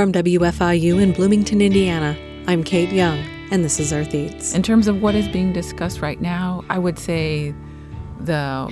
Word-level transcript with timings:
From 0.00 0.12
WFIU 0.12 1.02
in 1.02 1.12
Bloomington, 1.12 1.60
Indiana, 1.60 2.16
I'm 2.46 2.64
Kate 2.64 2.90
Young, 2.90 3.18
and 3.50 3.62
this 3.62 3.78
is 3.78 3.92
Earth 3.92 4.14
Eats. 4.14 4.54
In 4.54 4.62
terms 4.62 4.88
of 4.88 5.02
what 5.02 5.14
is 5.14 5.28
being 5.28 5.52
discussed 5.52 6.00
right 6.00 6.18
now, 6.18 6.64
I 6.70 6.78
would 6.78 6.98
say 6.98 7.54
the 8.18 8.66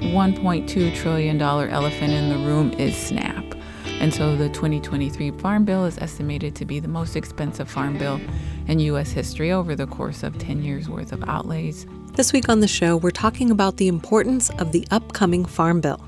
$1.2 0.00 0.96
trillion 0.96 1.38
elephant 1.42 2.14
in 2.14 2.30
the 2.30 2.38
room 2.48 2.72
is 2.72 2.96
SNAP. 2.96 3.56
And 4.00 4.14
so 4.14 4.34
the 4.36 4.48
2023 4.48 5.32
Farm 5.32 5.66
Bill 5.66 5.84
is 5.84 5.98
estimated 5.98 6.56
to 6.56 6.64
be 6.64 6.80
the 6.80 6.88
most 6.88 7.14
expensive 7.14 7.68
farm 7.68 7.98
bill 7.98 8.18
in 8.66 8.78
U.S. 8.78 9.10
history 9.10 9.52
over 9.52 9.76
the 9.76 9.86
course 9.86 10.22
of 10.22 10.38
10 10.38 10.62
years' 10.62 10.88
worth 10.88 11.12
of 11.12 11.22
outlays. 11.28 11.84
This 12.14 12.32
week 12.32 12.48
on 12.48 12.60
the 12.60 12.66
show, 12.66 12.96
we're 12.96 13.10
talking 13.10 13.50
about 13.50 13.76
the 13.76 13.88
importance 13.88 14.48
of 14.52 14.72
the 14.72 14.88
upcoming 14.90 15.44
Farm 15.44 15.82
Bill. 15.82 16.02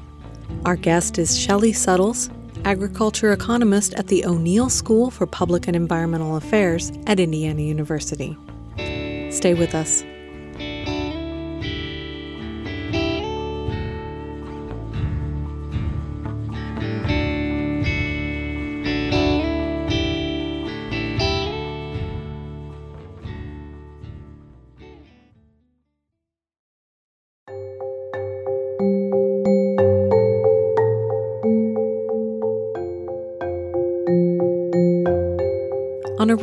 Our 0.64 0.76
guest 0.76 1.18
is 1.18 1.38
Shellye 1.38 1.76
Suttles, 1.76 2.30
agriculture 2.64 3.32
economist 3.32 3.94
at 3.94 4.08
the 4.08 4.24
O'Neill 4.24 4.70
School 4.70 5.10
for 5.10 5.26
Public 5.26 5.66
and 5.66 5.76
Environmental 5.76 6.36
Affairs 6.36 6.92
at 7.06 7.20
Indiana 7.20 7.62
University. 7.62 8.36
Stay 9.30 9.54
with 9.54 9.74
us. 9.74 10.04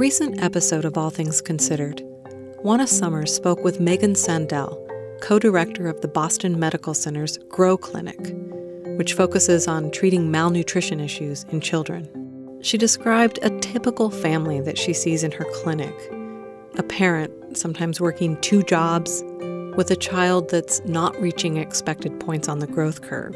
Recent 0.10 0.42
episode 0.42 0.86
of 0.86 0.98
All 0.98 1.12
Things 1.12 1.40
Considered, 1.40 2.02
Juana 2.64 2.88
Summers 2.88 3.32
spoke 3.32 3.64
with 3.64 3.80
Megan 3.80 4.16
Sandel, 4.16 4.76
co 5.22 5.38
director 5.38 5.88
of 5.88 6.02
the 6.02 6.08
Boston 6.08 6.60
Medical 6.60 6.96
Center's 6.96 7.38
GROW 7.48 7.78
Clinic, 7.78 8.18
which 8.98 9.14
focuses 9.14 9.68
on 9.68 9.92
treating 9.92 10.32
malnutrition 10.32 11.00
issues 11.00 11.44
in 11.52 11.62
children. 11.62 12.10
She 12.64 12.76
described 12.76 13.38
a 13.44 13.56
typical 13.60 14.10
family 14.10 14.60
that 14.62 14.80
she 14.80 14.94
sees 14.94 15.24
in 15.24 15.32
her 15.32 15.46
clinic 15.62 15.94
a 16.80 16.82
parent, 16.82 17.56
sometimes 17.56 18.02
working 18.02 18.36
two 18.42 18.64
jobs, 18.64 19.24
with 19.78 19.92
a 19.92 19.96
child 19.96 20.50
that's 20.50 20.84
not 20.86 21.22
reaching 21.22 21.58
expected 21.58 22.20
points 22.20 22.50
on 22.50 22.58
the 22.58 22.68
growth 22.68 23.04
curve. 23.04 23.36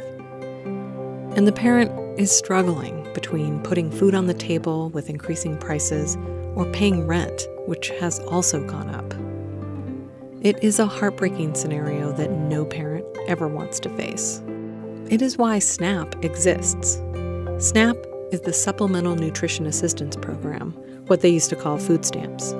And 1.37 1.45
the 1.45 1.51
parent 1.51 2.19
is 2.19 2.35
struggling 2.35 3.07
between 3.13 3.61
putting 3.61 3.91
food 3.91 4.15
on 4.15 4.25
the 4.25 4.33
table 4.33 4.89
with 4.89 5.07
increasing 5.07 5.55
prices 5.59 6.17
or 6.55 6.65
paying 6.71 7.07
rent, 7.07 7.47
which 7.65 7.89
has 7.99 8.19
also 8.21 8.63
gone 8.65 8.89
up. 8.89 9.13
It 10.41 10.61
is 10.63 10.79
a 10.79 10.85
heartbreaking 10.85 11.55
scenario 11.55 12.11
that 12.13 12.31
no 12.31 12.65
parent 12.65 13.05
ever 13.27 13.47
wants 13.47 13.79
to 13.81 13.89
face. 13.89 14.41
It 15.09 15.21
is 15.21 15.37
why 15.37 15.59
SNAP 15.59 16.23
exists. 16.25 17.01
SNAP 17.59 17.95
is 18.31 18.41
the 18.41 18.51
Supplemental 18.51 19.15
Nutrition 19.15 19.65
Assistance 19.65 20.15
Program, 20.15 20.71
what 21.07 21.21
they 21.21 21.29
used 21.29 21.49
to 21.51 21.55
call 21.55 21.77
food 21.77 22.03
stamps. 22.03 22.53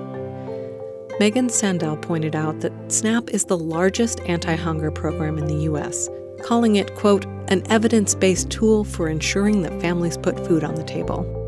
Megan 1.19 1.49
Sandel 1.49 2.02
pointed 2.02 2.36
out 2.36 2.61
that 2.61 2.73
SNAP 2.91 3.30
is 3.30 3.45
the 3.45 3.58
largest 3.58 4.19
anti 4.21 4.55
hunger 4.55 4.89
program 4.91 5.38
in 5.38 5.47
the 5.47 5.64
U.S., 5.64 6.09
calling 6.41 6.77
it, 6.77 6.95
quote, 6.95 7.25
an 7.49 7.64
evidence 7.69 8.16
based 8.16 8.49
tool 8.49 8.83
for 8.83 9.08
ensuring 9.08 9.61
that 9.61 9.81
families 9.81 10.17
put 10.17 10.45
food 10.47 10.64
on 10.64 10.75
the 10.75 10.83
table. 10.83 11.42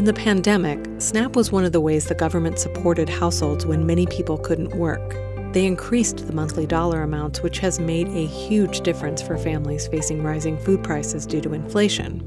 In 0.00 0.06
the 0.06 0.14
pandemic, 0.14 0.80
SNAP 0.96 1.36
was 1.36 1.52
one 1.52 1.66
of 1.66 1.72
the 1.72 1.80
ways 1.82 2.06
the 2.06 2.14
government 2.14 2.58
supported 2.58 3.06
households 3.06 3.66
when 3.66 3.84
many 3.84 4.06
people 4.06 4.38
couldn't 4.38 4.74
work. 4.74 5.14
They 5.52 5.66
increased 5.66 6.26
the 6.26 6.32
monthly 6.32 6.66
dollar 6.66 7.02
amounts, 7.02 7.42
which 7.42 7.58
has 7.58 7.78
made 7.78 8.08
a 8.08 8.24
huge 8.24 8.80
difference 8.80 9.20
for 9.20 9.36
families 9.36 9.88
facing 9.88 10.22
rising 10.22 10.56
food 10.56 10.82
prices 10.82 11.26
due 11.26 11.42
to 11.42 11.52
inflation. 11.52 12.22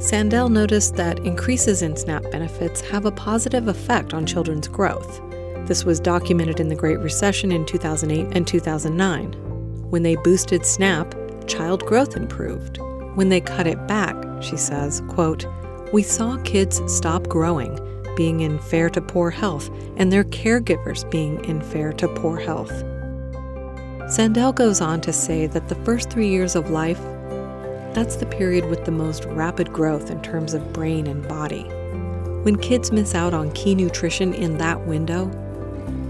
Sandel 0.00 0.48
noticed 0.48 0.96
that 0.96 1.20
increases 1.20 1.82
in 1.82 1.94
SNAP 1.94 2.32
benefits 2.32 2.80
have 2.80 3.04
a 3.04 3.12
positive 3.12 3.68
effect 3.68 4.12
on 4.12 4.26
children's 4.26 4.66
growth. 4.66 5.20
This 5.68 5.84
was 5.84 6.00
documented 6.00 6.58
in 6.58 6.66
the 6.66 6.74
Great 6.74 6.98
Recession 6.98 7.52
in 7.52 7.64
2008 7.64 8.36
and 8.36 8.44
2009. 8.44 9.34
When 9.88 10.02
they 10.02 10.16
boosted 10.16 10.66
SNAP, 10.66 11.14
child 11.46 11.86
growth 11.86 12.16
improved. 12.16 12.78
When 13.14 13.28
they 13.28 13.40
cut 13.40 13.68
it 13.68 13.86
back, 13.86 14.16
she 14.42 14.56
says, 14.56 15.00
quote, 15.06 15.46
we 15.92 16.02
saw 16.02 16.36
kids 16.42 16.80
stop 16.92 17.28
growing, 17.28 17.78
being 18.16 18.40
in 18.40 18.58
fair 18.58 18.90
to 18.90 19.00
poor 19.00 19.30
health, 19.30 19.70
and 19.96 20.12
their 20.12 20.24
caregivers 20.24 21.08
being 21.10 21.42
in 21.44 21.62
fair 21.62 21.92
to 21.94 22.08
poor 22.08 22.38
health. 22.38 22.72
Sandel 24.10 24.52
goes 24.54 24.80
on 24.80 25.00
to 25.02 25.12
say 25.12 25.46
that 25.46 25.68
the 25.68 25.74
first 25.76 26.10
three 26.10 26.28
years 26.28 26.54
of 26.54 26.70
life, 26.70 27.00
that's 27.94 28.16
the 28.16 28.26
period 28.26 28.66
with 28.66 28.84
the 28.84 28.90
most 28.90 29.24
rapid 29.26 29.72
growth 29.72 30.10
in 30.10 30.20
terms 30.22 30.54
of 30.54 30.72
brain 30.72 31.06
and 31.06 31.26
body. 31.26 31.62
When 32.42 32.56
kids 32.56 32.92
miss 32.92 33.14
out 33.14 33.34
on 33.34 33.52
key 33.52 33.74
nutrition 33.74 34.34
in 34.34 34.58
that 34.58 34.86
window, 34.86 35.30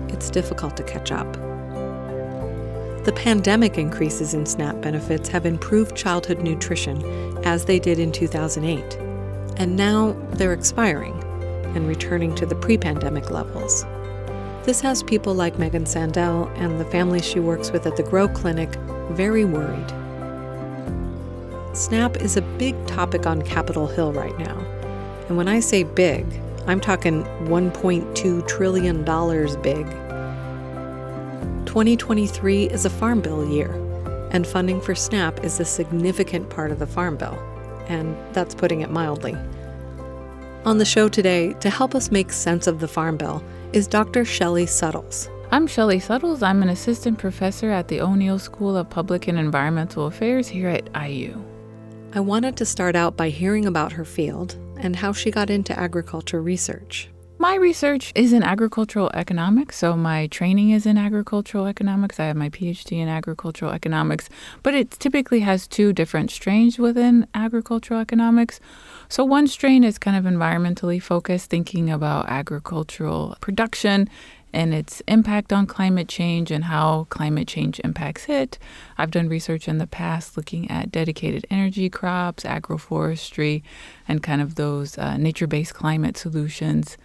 it's 0.09 0.31
difficult 0.31 0.77
to 0.77 0.83
catch 0.83 1.13
up. 1.13 1.33
The 3.05 3.13
pandemic 3.15 3.79
increases 3.79 4.35
in 4.35 4.45
SNAP 4.45 4.81
benefits 4.83 5.29
have 5.29 5.47
improved 5.47 5.97
childhood 5.97 6.41
nutrition, 6.41 7.03
as 7.45 7.65
they 7.65 7.79
did 7.79 7.99
in 7.99 8.13
2008, 8.13 9.08
and 9.59 9.77
now 9.77 10.13
they're 10.31 10.53
expiring 10.53 11.21
and 11.77 11.87
returning 11.87 12.35
to 12.37 12.47
the 12.47 12.55
pre 12.55 12.79
pandemic 12.79 13.31
levels. 13.31 13.85
This 14.65 14.81
has 14.81 15.03
people 15.03 15.35
like 15.35 15.59
Megan 15.59 15.87
Sandel 15.87 16.47
and 16.57 16.81
the 16.81 16.85
families 16.85 17.25
she 17.25 17.41
works 17.41 17.71
with 17.71 17.87
at 17.87 17.97
the 17.97 18.03
Grow 18.03 18.29
Clinic 18.29 18.75
very 19.11 19.45
worried. 19.45 19.89
SNAP 21.75 22.17
is 22.17 22.37
a 22.37 22.43
big 22.43 22.75
topic 22.87 23.27
on 23.27 23.43
Capitol 23.43 23.87
Hill 23.87 24.13
right 24.13 24.37
now. 24.39 24.59
And 25.29 25.37
when 25.37 25.49
I 25.49 25.61
say 25.61 25.85
big, 25.85 26.27
I'm 26.67 26.81
talking 26.81 27.25
$1.2 27.45 28.49
trillion 28.49 29.05
big. 29.63 29.87
2023 31.67 32.65
is 32.65 32.85
a 32.85 32.91
Farm 32.91 33.21
Bill 33.21 33.49
year, 33.49 33.71
and 34.33 34.47
funding 34.47 34.81
for 34.81 34.95
SNAP 34.95 35.45
is 35.45 35.61
a 35.61 35.65
significant 35.65 36.51
part 36.51 36.71
of 36.71 36.79
the 36.79 36.87
Farm 36.87 37.17
Bill, 37.17 37.39
and 37.89 38.17
that's 38.33 38.55
putting 38.55 38.81
it 38.81 38.91
mildly. 38.91 39.37
On 40.65 40.79
the 40.79 40.85
show 40.85 41.09
today, 41.09 41.55
to 41.55 41.71
help 41.71 41.95
us 41.95 42.11
make 42.11 42.31
sense 42.31 42.67
of 42.67 42.81
the 42.81 42.89
Farm 42.89 43.17
Bill, 43.17 43.43
is 43.73 43.87
Dr. 43.87 44.25
Shellye 44.25 44.69
Suttles. 44.69 45.29
I'm 45.51 45.67
Shellye 45.67 46.03
Suttles. 46.03 46.43
I'm 46.43 46.63
an 46.63 46.69
assistant 46.69 47.19
professor 47.19 47.71
at 47.71 47.89
the 47.89 48.01
O'Neill 48.01 48.39
School 48.39 48.77
of 48.77 48.91
Public 48.91 49.29
and 49.29 49.39
Environmental 49.39 50.07
Affairs 50.07 50.49
here 50.49 50.69
at 50.69 50.91
IU. 51.11 51.43
I 52.13 52.21
wanted 52.21 52.57
to 52.57 52.67
start 52.67 52.97
out 52.97 53.17
by 53.17 53.31
hearing 53.31 53.67
about 53.67 53.93
her 53.93 54.05
field 54.05 54.57
and 54.77 54.95
how 54.97 55.13
she 55.13 55.31
got 55.31 55.51
into 55.51 55.79
agriculture 55.79 56.43
research. 56.43 57.09
My 57.41 57.55
research 57.55 58.11
is 58.17 58.33
in 58.33 58.43
agricultural 58.43 59.13
economics, 59.15 59.77
so 59.77 59.97
my 59.97 60.27
training 60.27 60.71
is 60.71 60.87
in 60.87 60.99
agricultural 60.99 61.67
economics. 61.67 62.19
I 62.19 62.25
have 62.25 62.37
my 62.37 62.51
PhD 62.51 62.99
in 62.99 63.07
agricultural 63.07 63.71
economics, 63.71 64.29
but 64.65 64.75
it 64.75 64.91
typically 64.91 65.39
has 65.41 65.69
two 65.69 65.93
different 65.93 66.33
strains 66.33 66.81
within 66.81 67.29
agricultural 67.35 68.01
economics. 68.01 68.59
So, 69.09 69.25
one 69.25 69.47
strain 69.47 69.85
is 69.85 69.99
kind 69.99 70.17
of 70.17 70.25
environmentally 70.25 71.01
focused, 71.01 71.49
thinking 71.49 71.89
about 71.89 72.29
agricultural 72.29 73.37
production 73.41 74.11
and 74.53 74.75
its 74.75 75.01
impact 75.07 75.53
on 75.53 75.67
climate 75.67 76.09
change 76.09 76.51
and 76.51 76.65
how 76.65 77.07
climate 77.11 77.47
change 77.47 77.81
impacts 77.85 78.29
it. 78.29 78.59
I've 78.97 79.11
done 79.11 79.29
research 79.29 79.69
in 79.69 79.79
the 79.79 79.87
past 79.87 80.37
looking 80.37 80.71
at 80.71 80.91
dedicated 80.91 81.47
energy 81.51 81.89
crops, 81.89 82.43
agroforestry, 82.43 83.63
and 84.09 84.23
kind 84.23 84.41
of 84.41 84.57
those 84.57 84.99
uh, 84.99 85.17
nature 85.17 85.47
based 85.47 85.75
climate 85.75 86.17
solutions 86.17 86.97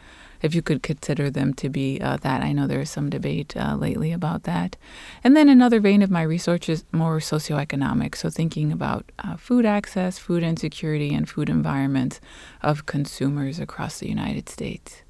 if 0.44 0.54
you 0.54 0.62
could 0.62 0.84
consider 0.84 1.31
them 1.31 1.54
to 1.56 1.69
be 1.69 2.00
uh, 2.01 2.18
that. 2.18 2.44
I 2.44 2.51
know 2.51 2.68
there 2.68 2.81
is 2.81 2.90
some 2.90 3.10
debate 3.10 3.56
uh, 3.56 3.75
lately 3.75 4.12
about 4.12 4.44
that. 4.44 4.75
And 5.24 5.36
then 5.36 5.48
another 5.50 5.80
vein 5.80 6.01
of 6.01 6.12
my 6.12 6.22
research 6.22 6.68
is 6.68 6.84
more 6.92 7.18
socioeconomic, 7.19 8.16
so 8.16 8.30
thinking 8.30 8.72
about 8.72 9.12
uh, 9.19 9.38
food 9.38 9.66
access, 9.66 10.19
food 10.19 10.44
insecurity, 10.44 11.16
and 11.16 11.28
food 11.28 11.50
environments 11.50 12.19
of 12.62 12.86
consumers 12.86 13.57
across 13.57 14.00
the 14.00 14.10
United 14.10 14.50
States. 14.50 15.01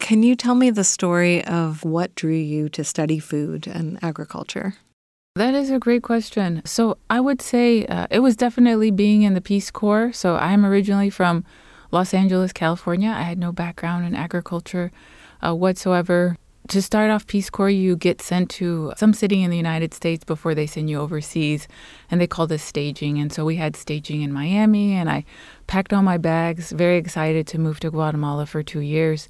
Can 0.00 0.22
you 0.22 0.34
tell 0.36 0.56
me 0.56 0.70
the 0.70 0.84
story 0.84 1.42
of 1.44 1.84
what 1.84 2.14
drew 2.14 2.34
you 2.34 2.68
to 2.70 2.84
study 2.84 3.18
food 3.18 3.66
and 3.66 3.98
agriculture? 4.02 4.74
That 5.36 5.54
is 5.54 5.70
a 5.70 5.78
great 5.78 6.02
question. 6.02 6.62
So, 6.64 6.98
I 7.08 7.20
would 7.20 7.40
say 7.40 7.86
uh, 7.86 8.06
it 8.10 8.20
was 8.20 8.36
definitely 8.36 8.90
being 8.90 9.22
in 9.22 9.34
the 9.34 9.40
Peace 9.40 9.70
Corps. 9.70 10.12
So, 10.12 10.36
I'm 10.36 10.64
originally 10.64 11.10
from 11.10 11.44
Los 11.90 12.12
Angeles, 12.14 12.52
California. 12.52 13.10
I 13.10 13.22
had 13.22 13.38
no 13.38 13.52
background 13.52 14.06
in 14.06 14.14
agriculture 14.14 14.90
uh, 15.44 15.54
whatsoever. 15.54 16.36
to 16.68 16.82
start 16.82 17.10
off 17.10 17.26
Peace 17.26 17.48
Corps, 17.50 17.70
you 17.70 17.96
get 17.96 18.20
sent 18.20 18.50
to 18.50 18.92
some 18.96 19.12
city 19.12 19.42
in 19.42 19.50
the 19.50 19.56
United 19.56 19.94
States 19.94 20.24
before 20.24 20.54
they 20.54 20.66
send 20.66 20.90
you 20.90 20.98
overseas, 20.98 21.68
and 22.10 22.20
they 22.20 22.26
call 22.26 22.46
this 22.46 22.62
staging. 22.62 23.18
And 23.18 23.32
so 23.32 23.44
we 23.44 23.56
had 23.56 23.76
staging 23.76 24.22
in 24.22 24.32
Miami, 24.32 24.94
and 24.94 25.08
I 25.08 25.24
packed 25.66 25.92
all 25.92 26.02
my 26.02 26.18
bags, 26.18 26.72
very 26.72 26.96
excited 26.96 27.46
to 27.48 27.58
move 27.58 27.80
to 27.80 27.90
Guatemala 27.90 28.46
for 28.46 28.62
two 28.62 28.80
years. 28.80 29.28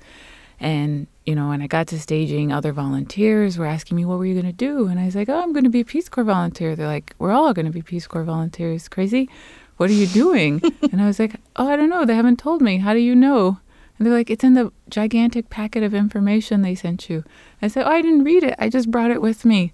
And, 0.58 1.06
you 1.26 1.34
know, 1.34 1.48
when 1.48 1.60
I 1.60 1.66
got 1.66 1.88
to 1.88 2.00
staging, 2.00 2.50
other 2.50 2.72
volunteers 2.72 3.58
were 3.58 3.66
asking 3.66 3.96
me, 3.96 4.06
what 4.06 4.18
were 4.18 4.24
you 4.24 4.40
going 4.40 4.46
to 4.46 4.52
do? 4.52 4.86
And 4.86 4.98
I 4.98 5.04
was 5.04 5.14
like, 5.14 5.28
oh, 5.28 5.42
I'm 5.42 5.52
going 5.52 5.64
to 5.64 5.70
be 5.70 5.80
a 5.80 5.84
Peace 5.84 6.08
Corps 6.08 6.24
volunteer. 6.24 6.74
They're 6.74 6.86
like, 6.86 7.14
we're 7.18 7.32
all 7.32 7.52
going 7.52 7.66
to 7.66 7.72
be 7.72 7.82
Peace 7.82 8.06
Corps 8.06 8.24
volunteers. 8.24 8.88
Crazy? 8.88 9.28
What 9.76 9.90
are 9.90 9.94
you 9.94 10.06
doing? 10.06 10.62
and 10.92 11.00
I 11.00 11.06
was 11.06 11.18
like, 11.18 11.36
oh, 11.56 11.68
I 11.68 11.76
don't 11.76 11.90
know. 11.90 12.04
They 12.04 12.14
haven't 12.14 12.38
told 12.38 12.62
me. 12.62 12.78
How 12.78 12.94
do 12.94 13.00
you 13.00 13.14
know? 13.14 13.58
And 13.98 14.06
they're 14.06 14.14
like, 14.14 14.30
it's 14.30 14.44
in 14.44 14.54
the 14.54 14.72
gigantic 14.88 15.48
packet 15.50 15.82
of 15.82 15.94
information 15.94 16.62
they 16.62 16.74
sent 16.74 17.08
you. 17.08 17.24
I 17.62 17.68
said, 17.68 17.86
oh, 17.86 17.90
I 17.90 18.02
didn't 18.02 18.24
read 18.24 18.42
it. 18.42 18.54
I 18.58 18.68
just 18.68 18.90
brought 18.90 19.10
it 19.10 19.22
with 19.22 19.44
me. 19.44 19.72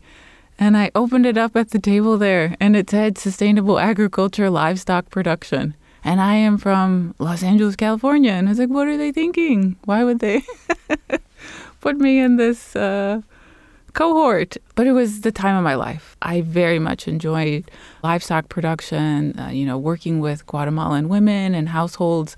And 0.58 0.76
I 0.76 0.90
opened 0.94 1.26
it 1.26 1.38
up 1.38 1.56
at 1.56 1.70
the 1.70 1.78
table 1.78 2.18
there, 2.18 2.56
and 2.60 2.76
it 2.76 2.90
said 2.90 3.18
sustainable 3.18 3.78
agriculture, 3.78 4.50
livestock 4.50 5.10
production. 5.10 5.74
And 6.04 6.20
I 6.20 6.34
am 6.34 6.58
from 6.58 7.14
Los 7.18 7.42
Angeles, 7.42 7.74
California. 7.74 8.32
And 8.32 8.48
I 8.48 8.50
was 8.50 8.58
like, 8.58 8.68
what 8.68 8.86
are 8.86 8.96
they 8.96 9.12
thinking? 9.12 9.76
Why 9.84 10.04
would 10.04 10.18
they 10.18 10.42
put 11.80 11.96
me 11.96 12.18
in 12.18 12.36
this 12.36 12.76
uh, 12.76 13.22
cohort? 13.92 14.56
But 14.74 14.86
it 14.86 14.92
was 14.92 15.20
the 15.20 15.32
time 15.32 15.56
of 15.56 15.64
my 15.64 15.74
life. 15.74 16.16
I 16.22 16.40
very 16.40 16.78
much 16.78 17.08
enjoyed 17.08 17.70
livestock 18.02 18.48
production, 18.48 19.38
uh, 19.38 19.48
you 19.48 19.66
know, 19.66 19.78
working 19.78 20.20
with 20.20 20.46
Guatemalan 20.46 21.08
women 21.08 21.54
and 21.54 21.68
households 21.68 22.36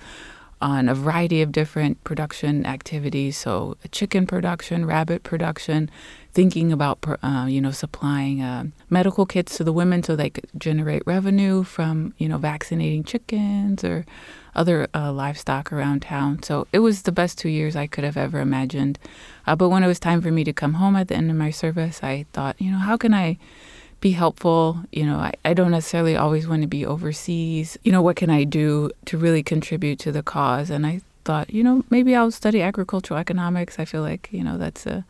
on 0.65 0.89
a 0.89 0.95
variety 0.95 1.43
of 1.43 1.53
different 1.53 2.03
production 2.05 2.65
activities. 2.65 3.37
So, 3.37 3.77
chicken 3.93 4.27
production, 4.27 4.87
rabbit 4.87 5.23
production, 5.23 5.91
thinking 6.33 6.73
about 6.73 6.99
uh, 7.23 7.45
you 7.47 7.61
know 7.61 7.71
supplying 7.71 8.41
uh, 8.41 8.65
medical 8.89 9.27
kits 9.27 9.59
to 9.59 9.65
the 9.65 9.75
women 9.75 10.03
so 10.03 10.17
they 10.17 10.31
could 10.31 10.49
generate 10.57 11.03
revenue 11.07 11.65
from 11.65 12.15
you 12.17 12.31
know 12.31 12.39
vaccinating 12.39 13.05
chickens 13.05 13.85
or 13.85 14.07
other 14.55 14.89
uh, 14.95 15.13
livestock 15.13 15.71
around 15.71 16.01
town. 16.01 16.43
So 16.43 16.67
it 16.73 16.79
was 16.79 17.03
the 17.03 17.13
best 17.13 17.37
two 17.37 17.51
years 17.51 17.77
I 17.77 17.87
could 17.87 18.05
have 18.05 18.17
ever 18.17 18.41
imagined. 18.41 18.99
Uh, 19.47 19.55
but 19.55 19.69
when 19.69 19.83
it 19.83 19.87
was 19.87 20.01
time 20.01 20.23
for 20.23 20.31
me 20.31 20.45
to 20.45 20.53
come 20.55 20.75
home 20.75 20.97
at 20.97 21.09
the 21.09 21.15
end 21.15 21.31
of 21.31 21.37
my 21.37 21.51
service, 21.51 22.03
I 22.03 22.25
thought, 22.33 22.59
you 22.59 22.71
know, 22.71 22.79
how 22.79 22.97
can 22.97 23.13
I 23.13 23.37
be 24.05 24.11
helpful. 24.11 24.85
You 24.93 25.07
know, 25.07 25.17
I, 25.17 25.33
I 25.47 25.55
don't 25.55 25.71
necessarily 25.71 26.15
always 26.15 26.47
want 26.47 26.61
to 26.61 26.69
be 26.69 26.85
overseas. 26.85 27.79
You 27.85 27.91
know, 27.91 28.03
what 28.03 28.17
can 28.17 28.29
I 28.29 28.45
do 28.45 28.91
to 29.07 29.17
really 29.17 29.43
contribute 29.43 29.99
to 30.01 30.13
the 30.13 30.23
cause? 30.23 30.69
And 30.69 30.87
I 30.87 31.01
thought, 31.25 31.49
you 31.49 31.65
know, 31.65 31.83
maybe 31.89 32.15
I'll 32.15 32.31
study 32.31 32.61
agricultural 32.61 33.19
economics. 33.19 33.79
I 33.79 33.87
feel 33.87 34.03
like, 34.03 34.29
you 34.31 34.45
know, 34.45 34.59
that's 34.59 34.85
a 34.85 35.07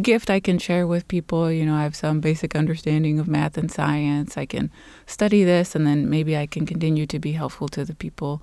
gift 0.00 0.30
I 0.30 0.40
can 0.40 0.58
share 0.58 0.86
with 0.86 1.06
people. 1.08 1.52
You 1.52 1.66
know, 1.66 1.74
I 1.74 1.82
have 1.82 1.94
some 1.94 2.20
basic 2.20 2.56
understanding 2.56 3.20
of 3.20 3.28
math 3.28 3.58
and 3.58 3.70
science. 3.70 4.38
I 4.38 4.46
can 4.46 4.70
study 5.06 5.44
this, 5.44 5.74
and 5.74 5.86
then 5.86 6.08
maybe 6.08 6.38
I 6.38 6.46
can 6.46 6.64
continue 6.64 7.06
to 7.06 7.18
be 7.18 7.32
helpful 7.32 7.68
to 7.68 7.84
the 7.84 7.94
people 7.94 8.40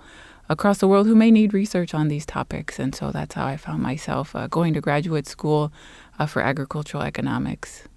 across 0.50 0.78
the 0.78 0.88
world 0.88 1.08
who 1.08 1.16
may 1.16 1.32
need 1.32 1.52
research 1.52 1.96
on 1.96 2.10
these 2.10 2.28
topics. 2.28 2.78
And 2.78 2.94
so 2.94 3.12
that's 3.12 3.34
how 3.34 3.48
I 3.48 3.58
found 3.58 3.82
myself 3.82 4.36
uh, 4.36 4.46
going 4.46 4.76
to 4.76 4.82
graduate 4.82 5.26
school 5.26 5.72
uh, 6.20 6.28
for 6.28 6.44
agricultural 6.44 7.02
economics. 7.02 7.88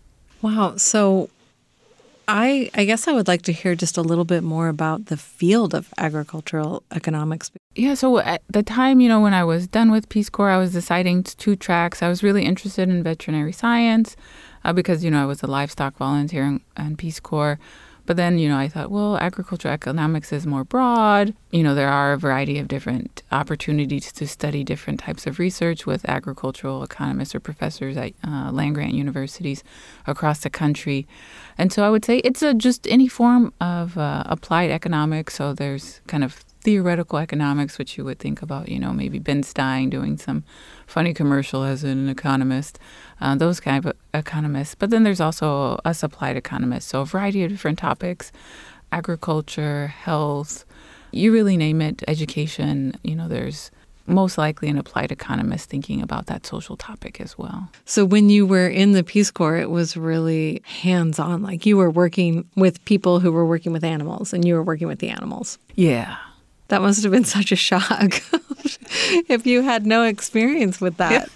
Wow. 0.41 0.77
So 0.77 1.29
I, 2.31 2.71
I 2.75 2.85
guess 2.85 3.09
I 3.09 3.13
would 3.13 3.27
like 3.27 3.43
to 3.43 3.53
hear 3.53 3.75
just 3.75 3.97
a 3.97 4.03
little 4.03 4.25
bit 4.25 4.43
more 4.43 4.69
about 4.69 5.07
the 5.07 5.17
field 5.17 5.75
of 5.75 5.93
agricultural 5.99 6.83
economics. 6.93 7.51
Yeah, 7.75 7.95
so 7.95 8.19
at 8.19 8.43
the 8.49 8.63
time, 8.63 9.01
you 9.01 9.09
know, 9.09 9.21
when 9.21 9.35
I 9.35 9.45
was 9.45 9.67
done 9.67 9.91
with 9.91 10.09
Peace 10.09 10.31
Corps, 10.31 10.51
I 10.51 10.59
was 10.59 10.73
deciding 10.73 11.25
two 11.25 11.57
tracks. 11.57 12.03
I 12.03 12.09
was 12.09 12.23
really 12.23 12.45
interested 12.45 12.89
in 12.89 13.03
veterinary 13.03 13.53
science 13.53 14.17
uh, 14.65 14.73
because, 14.73 15.05
you 15.05 15.11
know, 15.11 15.23
I 15.23 15.27
was 15.27 15.43
a 15.43 15.47
livestock 15.47 15.97
volunteer 15.97 16.45
in, 16.45 16.61
in 16.79 16.97
Peace 16.97 17.21
Corps. 17.21 17.59
But 18.11 18.17
then, 18.17 18.41
you 18.41 18.49
know, 18.49 18.59
I 18.59 18.67
thought, 18.67 18.91
well, 18.91 19.17
agricultural 19.19 19.73
economics 19.73 20.33
is 20.33 20.45
more 20.45 20.65
broad. 20.65 21.33
You 21.53 21.63
know, 21.63 21.77
there 21.77 21.89
are 21.89 22.13
a 22.13 22.19
variety 22.19 22.59
of 22.59 22.67
different 22.67 23.23
opportunities 23.31 24.11
to 24.15 24.27
study 24.27 24.65
different 24.65 24.99
types 24.99 25.29
of 25.29 25.39
research 25.39 25.87
with 25.87 26.05
agricultural 26.09 26.83
economists 26.83 27.37
or 27.37 27.39
professors 27.39 27.97
at 27.97 28.15
uh, 28.27 28.51
land 28.51 28.75
grant 28.75 28.95
universities 28.95 29.63
across 30.09 30.41
the 30.41 30.51
country. 30.51 31.07
And 31.57 31.73
so 31.73 31.85
I 31.85 31.89
would 31.89 32.05
say 32.05 32.19
it's 32.25 32.43
a, 32.43 32.53
just 32.53 32.85
any 32.89 33.07
form 33.07 33.53
of 33.61 33.97
uh, 33.97 34.25
applied 34.27 34.73
economics. 34.73 35.35
So 35.37 35.53
there's 35.53 36.01
kind 36.09 36.25
of 36.25 36.45
theoretical 36.61 37.19
economics, 37.19 37.79
which 37.79 37.97
you 37.97 38.05
would 38.05 38.19
think 38.19 38.43
about, 38.43 38.69
you 38.69 38.79
know, 38.79 38.93
maybe 38.93 39.19
Ben 39.19 39.43
Stein 39.43 39.91
doing 39.91 40.17
some 40.19 40.45
funny 40.87 41.15
commercial 41.15 41.65
as 41.65 41.85
an 41.85 42.09
economist, 42.09 42.79
uh, 43.21 43.35
those 43.35 43.61
kind 43.61 43.85
of 43.85 43.93
economists. 44.13 44.75
But 44.75 44.91
then 44.91 45.03
there's 45.03 45.21
also 45.21 45.81
a 45.85 45.95
applied 46.03 46.37
economist, 46.37 46.89
so 46.89 47.03
a 47.03 47.07
variety 47.07 47.45
of 47.45 47.51
different 47.51 47.79
topics 47.79 48.33
agriculture, 48.93 49.87
health, 49.87 50.65
you 51.13 51.33
really 51.33 51.57
name 51.57 51.81
it, 51.81 52.03
education, 52.09 52.99
you 53.03 53.15
know, 53.15 53.29
there's 53.29 53.71
most 54.07 54.37
likely 54.37 54.69
an 54.69 54.77
applied 54.77 55.13
economist 55.13 55.71
thinking 55.71 56.03
about 56.03 56.27
that 56.27 56.45
social 56.45 56.77
topic 56.77 57.21
as 57.21 57.39
well. 57.39 57.71
So 57.85 58.05
when 58.05 58.29
you 58.29 58.47
were 58.47 58.69
in 58.69 58.93
the 58.93 59.05
Peace 59.05 59.31
Corps, 59.31 59.57
it 59.57 59.71
was 59.71 59.97
really 59.97 60.63
hands 60.65 61.19
on. 61.19 61.43
Like 61.43 61.65
you 61.65 61.77
were 61.77 61.91
working 61.91 62.49
with 62.57 62.85
people 62.85 63.21
who 63.21 63.31
were 63.31 63.47
working 63.47 63.73
with 63.73 63.85
animals 63.85 64.33
and 64.33 64.45
you 64.45 64.55
were 64.55 64.63
working 64.63 64.89
with 64.89 64.99
the 64.99 65.11
animals. 65.11 65.59
Yeah. 65.77 66.17
That 66.71 66.83
must 66.83 67.03
have 67.03 67.11
been 67.11 67.25
such 67.25 67.51
a 67.51 67.57
shock 67.57 68.23
if 69.29 69.45
you 69.45 69.63
had 69.63 69.87
no 69.87 70.05
experience 70.05 70.81
with 70.81 70.99
that. 70.99 71.29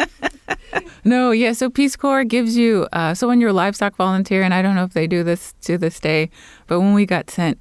no, 1.04 1.32
yeah. 1.32 1.52
So 1.52 1.68
Peace 1.68 1.96
Corps 1.96 2.22
gives 2.22 2.56
you, 2.56 2.86
uh, 2.92 3.14
so 3.14 3.26
when 3.26 3.40
you're 3.40 3.50
a 3.50 3.54
livestock 3.54 3.96
volunteer, 3.96 4.44
and 4.44 4.54
I 4.54 4.62
don't 4.62 4.76
know 4.76 4.84
if 4.84 4.92
they 4.92 5.08
do 5.08 5.24
this 5.24 5.52
to 5.62 5.76
this 5.76 5.98
day, 5.98 6.30
but 6.68 6.78
when 6.78 6.94
we 6.94 7.04
got 7.04 7.30
sent, 7.30 7.58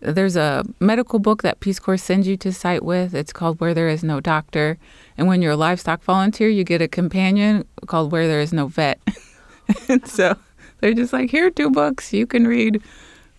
there's 0.00 0.34
a 0.34 0.64
medical 0.80 1.18
book 1.18 1.42
that 1.42 1.60
Peace 1.60 1.78
Corps 1.78 1.98
sends 1.98 2.26
you 2.26 2.38
to 2.38 2.54
site 2.54 2.82
with. 2.82 3.14
It's 3.14 3.34
called 3.34 3.60
Where 3.60 3.74
There 3.74 3.88
Is 3.88 4.02
No 4.02 4.18
Doctor. 4.18 4.78
And 5.18 5.28
when 5.28 5.42
you're 5.42 5.52
a 5.52 5.56
livestock 5.58 6.02
volunteer, 6.02 6.48
you 6.48 6.64
get 6.64 6.80
a 6.80 6.88
companion 6.88 7.66
called 7.84 8.12
Where 8.12 8.28
There 8.28 8.40
Is 8.40 8.54
No 8.54 8.68
Vet. 8.68 8.98
and 9.90 10.06
so 10.08 10.38
they're 10.80 10.94
just 10.94 11.12
like, 11.12 11.30
here 11.30 11.48
are 11.48 11.50
two 11.50 11.70
books 11.70 12.14
you 12.14 12.26
can 12.26 12.46
read. 12.46 12.82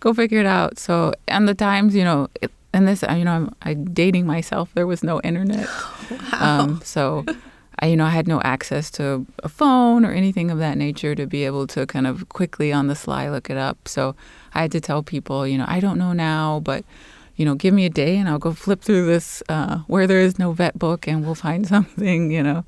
Go 0.02 0.14
figure 0.14 0.40
it 0.40 0.46
out. 0.46 0.78
So, 0.78 1.14
and 1.28 1.48
the 1.48 1.56
times, 1.56 1.96
you 1.96 2.04
know, 2.04 2.28
it, 2.44 2.52
and 2.74 2.88
this, 2.88 3.04
you 3.04 3.26
know, 3.26 3.32
I'm, 3.32 3.56
I'm, 3.62 3.94
dating 3.94 4.26
myself. 4.26 4.72
There 4.74 4.88
was 4.88 5.04
no 5.04 5.20
internet, 5.22 5.68
wow. 6.12 6.60
um, 6.62 6.82
so 6.84 7.26
I, 7.80 7.88
you 7.88 7.98
know, 7.98 8.06
I 8.06 8.10
had 8.12 8.28
no 8.28 8.42
access 8.42 8.92
to 8.92 9.26
a 9.44 9.50
phone 9.50 10.06
or 10.06 10.12
anything 10.12 10.52
of 10.52 10.60
that 10.60 10.78
nature 10.78 11.16
to 11.16 11.26
be 11.26 11.46
able 11.46 11.68
to 11.68 11.88
kind 11.88 12.06
of 12.06 12.30
quickly 12.30 12.72
on 12.72 12.88
the 12.88 12.96
sly 12.96 13.30
look 13.30 13.50
it 13.50 13.58
up. 13.58 13.88
So 13.88 14.16
I 14.54 14.62
had 14.62 14.72
to 14.74 14.82
tell 14.82 15.04
people, 15.04 15.48
you 15.48 15.58
know, 15.58 15.66
I 15.68 15.80
don't 15.80 15.98
know 15.98 16.14
now, 16.14 16.62
but 16.64 16.86
you 17.36 17.46
know, 17.46 17.56
give 17.56 17.74
me 17.74 17.86
a 17.86 17.90
day 17.90 18.18
and 18.18 18.30
I'll 18.30 18.38
go 18.38 18.54
flip 18.54 18.82
through 18.82 19.08
this 19.08 19.42
uh, 19.50 19.80
where 19.88 20.06
there 20.06 20.20
is 20.20 20.38
no 20.38 20.52
vet 20.52 20.78
book 20.78 21.08
and 21.08 21.26
we'll 21.26 21.34
find 21.34 21.68
something, 21.76 22.32
you 22.32 22.44
know. 22.44 22.66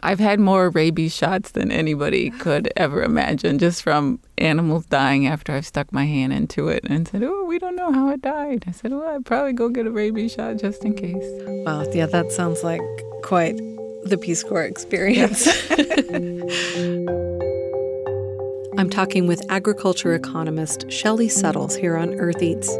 I've 0.00 0.20
had 0.20 0.38
more 0.38 0.70
rabies 0.70 1.14
shots 1.14 1.50
than 1.50 1.72
anybody 1.72 2.30
could 2.30 2.72
ever 2.76 3.02
imagine 3.02 3.58
just 3.58 3.82
from 3.82 4.20
animals 4.36 4.86
dying 4.86 5.26
after 5.26 5.52
I've 5.52 5.66
stuck 5.66 5.92
my 5.92 6.04
hand 6.04 6.32
into 6.32 6.68
it 6.68 6.84
and 6.88 7.08
said, 7.08 7.22
Oh, 7.24 7.44
we 7.44 7.58
don't 7.58 7.74
know 7.74 7.92
how 7.92 8.10
it 8.10 8.22
died. 8.22 8.64
I 8.66 8.70
said, 8.70 8.92
Well, 8.92 9.08
I'd 9.08 9.26
probably 9.26 9.52
go 9.52 9.68
get 9.68 9.86
a 9.86 9.90
rabies 9.90 10.34
shot 10.34 10.58
just 10.58 10.84
in 10.84 10.94
case. 10.94 11.24
Wow. 11.66 11.84
Yeah, 11.92 12.06
that 12.06 12.30
sounds 12.30 12.62
like 12.62 12.80
quite 13.22 13.56
the 14.04 14.18
Peace 14.20 14.44
Corps 14.44 14.64
experience. 14.64 15.48
I'm 18.78 18.90
talking 18.90 19.26
with 19.26 19.44
agriculture 19.50 20.14
economist 20.14 20.86
Shellye 20.86 21.30
Suttles 21.30 21.74
here 21.74 21.96
on 21.96 22.14
Earth 22.14 22.40
Eats. 22.40 22.70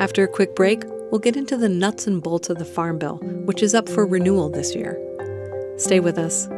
After 0.00 0.24
a 0.24 0.28
quick 0.28 0.56
break, 0.56 0.82
we'll 1.10 1.18
get 1.18 1.36
into 1.36 1.58
the 1.58 1.68
nuts 1.68 2.06
and 2.06 2.22
bolts 2.22 2.48
of 2.48 2.56
the 2.56 2.64
Farm 2.64 2.98
Bill, 2.98 3.18
which 3.44 3.62
is 3.62 3.74
up 3.74 3.88
for 3.88 4.06
renewal 4.06 4.48
this 4.48 4.74
year. 4.74 4.98
Stay 5.76 6.00
with 6.00 6.18
us. 6.18 6.48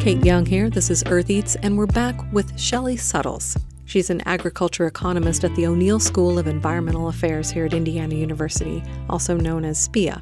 Kate 0.00 0.24
Young 0.24 0.46
here. 0.46 0.70
This 0.70 0.88
is 0.90 1.04
Earth 1.06 1.28
Eats, 1.28 1.56
and 1.56 1.76
we're 1.76 1.86
back 1.86 2.14
with 2.32 2.56
Shellye 2.56 2.98
Suttles. 2.98 3.56
She's 3.84 4.08
an 4.08 4.22
agriculture 4.24 4.86
economist 4.86 5.44
at 5.44 5.54
the 5.56 5.66
O'Neill 5.66 6.00
School 6.00 6.38
of 6.38 6.46
Environmental 6.46 7.08
Affairs 7.08 7.50
here 7.50 7.66
at 7.66 7.74
Indiana 7.74 8.14
University, 8.14 8.82
also 9.08 9.36
known 9.36 9.64
as 9.64 9.78
SPEA. 9.78 10.18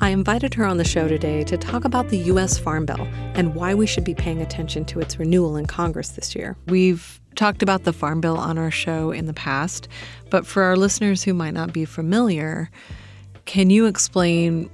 I 0.00 0.10
invited 0.10 0.52
her 0.54 0.64
on 0.64 0.76
the 0.76 0.84
show 0.84 1.08
today 1.08 1.42
to 1.44 1.56
talk 1.56 1.84
about 1.86 2.10
the 2.10 2.18
U.S. 2.18 2.58
Farm 2.58 2.84
Bill 2.84 3.08
and 3.34 3.54
why 3.54 3.74
we 3.74 3.86
should 3.86 4.04
be 4.04 4.14
paying 4.14 4.42
attention 4.42 4.84
to 4.86 5.00
its 5.00 5.18
renewal 5.18 5.56
in 5.56 5.66
Congress 5.66 6.10
this 6.10 6.34
year. 6.34 6.54
We've 6.66 7.18
talked 7.34 7.62
about 7.62 7.84
the 7.84 7.94
Farm 7.94 8.20
Bill 8.20 8.36
on 8.36 8.58
our 8.58 8.70
show 8.70 9.10
in 9.10 9.26
the 9.26 9.32
past, 9.32 9.88
but 10.30 10.46
for 10.46 10.64
our 10.64 10.76
listeners 10.76 11.22
who 11.22 11.32
might 11.32 11.54
not 11.54 11.72
be 11.72 11.86
familiar, 11.86 12.70
can 13.46 13.70
you 13.70 13.86
explain 13.86 14.70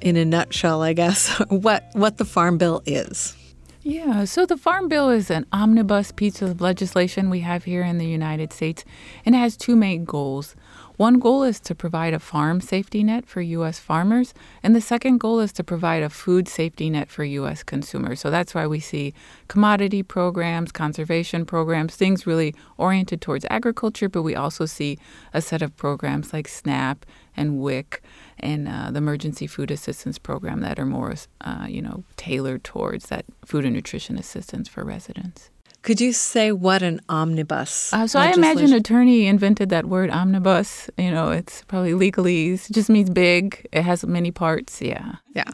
in 0.00 0.16
a 0.16 0.24
nutshell, 0.24 0.82
I 0.82 0.94
guess, 0.94 1.28
what, 1.48 1.88
what 1.92 2.16
the 2.16 2.24
Farm 2.24 2.58
Bill 2.58 2.82
is? 2.86 3.36
Yeah, 3.82 4.24
so 4.24 4.46
the 4.46 4.56
Farm 4.56 4.88
Bill 4.88 5.10
is 5.10 5.30
an 5.30 5.46
omnibus 5.52 6.10
piece 6.10 6.42
of 6.42 6.60
legislation 6.60 7.30
we 7.30 7.40
have 7.40 7.62
here 7.62 7.84
in 7.84 7.98
the 7.98 8.06
United 8.06 8.52
States, 8.52 8.84
and 9.24 9.32
it 9.32 9.38
has 9.38 9.56
two 9.56 9.76
main 9.76 10.04
goals. 10.04 10.56
One 10.96 11.18
goal 11.18 11.42
is 11.42 11.60
to 11.60 11.74
provide 11.74 12.14
a 12.14 12.18
farm 12.18 12.62
safety 12.62 13.04
net 13.04 13.26
for 13.26 13.42
U.S. 13.42 13.78
farmers, 13.78 14.32
and 14.62 14.74
the 14.74 14.80
second 14.80 15.18
goal 15.18 15.40
is 15.40 15.52
to 15.52 15.64
provide 15.64 16.02
a 16.02 16.08
food 16.08 16.48
safety 16.48 16.88
net 16.88 17.10
for 17.10 17.22
U.S. 17.22 17.62
consumers. 17.62 18.20
So 18.20 18.30
that's 18.30 18.54
why 18.54 18.66
we 18.66 18.80
see 18.80 19.12
commodity 19.46 20.02
programs, 20.02 20.72
conservation 20.72 21.44
programs, 21.44 21.96
things 21.96 22.26
really 22.26 22.54
oriented 22.78 23.20
towards 23.20 23.44
agriculture, 23.50 24.08
but 24.08 24.22
we 24.22 24.34
also 24.34 24.64
see 24.64 24.98
a 25.34 25.42
set 25.42 25.60
of 25.60 25.76
programs 25.76 26.32
like 26.32 26.48
SNAP 26.48 27.04
and 27.36 27.60
WIC 27.60 28.02
and 28.38 28.66
uh, 28.66 28.90
the 28.90 28.98
Emergency 28.98 29.46
Food 29.46 29.70
Assistance 29.70 30.18
Program 30.18 30.60
that 30.60 30.78
are 30.78 30.86
more, 30.86 31.14
uh, 31.42 31.66
you 31.68 31.82
know, 31.82 32.04
tailored 32.16 32.64
towards 32.64 33.06
that 33.06 33.26
food 33.44 33.66
and 33.66 33.74
nutrition 33.74 34.16
assistance 34.16 34.66
for 34.66 34.82
residents. 34.82 35.50
Could 35.86 36.00
you 36.00 36.12
say 36.12 36.50
what 36.50 36.82
an 36.82 37.00
omnibus? 37.08 37.92
Uh, 37.92 38.08
so 38.08 38.18
I 38.18 38.32
imagine 38.32 38.72
attorney 38.72 39.28
invented 39.28 39.68
that 39.68 39.86
word 39.86 40.10
omnibus. 40.10 40.90
You 40.98 41.12
know, 41.12 41.30
it's 41.30 41.62
probably 41.62 41.92
legalese. 41.92 42.68
It 42.68 42.72
just 42.72 42.90
means 42.90 43.08
big. 43.08 43.68
It 43.70 43.82
has 43.82 44.04
many 44.04 44.32
parts. 44.32 44.82
Yeah. 44.82 45.14
Yeah. 45.32 45.52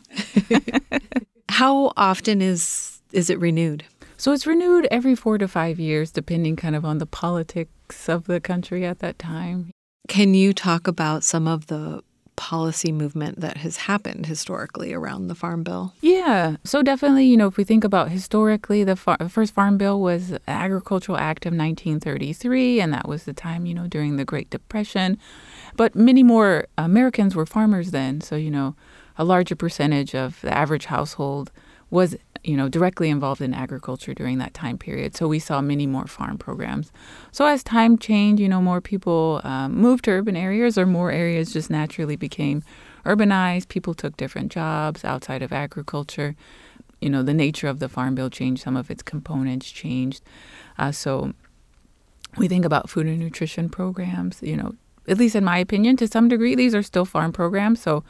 How 1.51 1.93
often 1.99 2.41
is 2.41 3.03
is 3.13 3.29
it 3.29 3.39
renewed? 3.41 3.85
So 4.17 4.33
it's 4.33 4.47
renewed 4.47 4.89
every 4.91 5.15
four 5.15 5.37
to 5.37 5.47
five 5.47 5.79
years, 5.79 6.11
depending 6.11 6.57
kind 6.57 6.75
of 6.75 6.83
on 6.87 6.97
the 6.97 7.05
politics 7.05 8.09
of 8.09 8.25
the 8.25 8.41
country 8.41 8.87
at 8.87 9.01
that 9.01 9.19
time. 9.19 9.71
Can 10.09 10.33
you 10.33 10.55
talk 10.55 10.89
about 10.89 11.25
some 11.25 11.47
of 11.47 11.67
the 11.67 12.03
policy 12.37 12.93
movement 12.93 13.41
that 13.41 13.59
has 13.59 13.77
happened 13.77 14.27
historically 14.27 14.93
around 14.93 15.29
the 15.29 15.35
Farm 15.35 15.63
Bill? 15.63 15.95
Yeah. 16.01 16.57
So 16.65 16.83
definitely, 16.83 17.27
you 17.27 17.37
know, 17.37 17.47
if 17.47 17.57
we 17.57 17.65
think 17.65 17.85
about 17.85 18.11
historically, 18.11 18.85
the, 18.85 18.97
far- 18.97 19.29
first 19.29 19.55
Farm 19.55 19.79
Bill 19.79 20.01
was 20.01 20.29
the 20.29 20.41
Agricultural 20.49 21.19
Act 21.19 21.47
of 21.47 21.51
1933, 21.53 22.81
and 22.81 22.93
that 22.93 23.09
was 23.09 23.25
the 23.25 23.33
time, 23.33 23.67
you 23.67 23.75
know, 23.75 23.87
during 23.87 24.17
the 24.17 24.25
Great 24.25 24.51
Depression. 24.51 25.19
But 25.77 25.95
many 25.95 26.23
more 26.23 26.67
Americans 26.79 27.35
were 27.35 27.47
farmers 27.47 27.91
then. 27.91 28.21
So, 28.21 28.37
you 28.37 28.51
know, 28.51 28.75
a 29.19 29.25
larger 29.25 29.55
percentage 29.55 30.15
of 30.15 30.41
the 30.41 30.57
average 30.57 30.87
household 30.87 31.53
was 31.93 32.17
you 32.43 32.57
know, 32.57 32.69
directly 32.69 33.09
involved 33.09 33.41
in 33.41 33.55
agriculture 33.55 34.15
during 34.15 34.39
that 34.39 34.53
time 34.55 34.77
period. 34.77 35.17
So 35.17 35.29
we 35.29 35.39
saw 35.39 35.61
many 35.61 35.87
more 35.87 36.07
farm 36.07 36.39
programs. 36.39 36.91
So 37.31 37.47
as 37.47 37.63
time 37.63 37.99
changed, 37.99 38.41
you 38.41 38.49
know, 38.49 38.61
more 38.61 38.81
people 38.81 39.41
um, 39.45 39.77
moved 39.77 40.05
to 40.07 40.11
urban 40.11 40.37
areas, 40.37 40.77
or 40.77 40.87
more 40.87 41.13
areas 41.13 41.53
just 41.53 41.71
naturally 41.71 42.17
became 42.17 42.65
urbanized. 43.07 43.69
People 43.69 43.95
took 43.95 44.17
different 44.17 44.51
jobs 44.51 45.05
outside 45.05 45.43
of 45.43 45.53
agriculture. 45.53 46.35
You 47.01 47.11
know, 47.11 47.23
the 47.23 47.35
nature 47.35 47.69
of 47.69 47.79
the 47.79 47.89
farm 47.89 48.17
bill 48.17 48.31
changed. 48.31 48.63
Some 48.63 48.77
of 48.77 48.91
its 48.91 49.03
components 49.03 49.71
changed. 49.71 50.23
Uh, 50.79 50.91
so 50.91 51.35
we 52.39 52.49
think 52.49 52.65
about 52.65 52.91
food 52.91 53.07
and 53.07 53.21
nutrition 53.21 53.69
programs. 53.69 54.43
You 54.43 54.57
know, 54.57 54.75
at 55.07 55.19
least 55.19 55.37
in 55.37 55.45
my 55.45 55.59
opinion, 55.59 55.97
to 55.99 56.09
some 56.09 56.27
degree, 56.27 56.57
these 56.57 56.75
are 56.75 56.83
still 56.83 57.05
farm 57.05 57.33
programs. 57.33 57.81
So 57.81 58.03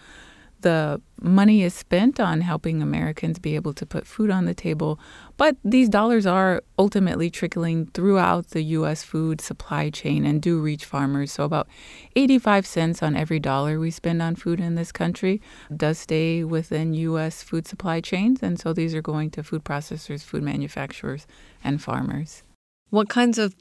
the 0.63 1.01
money 1.21 1.63
is 1.63 1.75
spent 1.75 2.19
on 2.19 2.41
helping 2.41 2.83
Americans 2.83 3.39
be 3.39 3.55
able 3.55 3.73
to 3.75 3.87
put 3.87 4.07
food 4.07 4.31
on 4.31 4.45
the 4.45 4.55
table, 4.55 4.99
but 5.37 5.57
these 5.65 5.89
dollars 5.89 6.27
are 6.27 6.63
ultimately 6.79 7.31
trickling 7.31 7.87
throughout 7.87 8.49
the 8.49 8.63
U.S. 8.63 9.03
food 9.03 9.41
supply 9.41 9.91
chain 9.91 10.25
and 10.25 10.43
do 10.43 10.61
reach 10.61 10.85
farmers. 10.85 11.33
So, 11.33 11.45
about 11.45 11.69
85 12.17 12.67
cents 12.67 13.03
on 13.03 13.17
every 13.17 13.39
dollar 13.39 13.79
we 13.79 13.91
spend 13.91 14.21
on 14.21 14.35
food 14.35 14.59
in 14.59 14.75
this 14.75 14.91
country 14.91 15.41
does 15.77 15.99
stay 15.99 16.43
within 16.43 16.95
U.S. 16.95 17.43
food 17.43 17.69
supply 17.69 18.01
chains. 18.01 18.43
And 18.43 18.59
so, 18.59 18.73
these 18.73 18.95
are 18.95 19.03
going 19.03 19.31
to 19.31 19.43
food 19.45 19.65
processors, 19.65 20.23
food 20.23 20.43
manufacturers, 20.43 21.27
and 21.63 21.81
farmers. 21.81 22.43
What 22.91 23.09
kinds 23.09 23.39
of 23.39 23.55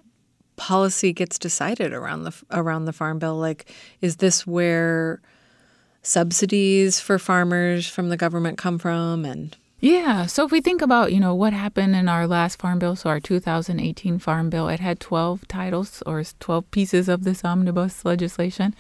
policy 0.58 1.14
gets 1.14 1.40
decided 1.40 1.94
around 1.94 2.24
the 2.24 2.34
around 2.52 2.86
the 2.86 2.94
farm 2.94 3.18
bill 3.18 3.36
like 3.36 3.74
is 4.02 4.18
this 4.18 4.46
where 4.46 5.22
subsidies 6.02 7.00
for 7.00 7.20
farmers 7.20 7.88
from 7.88 8.10
the 8.10 8.18
government 8.18 8.58
come 8.58 8.80
from 8.80 9.26
and 9.26 9.56
yeah. 9.84 10.28
So 10.28 10.46
if 10.46 10.52
we 10.52 10.62
think 10.62 10.84
about, 10.84 11.12
you 11.12 11.20
know, 11.20 11.34
what 11.34 11.54
happened 11.54 11.96
in 11.96 12.08
our 12.08 12.28
last 12.28 12.60
farm 12.60 12.78
bill, 12.78 12.96
so 12.96 13.10
our 13.10 13.20
2018 13.20 14.20
farm 14.20 14.52
bill, 14.52 14.70
it 14.70 14.80
had 14.80 15.00
12 15.00 15.48
titles 15.48 16.04
or 16.06 16.24
12 16.24 16.70
pieces 16.70 17.10
of 17.10 17.24
this 17.24 17.44
omnibus 17.44 18.06
legislation. 18.06 18.76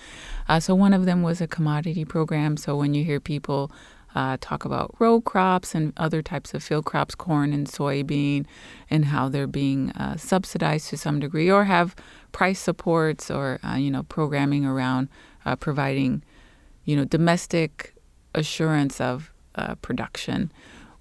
Uh, 0.48 0.60
so 0.60 0.76
one 0.76 0.94
of 0.94 1.06
them 1.06 1.24
was 1.24 1.42
a 1.42 1.48
commodity 1.48 2.06
program. 2.06 2.56
So 2.56 2.78
when 2.78 2.94
you 2.94 3.04
hear 3.04 3.20
people 3.20 3.72
uh, 4.14 4.38
talk 4.42 4.64
about 4.64 4.94
row 5.00 5.22
crops 5.22 5.74
and 5.74 5.94
other 5.98 6.22
types 6.22 6.54
of 6.54 6.62
field 6.62 6.86
crops, 6.86 7.16
corn 7.16 7.52
and 7.52 7.68
soybean, 7.68 8.46
and 8.88 9.06
how 9.06 9.28
they're 9.28 9.48
being 9.48 9.90
uh, 9.92 10.18
subsidized 10.18 10.90
to 10.90 10.98
some 10.98 11.20
degree, 11.20 11.50
or 11.50 11.64
have 11.64 11.96
price 12.32 12.60
supports 12.60 13.32
or 13.32 13.60
uh, 13.64 13.76
you 13.76 13.90
know 13.90 14.04
programming 14.04 14.66
around 14.66 15.10
uh, 15.46 15.56
providing 15.56 16.22
you 16.86 16.96
know, 16.96 17.06
domestic 17.06 17.96
assurance 18.34 19.02
of 19.02 19.32
uh, 19.56 19.76
production. 19.76 20.52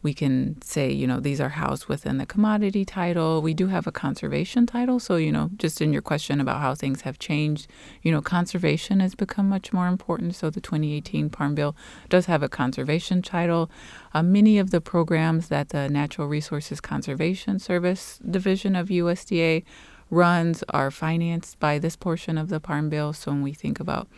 We 0.02 0.14
can 0.14 0.60
say, 0.62 0.90
you 0.90 1.06
know, 1.06 1.20
these 1.20 1.42
are 1.42 1.50
housed 1.50 1.86
within 1.86 2.16
the 2.16 2.24
commodity 2.24 2.86
title. 2.86 3.42
We 3.42 3.52
do 3.52 3.66
have 3.66 3.86
a 3.86 3.92
conservation 3.92 4.64
title. 4.64 4.98
So, 4.98 5.16
you 5.16 5.30
know, 5.30 5.50
just 5.58 5.82
in 5.82 5.92
your 5.92 6.00
question 6.00 6.40
about 6.40 6.62
how 6.62 6.74
things 6.74 7.02
have 7.02 7.18
changed, 7.18 7.66
you 8.02 8.10
know, 8.10 8.22
conservation 8.22 9.00
has 9.00 9.14
become 9.14 9.46
much 9.50 9.74
more 9.74 9.88
important. 9.88 10.36
So, 10.36 10.48
the 10.48 10.60
2018 10.60 11.28
Farm 11.28 11.54
Bill 11.54 11.76
does 12.08 12.26
have 12.26 12.42
a 12.42 12.48
conservation 12.48 13.20
title. 13.20 13.70
Uh, 14.14 14.22
many 14.22 14.58
of 14.58 14.70
the 14.70 14.80
programs 14.80 15.48
that 15.48 15.68
the 15.68 15.90
Natural 15.90 16.26
Resources 16.26 16.80
Conservation 16.80 17.58
Service 17.58 18.18
division 18.18 18.74
of 18.74 18.88
USDA 18.88 19.64
runs 20.08 20.64
are 20.70 20.90
financed 20.90 21.60
by 21.60 21.78
this 21.78 21.94
portion 21.94 22.38
of 22.38 22.48
the 22.48 22.58
Farm 22.58 22.88
Bill. 22.88 23.12
So, 23.12 23.32
when 23.32 23.42
we 23.42 23.52
think 23.52 23.78
about 23.78 24.08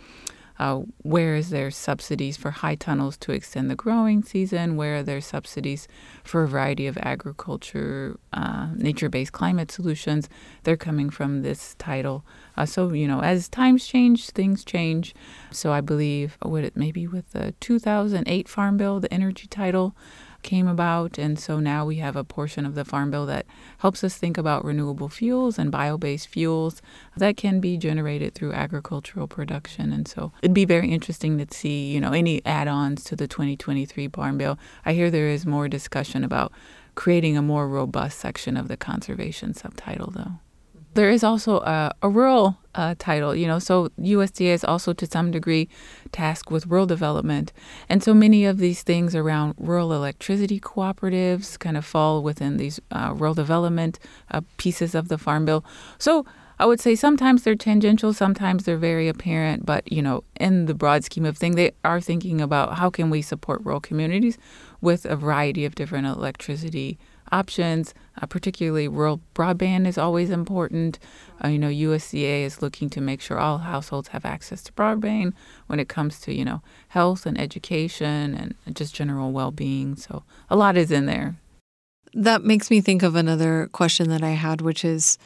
uh, 0.62 0.80
where 0.98 1.34
is 1.34 1.50
there 1.50 1.72
subsidies 1.72 2.36
for 2.36 2.52
high 2.52 2.76
tunnels 2.76 3.16
to 3.16 3.32
extend 3.32 3.68
the 3.68 3.74
growing 3.74 4.22
season? 4.22 4.76
Where 4.76 4.98
are 4.98 5.02
there 5.02 5.20
subsidies 5.20 5.88
for 6.22 6.44
a 6.44 6.48
variety 6.48 6.86
of 6.86 6.96
agriculture, 6.98 8.16
uh, 8.32 8.68
nature-based 8.76 9.32
climate 9.32 9.72
solutions? 9.72 10.28
They're 10.62 10.76
coming 10.76 11.10
from 11.10 11.42
this 11.42 11.74
title. 11.80 12.24
Uh, 12.56 12.64
so 12.64 12.92
you 12.92 13.08
know, 13.08 13.22
as 13.22 13.48
times 13.48 13.88
change, 13.88 14.30
things 14.30 14.64
change. 14.64 15.16
So 15.50 15.72
I 15.72 15.80
believe, 15.80 16.38
what 16.42 16.62
it 16.62 16.76
maybe 16.76 17.08
with 17.08 17.32
the 17.32 17.54
2008 17.58 18.48
Farm 18.48 18.76
Bill, 18.76 19.00
the 19.00 19.12
energy 19.12 19.48
title 19.48 19.96
came 20.42 20.66
about. 20.66 21.18
And 21.18 21.38
so 21.38 21.60
now 21.60 21.84
we 21.84 21.96
have 21.96 22.16
a 22.16 22.24
portion 22.24 22.66
of 22.66 22.74
the 22.74 22.84
Farm 22.84 23.10
Bill 23.10 23.26
that 23.26 23.46
helps 23.78 24.02
us 24.04 24.16
think 24.16 24.38
about 24.38 24.64
renewable 24.64 25.08
fuels 25.08 25.58
and 25.58 25.70
bio 25.70 25.96
based 25.98 26.28
fuels 26.28 26.82
that 27.16 27.36
can 27.36 27.60
be 27.60 27.76
generated 27.76 28.34
through 28.34 28.52
agricultural 28.52 29.28
production. 29.28 29.92
And 29.92 30.06
so 30.06 30.32
it'd 30.42 30.54
be 30.54 30.64
very 30.64 30.90
interesting 30.90 31.38
to 31.38 31.46
see, 31.54 31.92
you 31.92 32.00
know, 32.00 32.12
any 32.12 32.44
add 32.44 32.68
ons 32.68 33.04
to 33.04 33.16
the 33.16 33.28
2023 33.28 34.08
Farm 34.08 34.38
Bill. 34.38 34.58
I 34.84 34.92
hear 34.92 35.10
there 35.10 35.28
is 35.28 35.46
more 35.46 35.68
discussion 35.68 36.24
about 36.24 36.52
creating 36.94 37.36
a 37.36 37.42
more 37.42 37.68
robust 37.68 38.18
section 38.18 38.56
of 38.56 38.68
the 38.68 38.76
conservation 38.76 39.54
subtitle, 39.54 40.10
though. 40.10 40.38
There 40.94 41.10
is 41.10 41.24
also 41.24 41.60
a, 41.60 41.94
a 42.02 42.08
rural 42.08 42.58
uh, 42.74 42.94
title, 42.98 43.34
you 43.34 43.46
know, 43.46 43.58
so 43.58 43.88
USDA 43.98 44.52
is 44.52 44.64
also 44.64 44.92
to 44.92 45.06
some 45.06 45.30
degree 45.30 45.68
tasked 46.10 46.50
with 46.50 46.66
rural 46.66 46.86
development. 46.86 47.52
And 47.88 48.02
so 48.02 48.12
many 48.12 48.44
of 48.44 48.58
these 48.58 48.82
things 48.82 49.14
around 49.14 49.54
rural 49.56 49.92
electricity 49.92 50.60
cooperatives 50.60 51.58
kind 51.58 51.76
of 51.76 51.84
fall 51.84 52.22
within 52.22 52.56
these 52.58 52.78
uh, 52.90 53.12
rural 53.14 53.34
development 53.34 53.98
uh, 54.30 54.42
pieces 54.58 54.94
of 54.94 55.08
the 55.08 55.18
Farm 55.18 55.44
Bill. 55.44 55.64
So 55.98 56.26
I 56.58 56.66
would 56.66 56.80
say 56.80 56.94
sometimes 56.94 57.42
they're 57.42 57.56
tangential, 57.56 58.12
sometimes 58.12 58.64
they're 58.64 58.76
very 58.76 59.08
apparent, 59.08 59.66
but 59.66 59.90
you 59.90 60.02
know, 60.02 60.24
in 60.38 60.66
the 60.66 60.74
broad 60.74 61.04
scheme 61.04 61.24
of 61.24 61.36
things, 61.36 61.56
they 61.56 61.72
are 61.84 62.00
thinking 62.00 62.40
about 62.40 62.74
how 62.74 62.88
can 62.90 63.10
we 63.10 63.22
support 63.22 63.64
rural 63.64 63.80
communities 63.80 64.38
with 64.80 65.04
a 65.04 65.16
variety 65.16 65.64
of 65.64 65.74
different 65.74 66.06
electricity 66.06 66.98
options, 67.32 67.94
uh, 68.20 68.26
particularly 68.26 68.88
rural 68.88 69.20
broadband 69.34 69.86
is 69.86 69.98
always 69.98 70.30
important. 70.30 70.98
Uh, 71.42 71.48
you 71.48 71.58
know, 71.58 71.68
USDA 71.68 72.42
is 72.42 72.62
looking 72.62 72.90
to 72.90 73.00
make 73.00 73.20
sure 73.20 73.38
all 73.38 73.58
households 73.58 74.08
have 74.08 74.24
access 74.24 74.62
to 74.64 74.72
broadband 74.72 75.32
when 75.66 75.80
it 75.80 75.88
comes 75.88 76.20
to, 76.20 76.34
you 76.34 76.44
know, 76.44 76.62
health 76.88 77.26
and 77.26 77.40
education 77.40 78.34
and 78.66 78.76
just 78.76 78.94
general 78.94 79.32
well 79.32 79.50
being. 79.50 79.96
So 79.96 80.24
a 80.50 80.56
lot 80.56 80.76
is 80.76 80.90
in 80.90 81.06
there. 81.06 81.36
That 82.14 82.44
makes 82.44 82.70
me 82.70 82.80
think 82.80 83.02
of 83.02 83.16
another 83.16 83.68
question 83.72 84.10
that 84.10 84.22
I 84.22 84.30
had, 84.30 84.60
which 84.60 84.84
is 84.84 85.16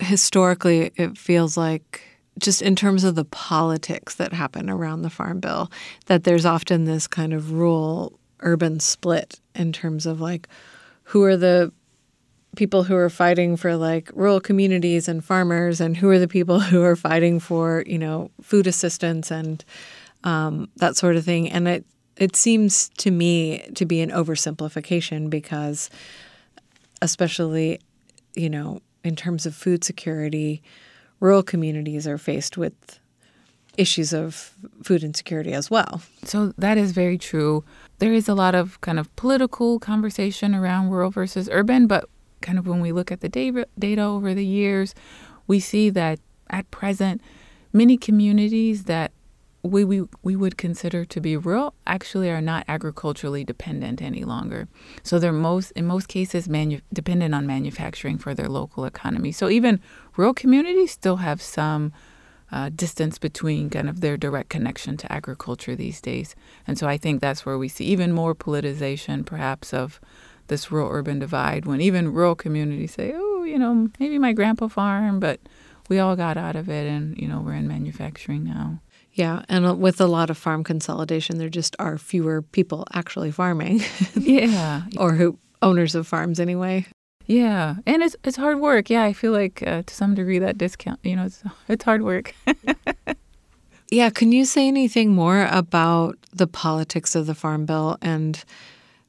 historically, 0.00 0.92
it 0.96 1.16
feels 1.16 1.56
like 1.56 2.02
just 2.38 2.62
in 2.62 2.76
terms 2.76 3.04
of 3.04 3.14
the 3.14 3.24
politics 3.24 4.14
that 4.16 4.32
happen 4.32 4.70
around 4.70 5.02
the 5.02 5.10
Farm 5.10 5.40
Bill, 5.40 5.70
that 6.06 6.24
there's 6.24 6.46
often 6.46 6.84
this 6.84 7.06
kind 7.06 7.32
of 7.32 7.52
rural 7.52 8.18
urban 8.40 8.80
split 8.80 9.40
in 9.54 9.72
terms 9.72 10.06
of 10.06 10.20
like, 10.20 10.48
who 11.04 11.22
are 11.24 11.36
the 11.36 11.72
people 12.56 12.84
who 12.84 12.96
are 12.96 13.10
fighting 13.10 13.56
for 13.56 13.76
like 13.76 14.10
rural 14.14 14.40
communities 14.40 15.08
and 15.08 15.24
farmers 15.24 15.80
and 15.80 15.96
who 15.96 16.08
are 16.10 16.18
the 16.18 16.28
people 16.28 16.60
who 16.72 16.82
are 16.82 16.96
fighting 16.96 17.40
for 17.40 17.84
you 17.86 17.98
know 17.98 18.30
food 18.42 18.66
assistance 18.66 19.30
and 19.30 19.64
um, 20.24 20.68
that 20.76 20.96
sort 20.96 21.16
of 21.16 21.24
thing 21.24 21.50
and 21.50 21.68
it 21.68 21.84
it 22.16 22.36
seems 22.36 22.90
to 22.98 23.10
me 23.10 23.60
to 23.74 23.86
be 23.86 24.00
an 24.00 24.10
oversimplification 24.10 25.30
because 25.30 25.90
especially 27.00 27.80
you 28.34 28.50
know 28.50 28.80
in 29.04 29.16
terms 29.16 29.46
of 29.46 29.54
food 29.54 29.82
security 29.84 30.62
rural 31.20 31.42
communities 31.42 32.06
are 32.06 32.18
faced 32.18 32.56
with 32.56 32.98
issues 33.76 34.12
of 34.12 34.54
food 34.82 35.04
insecurity 35.04 35.52
as 35.52 35.70
well. 35.70 36.02
So 36.24 36.52
that 36.58 36.76
is 36.76 36.92
very 36.92 37.16
true. 37.16 37.64
There 37.98 38.12
is 38.12 38.28
a 38.28 38.34
lot 38.34 38.54
of 38.54 38.80
kind 38.80 38.98
of 38.98 39.14
political 39.16 39.78
conversation 39.78 40.54
around 40.54 40.90
rural 40.90 41.10
versus 41.10 41.48
urban, 41.50 41.86
but 41.86 42.08
kind 42.40 42.58
of 42.58 42.66
when 42.66 42.80
we 42.80 42.92
look 42.92 43.10
at 43.12 43.20
the 43.20 43.28
data 43.28 44.02
over 44.02 44.34
the 44.34 44.44
years, 44.44 44.94
we 45.46 45.60
see 45.60 45.90
that 45.90 46.18
at 46.48 46.70
present, 46.70 47.20
many 47.72 47.96
communities 47.96 48.84
that 48.84 49.12
we, 49.62 49.84
we, 49.84 50.02
we 50.22 50.36
would 50.36 50.56
consider 50.56 51.04
to 51.04 51.20
be 51.20 51.36
rural 51.36 51.74
actually 51.86 52.30
are 52.30 52.40
not 52.40 52.64
agriculturally 52.66 53.44
dependent 53.44 54.00
any 54.00 54.24
longer. 54.24 54.68
So 55.02 55.18
they're 55.18 55.32
most 55.32 55.70
in 55.72 55.86
most 55.86 56.08
cases 56.08 56.48
manu- 56.48 56.80
dependent 56.92 57.34
on 57.34 57.46
manufacturing 57.46 58.16
for 58.16 58.34
their 58.34 58.48
local 58.48 58.86
economy. 58.86 59.32
So 59.32 59.50
even 59.50 59.80
rural 60.16 60.32
communities 60.32 60.92
still 60.92 61.16
have 61.16 61.42
some 61.42 61.92
uh, 62.50 62.70
distance 62.74 63.18
between 63.18 63.70
kind 63.70 63.88
of 63.88 64.00
their 64.00 64.16
direct 64.16 64.48
connection 64.48 64.96
to 64.96 65.12
agriculture 65.12 65.76
these 65.76 66.00
days. 66.00 66.34
And 66.66 66.78
so 66.78 66.88
I 66.88 66.96
think 66.96 67.20
that's 67.20 67.44
where 67.44 67.58
we 67.58 67.68
see 67.68 67.84
even 67.84 68.12
more 68.12 68.34
politicization, 68.34 69.26
perhaps, 69.26 69.74
of 69.74 70.00
this 70.50 70.70
rural 70.70 70.90
urban 70.90 71.18
divide 71.18 71.64
when 71.64 71.80
even 71.80 72.12
rural 72.12 72.34
communities 72.34 72.92
say, 72.92 73.12
oh, 73.14 73.44
you 73.44 73.58
know, 73.58 73.88
maybe 73.98 74.18
my 74.18 74.34
grandpa 74.34 74.68
farmed, 74.68 75.22
but 75.22 75.40
we 75.88 75.98
all 75.98 76.14
got 76.14 76.36
out 76.36 76.56
of 76.56 76.68
it 76.68 76.86
and, 76.86 77.16
you 77.16 77.26
know, 77.26 77.40
we're 77.40 77.54
in 77.54 77.66
manufacturing 77.66 78.44
now. 78.44 78.80
Yeah, 79.14 79.42
and 79.48 79.80
with 79.80 80.00
a 80.00 80.06
lot 80.06 80.30
of 80.30 80.38
farm 80.38 80.62
consolidation, 80.62 81.38
there 81.38 81.48
just 81.48 81.74
are 81.78 81.98
fewer 81.98 82.42
people 82.42 82.86
actually 82.92 83.30
farming. 83.30 83.82
yeah. 84.14 84.82
or 84.98 85.12
who 85.14 85.38
owners 85.62 85.94
of 85.94 86.06
farms 86.06 86.38
anyway. 86.38 86.86
Yeah, 87.26 87.76
and 87.86 88.02
it's 88.02 88.16
it's 88.24 88.36
hard 88.36 88.60
work. 88.60 88.90
Yeah, 88.90 89.04
I 89.04 89.12
feel 89.12 89.32
like 89.32 89.62
uh, 89.64 89.82
to 89.82 89.94
some 89.94 90.14
degree 90.14 90.40
that 90.40 90.58
discount, 90.58 90.98
you 91.04 91.14
know, 91.14 91.26
it's 91.26 91.42
it's 91.68 91.84
hard 91.84 92.02
work. 92.02 92.34
yeah, 93.90 94.10
can 94.10 94.32
you 94.32 94.44
say 94.44 94.66
anything 94.66 95.14
more 95.14 95.46
about 95.50 96.18
the 96.32 96.46
politics 96.46 97.14
of 97.14 97.26
the 97.26 97.34
farm 97.34 97.66
bill 97.66 97.98
and 98.02 98.42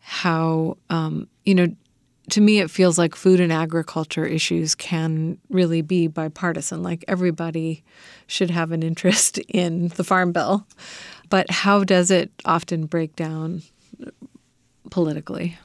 how 0.02 0.78
um, 0.90 1.28
you 1.46 1.56
know? 1.56 1.68
To 2.30 2.40
me, 2.40 2.60
it 2.60 2.72
feels 2.72 2.98
like 2.98 3.16
food 3.16 3.40
and 3.40 3.52
agriculture 3.52 4.26
issues 4.26 4.74
can 4.76 5.38
really 5.50 5.82
be 5.82 6.08
bipartisan. 6.08 6.82
Like 6.82 7.04
everybody 7.08 7.84
should 8.28 8.52
have 8.52 8.72
an 8.72 8.84
interest 8.84 9.38
in 9.50 9.90
the 9.90 10.04
farm 10.04 10.32
bill, 10.32 10.66
but 11.30 11.50
how 11.50 11.84
does 11.84 12.12
it 12.12 12.32
often 12.46 12.86
break 12.86 13.16
down 13.16 13.64
politically? 14.92 15.58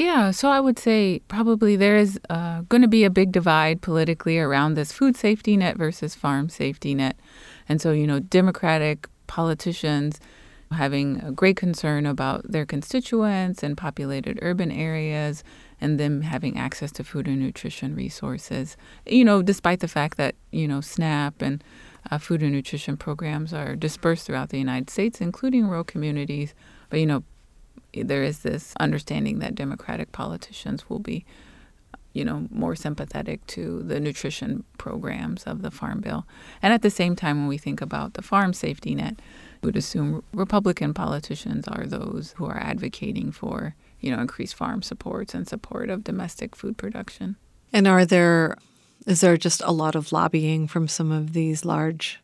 Yeah, 0.00 0.30
so 0.30 0.48
I 0.48 0.60
would 0.60 0.78
say 0.78 1.20
probably 1.28 1.76
there 1.76 1.96
is 1.96 2.18
uh, 2.30 2.62
going 2.62 2.82
to 2.82 2.88
be 2.88 3.04
a 3.04 3.10
big 3.10 3.32
divide 3.32 3.82
politically 3.82 4.38
around 4.38 4.74
this 4.74 4.92
food 4.92 5.16
safety 5.16 5.56
net 5.56 5.76
versus 5.76 6.14
farm 6.14 6.48
safety 6.48 6.94
net. 6.94 7.18
And 7.68 7.80
so, 7.80 7.92
you 7.92 8.06
know, 8.06 8.18
Democratic 8.18 9.08
politicians 9.26 10.18
having 10.72 11.20
a 11.20 11.32
great 11.32 11.56
concern 11.56 12.06
about 12.06 12.50
their 12.50 12.64
constituents 12.64 13.62
and 13.62 13.76
populated 13.76 14.38
urban 14.40 14.70
areas 14.70 15.42
and 15.80 15.98
them 15.98 16.22
having 16.22 16.56
access 16.56 16.92
to 16.92 17.02
food 17.02 17.26
and 17.26 17.40
nutrition 17.40 17.94
resources. 17.94 18.76
You 19.06 19.24
know, 19.24 19.42
despite 19.42 19.80
the 19.80 19.88
fact 19.88 20.16
that, 20.18 20.36
you 20.52 20.68
know, 20.68 20.80
SNAP 20.80 21.42
and 21.42 21.64
uh, 22.10 22.18
food 22.18 22.42
and 22.42 22.52
nutrition 22.52 22.96
programs 22.96 23.52
are 23.52 23.74
dispersed 23.74 24.26
throughout 24.26 24.50
the 24.50 24.58
United 24.58 24.90
States, 24.90 25.20
including 25.20 25.66
rural 25.66 25.84
communities. 25.84 26.54
But, 26.88 27.00
you 27.00 27.06
know, 27.06 27.24
there 27.92 28.22
is 28.22 28.40
this 28.40 28.74
understanding 28.78 29.40
that 29.40 29.54
Democratic 29.54 30.12
politicians 30.12 30.88
will 30.88 31.00
be, 31.00 31.24
you 32.12 32.24
know, 32.24 32.46
more 32.50 32.76
sympathetic 32.76 33.44
to 33.48 33.82
the 33.82 33.98
nutrition 33.98 34.64
programs 34.78 35.44
of 35.44 35.62
the 35.62 35.70
Farm 35.70 36.00
Bill. 36.00 36.26
And 36.62 36.72
at 36.72 36.82
the 36.82 36.90
same 36.90 37.16
time, 37.16 37.38
when 37.38 37.48
we 37.48 37.58
think 37.58 37.80
about 37.80 38.14
the 38.14 38.22
farm 38.22 38.52
safety 38.52 38.94
net, 38.94 39.20
would 39.62 39.76
assume 39.76 40.22
Republican 40.32 40.94
politicians 40.94 41.68
are 41.68 41.86
those 41.86 42.34
who 42.36 42.46
are 42.46 42.58
advocating 42.58 43.32
for, 43.32 43.74
you 44.00 44.14
know, 44.14 44.20
increased 44.20 44.54
farm 44.54 44.82
supports 44.82 45.34
and 45.34 45.46
support 45.46 45.90
of 45.90 46.04
domestic 46.04 46.56
food 46.56 46.76
production. 46.76 47.36
And 47.72 47.86
are 47.86 48.04
there, 48.04 48.56
is 49.06 49.20
there 49.20 49.36
just 49.36 49.62
a 49.64 49.72
lot 49.72 49.94
of 49.94 50.12
lobbying 50.12 50.66
from 50.66 50.88
some 50.88 51.12
of 51.12 51.32
these 51.32 51.64
large 51.64 52.20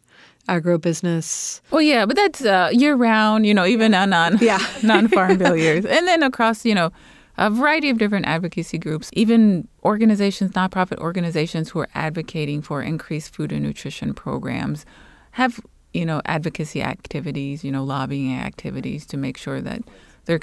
agrobusiness. 0.48 1.60
Well, 1.70 1.82
yeah, 1.82 2.06
but 2.06 2.16
that's 2.16 2.44
uh, 2.44 2.70
year 2.72 2.94
round, 2.94 3.46
you 3.46 3.54
know, 3.54 3.66
even 3.66 3.94
on 3.94 4.10
non 4.10 4.38
yeah. 4.40 4.64
non 4.82 5.08
farm 5.08 5.38
bill 5.38 5.56
years, 5.56 5.84
and 5.84 6.06
then 6.06 6.22
across, 6.22 6.64
you 6.64 6.74
know, 6.74 6.92
a 7.38 7.50
variety 7.50 7.90
of 7.90 7.98
different 7.98 8.26
advocacy 8.26 8.78
groups, 8.78 9.10
even 9.12 9.68
organizations, 9.84 10.52
nonprofit 10.52 10.98
organizations 10.98 11.70
who 11.70 11.80
are 11.80 11.88
advocating 11.94 12.62
for 12.62 12.82
increased 12.82 13.34
food 13.34 13.52
and 13.52 13.62
nutrition 13.62 14.14
programs, 14.14 14.86
have 15.32 15.60
you 15.96 16.04
know 16.04 16.20
advocacy 16.26 16.82
activities, 16.82 17.64
you 17.64 17.72
know, 17.72 17.82
lobbying 17.82 18.34
activities 18.34 19.06
to 19.06 19.16
make 19.16 19.36
sure 19.38 19.60
that 19.60 19.82
their 20.26 20.38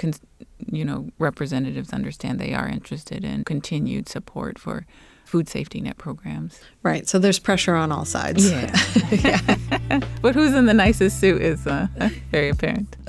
you 0.71 0.83
know 0.83 1.09
representatives 1.19 1.93
understand 1.93 2.39
they 2.39 2.53
are 2.53 2.67
interested 2.67 3.23
in 3.23 3.43
continued 3.43 4.09
support 4.09 4.57
for 4.57 4.85
food 5.25 5.47
safety 5.47 5.79
net 5.79 5.97
programs. 5.97 6.59
Right. 6.81 7.07
So 7.07 7.19
there's 7.19 7.39
pressure 7.39 7.75
on 7.75 7.91
all 7.91 8.05
sides. 8.05 8.49
Yeah. 8.49 8.75
yeah. 9.11 9.99
but 10.21 10.35
who's 10.35 10.53
in 10.53 10.65
the 10.65 10.73
nicest 10.73 11.19
suit 11.19 11.41
is 11.41 11.65
uh, 11.67 11.87
very 12.31 12.49
apparent. 12.49 12.97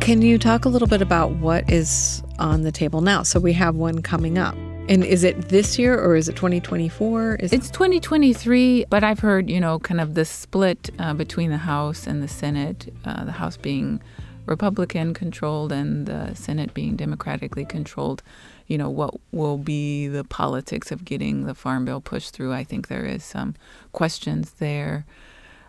Can 0.00 0.22
you 0.22 0.38
talk 0.38 0.64
a 0.64 0.68
little 0.68 0.86
bit 0.86 1.02
about 1.02 1.32
what 1.32 1.68
is 1.68 2.22
on 2.38 2.62
the 2.62 2.70
table 2.70 3.00
now? 3.00 3.24
So 3.24 3.40
we 3.40 3.52
have 3.54 3.74
one 3.74 4.02
coming 4.02 4.38
up. 4.38 4.56
And 4.88 5.04
is 5.04 5.24
it 5.24 5.48
this 5.48 5.78
year 5.78 5.98
or 5.98 6.14
is 6.14 6.28
it 6.28 6.36
2024? 6.36 7.36
Is 7.36 7.52
it's 7.52 7.70
2023, 7.70 8.86
but 8.88 9.02
I've 9.02 9.18
heard, 9.18 9.50
you 9.50 9.60
know, 9.60 9.78
kind 9.80 10.00
of 10.00 10.14
the 10.14 10.24
split 10.24 10.90
uh, 10.98 11.12
between 11.12 11.50
the 11.50 11.58
House 11.58 12.06
and 12.06 12.22
the 12.22 12.28
Senate, 12.28 12.94
uh, 13.04 13.24
the 13.24 13.32
House 13.32 13.56
being 13.56 14.00
Republican 14.46 15.12
controlled 15.12 15.72
and 15.72 16.06
the 16.06 16.34
Senate 16.34 16.72
being 16.72 16.94
democratically 16.94 17.64
controlled 17.64 18.22
you 18.66 18.76
know, 18.76 18.90
what 18.90 19.14
will 19.32 19.58
be 19.58 20.08
the 20.08 20.24
politics 20.24 20.90
of 20.90 21.04
getting 21.04 21.46
the 21.46 21.54
farm 21.54 21.84
bill 21.84 22.00
pushed 22.00 22.34
through. 22.34 22.52
I 22.52 22.64
think 22.64 22.88
there 22.88 23.04
is 23.04 23.22
some 23.22 23.54
questions 23.92 24.52
there. 24.58 25.06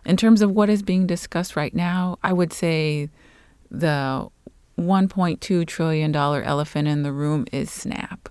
In 0.06 0.18
terms 0.18 0.42
of 0.42 0.52
what 0.52 0.70
is 0.70 0.82
being 0.82 1.06
discussed 1.06 1.56
right 1.56 1.74
now, 1.74 2.18
I 2.24 2.34
would 2.34 2.54
say 2.54 3.10
the 3.70 4.28
$1.2 4.80 5.68
trillion 5.68 6.16
elephant 6.16 6.88
in 6.88 7.04
the 7.04 7.12
room 7.12 7.46
is 7.52 7.70
SNAP. 7.70 8.30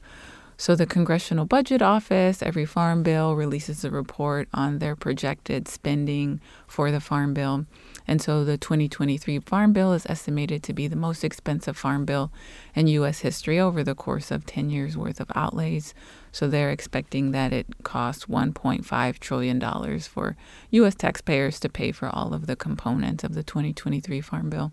So, 0.58 0.74
the 0.74 0.86
Congressional 0.86 1.44
Budget 1.44 1.82
Office, 1.82 2.42
every 2.42 2.64
farm 2.64 3.02
bill 3.02 3.36
releases 3.36 3.84
a 3.84 3.90
report 3.90 4.48
on 4.54 4.78
their 4.78 4.96
projected 4.96 5.68
spending 5.68 6.40
for 6.66 6.90
the 6.90 7.00
farm 7.00 7.34
bill. 7.34 7.66
And 8.08 8.22
so 8.22 8.44
the 8.44 8.56
2023 8.56 9.40
Farm 9.40 9.72
Bill 9.72 9.92
is 9.92 10.06
estimated 10.06 10.62
to 10.62 10.72
be 10.72 10.86
the 10.86 10.96
most 10.96 11.24
expensive 11.24 11.76
farm 11.76 12.04
bill 12.04 12.30
in 12.74 12.86
U.S. 12.88 13.20
history 13.20 13.58
over 13.58 13.82
the 13.82 13.94
course 13.94 14.30
of 14.30 14.46
10 14.46 14.70
years 14.70 14.96
worth 14.96 15.20
of 15.20 15.30
outlays. 15.34 15.92
So 16.30 16.46
they're 16.46 16.70
expecting 16.70 17.32
that 17.32 17.52
it 17.52 17.66
costs 17.82 18.26
$1.5 18.26 19.18
trillion 19.18 19.98
for 20.00 20.36
U.S. 20.70 20.94
taxpayers 20.94 21.58
to 21.60 21.68
pay 21.68 21.92
for 21.92 22.08
all 22.08 22.32
of 22.32 22.46
the 22.46 22.56
components 22.56 23.24
of 23.24 23.34
the 23.34 23.42
2023 23.42 24.20
Farm 24.20 24.50
Bill. 24.50 24.72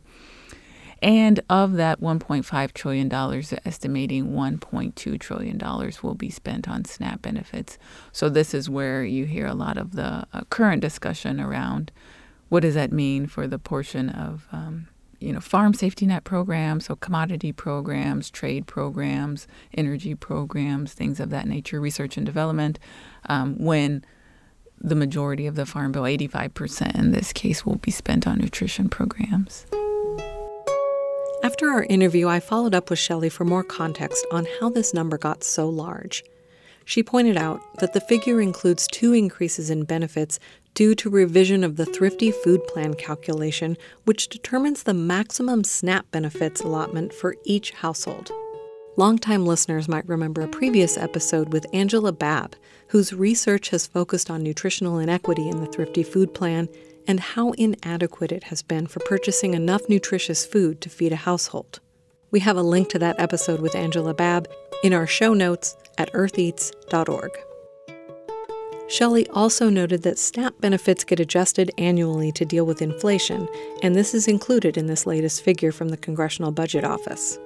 And 1.03 1.41
of 1.49 1.73
that 1.73 1.99
$1.5 1.99 2.73
trillion, 2.73 3.13
estimating 3.65 4.27
$1.2 4.27 5.19
trillion 5.19 5.91
will 6.01 6.15
be 6.15 6.29
spent 6.29 6.69
on 6.69 6.85
SNAP 6.85 7.21
benefits. 7.21 7.77
So, 8.13 8.29
this 8.29 8.53
is 8.53 8.69
where 8.69 9.03
you 9.03 9.25
hear 9.25 9.45
a 9.45 9.53
lot 9.53 9.77
of 9.77 9.97
the 9.97 10.25
uh, 10.31 10.41
current 10.49 10.81
discussion 10.81 11.41
around 11.41 11.91
what 12.47 12.61
does 12.61 12.75
that 12.75 12.93
mean 12.93 13.27
for 13.27 13.47
the 13.47 13.59
portion 13.59 14.09
of 14.09 14.47
um, 14.53 14.87
you 15.19 15.33
know 15.33 15.39
farm 15.39 15.73
safety 15.73 16.05
net 16.05 16.23
programs 16.23 16.85
so 16.85 16.95
commodity 16.95 17.51
programs 17.51 18.29
trade 18.29 18.67
programs 18.67 19.47
energy 19.73 20.13
programs 20.13 20.93
things 20.93 21.19
of 21.19 21.31
that 21.31 21.47
nature 21.47 21.81
research 21.81 22.15
and 22.15 22.25
development 22.25 22.77
um, 23.27 23.55
when 23.57 24.05
the 24.79 24.95
majority 24.95 25.47
of 25.47 25.55
the 25.55 25.65
farm 25.65 25.91
bill 25.93 26.03
85% 26.03 26.95
in 26.95 27.11
this 27.11 27.33
case 27.33 27.65
will 27.65 27.77
be 27.77 27.89
spent 27.89 28.27
on 28.27 28.37
nutrition 28.37 28.87
programs 28.87 29.65
after 31.43 31.69
our 31.69 31.83
interview 31.83 32.27
i 32.27 32.39
followed 32.39 32.73
up 32.73 32.89
with 32.89 32.97
shellye 32.97 33.31
for 33.31 33.45
more 33.45 33.63
context 33.63 34.25
on 34.31 34.47
how 34.59 34.69
this 34.69 34.93
number 34.93 35.17
got 35.17 35.43
so 35.43 35.69
large 35.69 36.23
she 36.85 37.03
pointed 37.03 37.37
out 37.37 37.61
that 37.79 37.93
the 37.93 38.01
figure 38.01 38.41
includes 38.41 38.87
two 38.87 39.13
increases 39.13 39.69
in 39.69 39.83
benefits 39.83 40.39
due 40.73 40.95
to 40.95 41.09
revision 41.09 41.63
of 41.63 41.75
the 41.75 41.85
Thrifty 41.85 42.31
Food 42.31 42.65
Plan 42.67 42.93
calculation, 42.95 43.77
which 44.05 44.27
determines 44.27 44.83
the 44.83 44.93
maximum 44.93 45.63
SNAP 45.63 46.09
benefits 46.11 46.61
allotment 46.61 47.13
for 47.13 47.35
each 47.45 47.71
household. 47.71 48.31
Longtime 48.97 49.45
listeners 49.45 49.87
might 49.87 50.07
remember 50.07 50.41
a 50.41 50.47
previous 50.47 50.97
episode 50.97 51.51
with 51.51 51.65
Angela 51.73 52.11
Babb, 52.11 52.55
whose 52.87 53.13
research 53.13 53.69
has 53.69 53.87
focused 53.87 54.29
on 54.29 54.43
nutritional 54.43 54.99
inequity 54.99 55.49
in 55.49 55.61
the 55.61 55.67
Thrifty 55.67 56.03
Food 56.03 56.33
Plan 56.33 56.67
and 57.07 57.19
how 57.19 57.51
inadequate 57.51 58.31
it 58.31 58.45
has 58.45 58.61
been 58.61 58.87
for 58.87 58.99
purchasing 59.01 59.53
enough 59.53 59.89
nutritious 59.89 60.45
food 60.45 60.81
to 60.81 60.89
feed 60.89 61.13
a 61.13 61.17
household. 61.17 61.79
We 62.31 62.39
have 62.39 62.57
a 62.57 62.63
link 62.63 62.89
to 62.89 62.99
that 62.99 63.19
episode 63.19 63.59
with 63.59 63.75
Angela 63.75 64.13
Babb 64.13 64.47
in 64.83 64.93
our 64.93 65.07
show 65.07 65.33
notes 65.33 65.75
at 65.97 66.11
eartheats.org. 66.13 67.31
Shellye 68.87 69.27
also 69.33 69.69
noted 69.69 70.03
that 70.03 70.19
SNAP 70.19 70.59
benefits 70.59 71.03
get 71.03 71.19
adjusted 71.19 71.71
annually 71.77 72.31
to 72.33 72.45
deal 72.45 72.65
with 72.65 72.81
inflation, 72.81 73.47
and 73.81 73.95
this 73.95 74.13
is 74.13 74.27
included 74.27 74.77
in 74.77 74.87
this 74.87 75.05
latest 75.05 75.43
figure 75.43 75.71
from 75.71 75.89
the 75.89 75.97
Congressional 75.97 76.51
Budget 76.51 76.83
Office. 76.83 77.39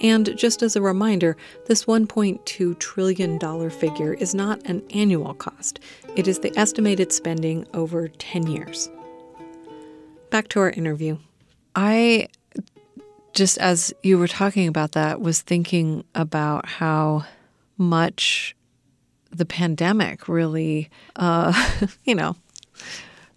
And 0.00 0.36
just 0.36 0.62
as 0.62 0.76
a 0.76 0.82
reminder, 0.82 1.36
this 1.66 1.84
$1.2 1.84 2.78
trillion 2.78 3.70
figure 3.70 4.14
is 4.14 4.34
not 4.34 4.64
an 4.64 4.82
annual 4.90 5.34
cost, 5.34 5.80
it 6.16 6.28
is 6.28 6.40
the 6.40 6.56
estimated 6.56 7.12
spending 7.12 7.66
over 7.74 8.08
10 8.08 8.46
years. 8.46 8.90
Back 10.30 10.48
to 10.48 10.60
our 10.60 10.70
interview. 10.70 11.18
I, 11.74 12.28
just 13.32 13.58
as 13.58 13.94
you 14.02 14.18
were 14.18 14.28
talking 14.28 14.68
about 14.68 14.92
that, 14.92 15.20
was 15.20 15.40
thinking 15.40 16.04
about 16.14 16.66
how 16.66 17.24
much 17.76 18.54
the 19.30 19.46
pandemic 19.46 20.28
really, 20.28 20.90
uh, 21.16 21.52
you 22.04 22.14
know, 22.14 22.36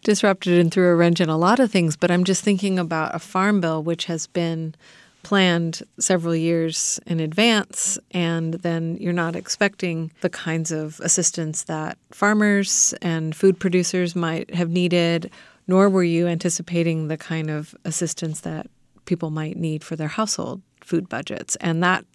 disrupted 0.04 0.60
and 0.60 0.72
threw 0.72 0.90
a 0.92 0.96
wrench 0.96 1.22
in 1.22 1.30
a 1.30 1.38
lot 1.38 1.60
of 1.60 1.72
things. 1.72 1.96
But 1.96 2.12
I'm 2.12 2.24
just 2.24 2.44
thinking 2.44 2.80
about 2.80 3.16
a 3.16 3.20
farm 3.20 3.62
bill 3.62 3.84
which 3.84 4.06
has 4.06 4.28
been 4.28 4.76
planned 5.24 5.84
several 6.00 6.36
years 6.36 7.00
in 7.06 7.20
advance, 7.20 7.98
and 8.12 8.56
then 8.56 8.98
you're 9.00 9.14
not 9.14 9.36
expecting 9.36 10.12
the 10.22 10.30
kinds 10.30 10.72
of 10.72 11.00
assistance 11.02 11.64
that 11.64 11.98
farmers 12.12 12.94
and 13.02 13.36
food 13.36 13.60
producers 13.60 14.16
might 14.16 14.54
have 14.54 14.70
needed, 14.70 15.30
nor 15.68 15.90
were 15.90 16.04
you 16.04 16.28
anticipating 16.28 17.08
the 17.08 17.18
kind 17.18 17.50
of 17.50 17.76
assistance 17.86 18.42
that 18.42 18.68
people 19.06 19.30
might 19.30 19.58
need 19.58 19.84
for 19.84 19.96
their 19.96 20.08
household 20.08 20.62
food 20.82 21.08
budgets. 21.10 21.56
And 21.58 21.84
that 21.84 22.06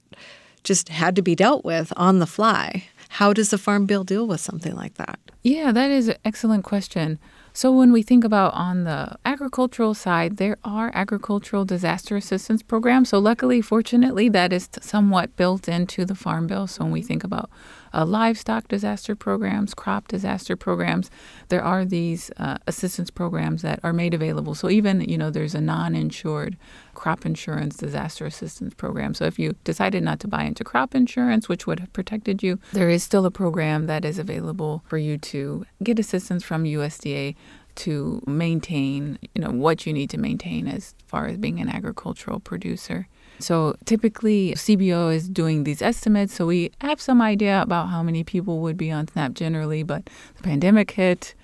just 0.64 0.88
had 0.88 1.14
to 1.16 1.22
be 1.22 1.34
dealt 1.34 1.64
with 1.64 1.92
on 1.96 2.18
the 2.18 2.26
fly. 2.26 2.84
How 3.08 3.32
does 3.32 3.50
the 3.50 3.58
Farm 3.58 3.86
Bill 3.86 4.04
deal 4.04 4.26
with 4.26 4.40
something 4.40 4.74
like 4.74 4.94
that? 4.94 5.18
Yeah, 5.42 5.70
that 5.72 5.90
is 5.90 6.08
an 6.08 6.16
excellent 6.24 6.64
question. 6.64 7.18
So, 7.56 7.72
when 7.72 7.90
we 7.90 8.02
think 8.02 8.22
about 8.22 8.52
on 8.52 8.84
the 8.84 9.16
agricultural 9.24 9.94
side, 9.94 10.36
there 10.36 10.58
are 10.62 10.90
agricultural 10.92 11.64
disaster 11.64 12.14
assistance 12.14 12.62
programs. 12.62 13.08
So, 13.08 13.18
luckily, 13.18 13.62
fortunately, 13.62 14.28
that 14.28 14.52
is 14.52 14.68
somewhat 14.82 15.34
built 15.36 15.66
into 15.66 16.04
the 16.04 16.14
Farm 16.14 16.46
Bill. 16.46 16.66
So, 16.66 16.84
when 16.84 16.92
we 16.92 17.00
think 17.00 17.24
about 17.24 17.48
uh, 17.96 18.04
livestock 18.04 18.68
disaster 18.68 19.16
programs, 19.16 19.72
crop 19.72 20.06
disaster 20.06 20.54
programs, 20.54 21.10
there 21.48 21.62
are 21.62 21.84
these 21.84 22.30
uh, 22.36 22.58
assistance 22.66 23.10
programs 23.10 23.62
that 23.62 23.80
are 23.82 23.92
made 23.92 24.12
available. 24.12 24.54
So, 24.54 24.68
even, 24.68 25.00
you 25.00 25.16
know, 25.16 25.30
there's 25.30 25.54
a 25.54 25.60
non 25.60 25.96
insured 25.96 26.58
crop 26.94 27.24
insurance 27.24 27.76
disaster 27.76 28.26
assistance 28.26 28.74
program. 28.74 29.14
So, 29.14 29.24
if 29.24 29.38
you 29.38 29.56
decided 29.64 30.02
not 30.02 30.20
to 30.20 30.28
buy 30.28 30.44
into 30.44 30.62
crop 30.62 30.94
insurance, 30.94 31.48
which 31.48 31.66
would 31.66 31.80
have 31.80 31.92
protected 31.94 32.42
you, 32.42 32.58
there 32.72 32.90
is 32.90 33.02
still 33.02 33.24
a 33.24 33.30
program 33.30 33.86
that 33.86 34.04
is 34.04 34.18
available 34.18 34.84
for 34.86 34.98
you 34.98 35.16
to 35.18 35.64
get 35.82 35.98
assistance 35.98 36.44
from 36.44 36.64
USDA 36.64 37.34
to 37.76 38.22
maintain, 38.26 39.18
you 39.34 39.42
know, 39.42 39.50
what 39.50 39.86
you 39.86 39.92
need 39.92 40.10
to 40.10 40.18
maintain 40.18 40.66
as 40.66 40.94
far 41.06 41.26
as 41.26 41.38
being 41.38 41.60
an 41.60 41.68
agricultural 41.68 42.40
producer. 42.40 43.08
So 43.38 43.76
typically 43.84 44.52
CBO 44.52 45.14
is 45.14 45.28
doing 45.28 45.64
these 45.64 45.82
estimates, 45.82 46.34
so 46.34 46.46
we 46.46 46.72
have 46.80 47.00
some 47.00 47.20
idea 47.20 47.60
about 47.62 47.88
how 47.88 48.02
many 48.02 48.24
people 48.24 48.60
would 48.60 48.76
be 48.76 48.90
on 48.90 49.08
SNAP 49.08 49.34
generally, 49.34 49.82
but 49.82 50.08
the 50.36 50.42
pandemic 50.42 50.92
hit, 50.92 51.34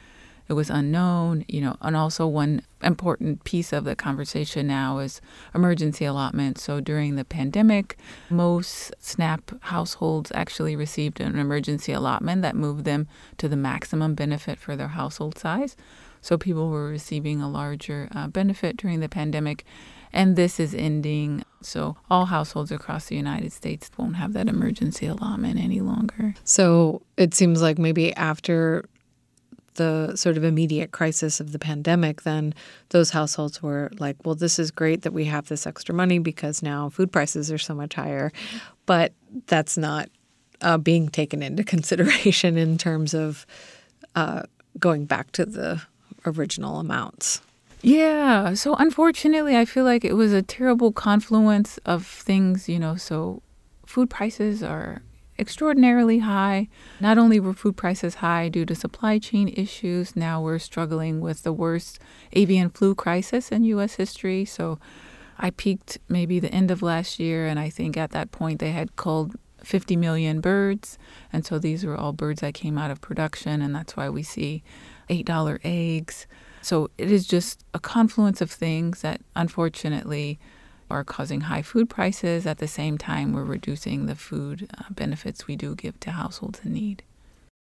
it 0.48 0.55
was 0.55 0.70
unknown, 0.70 1.44
you 1.48 1.61
know, 1.61 1.76
and 1.81 1.96
also 1.96 2.26
one 2.26 2.62
important 2.83 3.44
piece 3.44 3.72
of 3.72 3.85
the 3.85 3.94
conversation 3.94 4.66
now 4.66 4.98
is 4.98 5.20
emergency 5.55 6.05
allotment. 6.05 6.59
So 6.59 6.81
during 6.81 7.16
the 7.16 7.24
pandemic, 7.24 7.96
most 8.28 8.92
SNAP 8.98 9.52
households 9.61 10.33
actually 10.35 10.76
received 10.76 11.20
an 11.20 11.38
emergency 11.38 11.92
allotment 11.92 12.42
that 12.42 12.57
moved 12.57 12.85
them 12.85 13.07
to 13.38 13.48
the 13.48 13.57
maximum 13.57 14.14
benefit 14.14 14.59
for 14.59 14.76
their 14.76 14.88
household 14.88 15.38
size. 15.38 15.76
So 16.20 16.37
people 16.37 16.68
were 16.70 16.88
receiving 16.88 17.40
a 17.40 17.48
larger 17.48 18.09
uh, 18.12 18.28
benefit 18.28 18.76
during 18.76 19.00
the 19.00 19.09
pandemic. 19.09 19.64
And 20.12 20.37
this 20.37 20.61
is 20.61 20.75
ending. 20.75 21.44
So 21.62 21.96
all 22.11 22.27
households 22.27 22.70
across 22.70 23.07
the 23.07 23.16
United 23.16 23.53
States 23.53 23.90
won't 23.96 24.16
have 24.16 24.33
that 24.35 24.48
emergency 24.48 25.07
allotment 25.07 25.59
any 25.59 25.81
longer. 25.81 26.35
So 26.44 27.03
it 27.16 27.35
seems 27.35 27.62
like 27.62 27.79
maybe 27.79 28.14
after 28.16 28.85
the 29.75 30.14
sort 30.16 30.37
of 30.37 30.44
immediate 30.44 30.92
crisis 30.92 31.40
of 31.40 31.53
the 31.53 31.59
pandemic, 31.59 32.22
then 32.22 32.55
those 32.90 33.11
households 33.11 33.62
were 33.62 33.90
like, 33.98 34.16
well, 34.25 34.35
this 34.35 34.59
is 34.59 34.70
great 34.70 35.03
that 35.03 35.12
we 35.12 35.25
have 35.25 35.48
this 35.48 35.66
extra 35.66 35.94
money 35.94 36.18
because 36.18 36.62
now 36.62 36.88
food 36.88 37.11
prices 37.11 37.51
are 37.51 37.59
so 37.59 37.75
much 37.75 37.94
higher. 37.94 38.33
But 38.85 39.12
that's 39.46 39.79
not 39.79 40.11
uh, 40.61 40.79
being 40.79 41.09
taken 41.09 41.42
into 41.42 41.64
consideration 41.75 42.57
in 42.57 42.79
terms 42.79 43.14
of 43.14 43.46
uh, 44.14 44.42
going 44.79 45.07
back 45.07 45.33
to 45.33 45.46
the 45.46 45.83
original 46.27 46.79
amounts. 46.79 47.40
Yeah. 47.83 48.55
So 48.55 48.75
unfortunately, 48.77 49.57
I 49.57 49.64
feel 49.64 49.85
like 49.85 50.05
it 50.05 50.14
was 50.14 50.33
a 50.33 50.42
terrible 50.42 50.92
confluence 50.92 51.79
of 51.85 52.07
things, 52.07 52.68
you 52.68 52.79
know. 52.79 52.97
So 52.97 53.42
food 53.85 54.09
prices 54.09 54.62
are 54.62 55.03
extraordinarily 55.38 56.21
high. 56.21 56.68
Not 57.01 57.18
only 57.18 57.40
were 57.40 57.55
food 57.55 57.77
prices 57.77 58.16
high 58.16 58.49
due 58.49 58.64
to 58.66 58.75
supply 58.77 59.18
chain 59.18 59.49
issues, 59.49 60.14
now 60.14 60.40
we're 60.40 60.61
struggling 60.61 61.21
with 61.21 61.42
the 61.42 61.53
worst 61.53 61.99
avian 62.35 62.71
flu 62.71 62.95
crisis 62.95 63.51
in 63.51 63.64
U.S. 63.64 63.97
history. 63.97 64.45
So 64.45 64.79
I 65.38 65.51
peaked 65.51 65.99
maybe 66.09 66.38
the 66.38 66.53
end 66.53 66.71
of 66.71 66.83
last 66.83 67.18
year, 67.18 67.49
and 67.49 67.59
I 67.59 67.68
think 67.68 67.97
at 67.97 68.12
that 68.12 68.31
point 68.31 68.61
they 68.61 68.71
had 68.71 68.95
culled 68.95 69.35
50 69.64 69.97
million 69.97 70.40
birds. 70.40 70.99
And 71.33 71.45
so 71.45 71.59
these 71.59 71.85
were 71.85 71.97
all 71.97 72.12
birds 72.12 72.42
that 72.42 72.55
came 72.55 72.79
out 72.79 72.92
of 72.92 73.01
production, 73.01 73.61
and 73.61 73.75
that's 73.75 73.97
why 73.97 74.09
we 74.09 74.23
see 74.23 74.62
$8 75.11 75.59
eggs. 75.64 76.29
So 76.62 76.90
it 76.96 77.11
is 77.11 77.27
just 77.27 77.64
a 77.75 77.79
confluence 77.79 78.40
of 78.40 78.51
things 78.51 79.03
that 79.03 79.20
unfortunately 79.37 80.38
are 80.90 81.05
causing 81.05 81.42
high 81.42 81.62
food 81.62 81.90
prices. 81.90 82.46
At 82.46 82.59
the 82.59 82.68
same 82.68 82.98
time, 82.98 83.33
we're 83.33 83.44
reducing 83.44 84.07
the 84.07 84.14
food 84.14 84.68
uh, 84.79 84.85
benefits 84.90 85.46
we 85.46 85.57
do 85.57 85.75
give 85.75 85.98
to 86.01 86.12
households 86.12 86.61
in 86.64 86.72
need. 86.75 87.03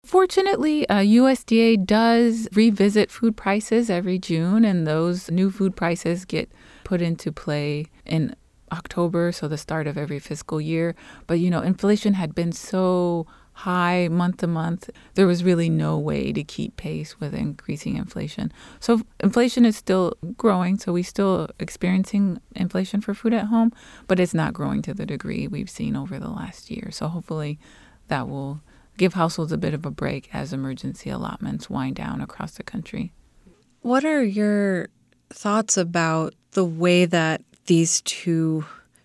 Fortunately, 0.04 0.88
uh, 0.88 0.96
USDA 0.96 1.84
does 1.86 2.48
revisit 2.52 3.10
food 3.10 3.36
prices 3.36 3.88
every 3.88 4.18
June, 4.18 4.64
and 4.64 4.86
those 4.86 5.30
new 5.30 5.50
food 5.50 5.76
prices 5.76 6.24
get 6.24 6.50
put 6.82 7.00
into 7.00 7.30
play 7.30 7.86
in 8.04 8.34
October, 8.72 9.30
so 9.30 9.46
the 9.46 9.58
start 9.58 9.86
of 9.86 9.96
every 9.96 10.18
fiscal 10.18 10.60
year. 10.60 10.94
But 11.26 11.38
you 11.38 11.50
know, 11.50 11.60
inflation 11.60 12.14
had 12.14 12.34
been 12.34 12.52
so 12.52 13.26
high 13.52 14.08
month 14.10 14.38
to 14.38 14.46
month, 14.46 14.90
there 15.14 15.26
was 15.26 15.44
really 15.44 15.68
no 15.68 15.98
way 15.98 16.32
to 16.32 16.42
keep 16.42 16.76
pace 16.76 17.20
with 17.20 17.34
increasing 17.34 17.96
inflation. 17.96 18.52
So 18.80 19.02
inflation 19.20 19.64
is 19.64 19.76
still 19.76 20.14
growing, 20.36 20.78
so 20.78 20.92
we're 20.92 21.04
still 21.04 21.48
experiencing 21.58 22.40
inflation 22.56 23.00
for 23.00 23.14
food 23.14 23.34
at 23.34 23.46
home, 23.46 23.72
but 24.06 24.18
it's 24.18 24.34
not 24.34 24.54
growing 24.54 24.82
to 24.82 24.94
the 24.94 25.06
degree 25.06 25.46
we've 25.46 25.70
seen 25.70 25.96
over 25.96 26.18
the 26.18 26.30
last 26.30 26.70
year. 26.70 26.90
So 26.90 27.08
hopefully 27.08 27.58
that 28.08 28.28
will 28.28 28.60
give 28.96 29.14
households 29.14 29.52
a 29.52 29.58
bit 29.58 29.74
of 29.74 29.86
a 29.86 29.90
break 29.90 30.28
as 30.34 30.52
emergency 30.52 31.10
allotments 31.10 31.70
wind 31.70 31.96
down 31.96 32.20
across 32.20 32.52
the 32.52 32.62
country. 32.62 33.12
What 33.80 34.04
are 34.04 34.22
your 34.22 34.88
thoughts 35.30 35.76
about 35.76 36.34
the 36.52 36.64
way 36.64 37.04
that 37.06 37.42
these 37.66 38.00
two 38.02 38.64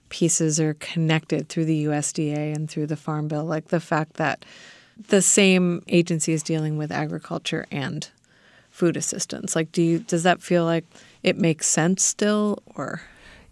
pieces 0.09 0.59
are 0.59 0.73
connected 0.75 1.49
through 1.49 1.65
the 1.65 1.85
USDA 1.85 2.55
and 2.55 2.69
through 2.69 2.87
the 2.87 2.95
Farm 2.95 3.27
Bill, 3.27 3.45
like 3.45 3.67
the 3.67 3.79
fact 3.79 4.13
that 4.13 4.45
the 5.09 5.21
same 5.21 5.83
agency 5.87 6.33
is 6.33 6.43
dealing 6.43 6.77
with 6.77 6.91
agriculture 6.91 7.65
and 7.71 8.09
food 8.69 8.97
assistance. 8.97 9.55
Like, 9.55 9.71
do 9.71 9.81
you 9.81 9.99
does 9.99 10.23
that 10.23 10.41
feel 10.41 10.63
like 10.63 10.85
it 11.23 11.37
makes 11.37 11.67
sense 11.67 12.03
still, 12.03 12.61
or? 12.75 13.01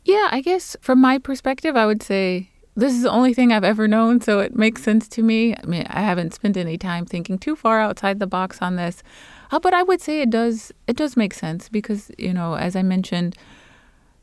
Yeah, 0.03 0.27
I 0.31 0.41
guess 0.41 0.77
from 0.81 1.01
my 1.01 1.17
perspective, 1.17 1.75
I 1.75 1.85
would 1.85 2.03
say 2.03 2.49
this 2.75 2.93
is 2.93 3.03
the 3.03 3.09
only 3.09 3.33
thing 3.33 3.51
I've 3.51 3.63
ever 3.63 3.87
known, 3.87 4.21
so 4.21 4.39
it 4.39 4.55
makes 4.55 4.83
sense 4.83 5.07
to 5.09 5.23
me. 5.23 5.55
I 5.55 5.65
mean, 5.65 5.85
I 5.89 6.01
haven't 6.01 6.33
spent 6.33 6.57
any 6.57 6.77
time 6.77 7.05
thinking 7.05 7.39
too 7.39 7.55
far 7.55 7.79
outside 7.79 8.19
the 8.19 8.27
box 8.27 8.61
on 8.61 8.75
this, 8.75 9.01
uh, 9.51 9.59
but 9.59 9.73
I 9.73 9.81
would 9.81 10.01
say 10.01 10.21
it 10.21 10.29
does. 10.29 10.71
It 10.87 10.95
does 10.95 11.17
make 11.17 11.33
sense 11.33 11.69
because 11.69 12.11
you 12.17 12.33
know, 12.33 12.55
as 12.55 12.75
I 12.75 12.83
mentioned 12.83 13.35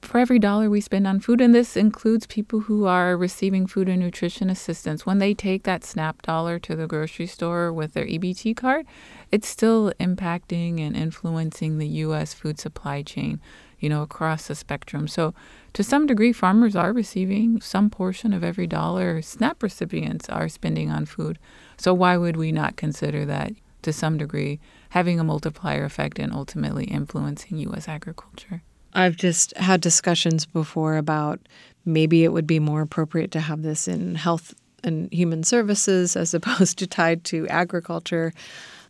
for 0.02 0.18
every 0.18 0.38
dollar 0.38 0.68
we 0.68 0.80
spend 0.80 1.06
on 1.06 1.20
food, 1.20 1.40
and 1.40 1.54
this 1.54 1.76
includes 1.76 2.26
people 2.26 2.60
who 2.60 2.86
are 2.86 3.16
receiving 3.16 3.66
food 3.66 3.88
and 3.88 4.00
nutrition 4.00 4.50
assistance, 4.50 5.06
when 5.06 5.18
they 5.18 5.32
take 5.32 5.62
that 5.62 5.84
SNAP 5.84 6.22
dollar 6.22 6.58
to 6.58 6.74
the 6.74 6.88
grocery 6.88 7.26
store 7.26 7.72
with 7.72 7.94
their 7.94 8.04
EBT 8.04 8.56
card, 8.56 8.84
it's 9.30 9.48
still 9.48 9.92
impacting 10.00 10.80
and 10.80 10.96
influencing 10.96 11.78
the 11.78 11.86
U.S. 11.86 12.34
food 12.34 12.58
supply 12.58 13.02
chain, 13.02 13.40
you 13.78 13.88
know, 13.88 14.02
across 14.02 14.48
the 14.48 14.54
spectrum. 14.54 15.06
So, 15.06 15.34
to 15.72 15.84
some 15.84 16.06
degree, 16.06 16.32
farmers 16.32 16.74
are 16.74 16.92
receiving 16.92 17.60
some 17.60 17.88
portion 17.88 18.32
of 18.32 18.42
every 18.44 18.66
dollar 18.66 19.22
SNAP 19.22 19.62
recipients 19.62 20.28
are 20.28 20.48
spending 20.48 20.90
on 20.90 21.06
food. 21.06 21.38
So, 21.78 21.94
why 21.94 22.16
would 22.16 22.36
we 22.36 22.50
not 22.50 22.76
consider 22.76 23.24
that 23.26 23.52
to 23.82 23.92
some 23.92 24.18
degree 24.18 24.58
having 24.90 25.20
a 25.20 25.24
multiplier 25.24 25.84
effect 25.84 26.18
and 26.18 26.32
ultimately 26.32 26.84
influencing 26.84 27.56
U.S. 27.58 27.88
agriculture? 27.88 28.62
I've 28.94 29.16
just 29.16 29.56
had 29.56 29.80
discussions 29.80 30.46
before 30.46 30.96
about 30.96 31.40
maybe 31.84 32.24
it 32.24 32.32
would 32.32 32.46
be 32.46 32.58
more 32.58 32.82
appropriate 32.82 33.30
to 33.32 33.40
have 33.40 33.62
this 33.62 33.88
in 33.88 34.14
health 34.14 34.54
and 34.84 35.12
human 35.12 35.42
services 35.42 36.16
as 36.16 36.34
opposed 36.38 36.78
to 36.78 36.86
tied 36.86 37.24
to 37.24 37.48
agriculture. 37.48 38.32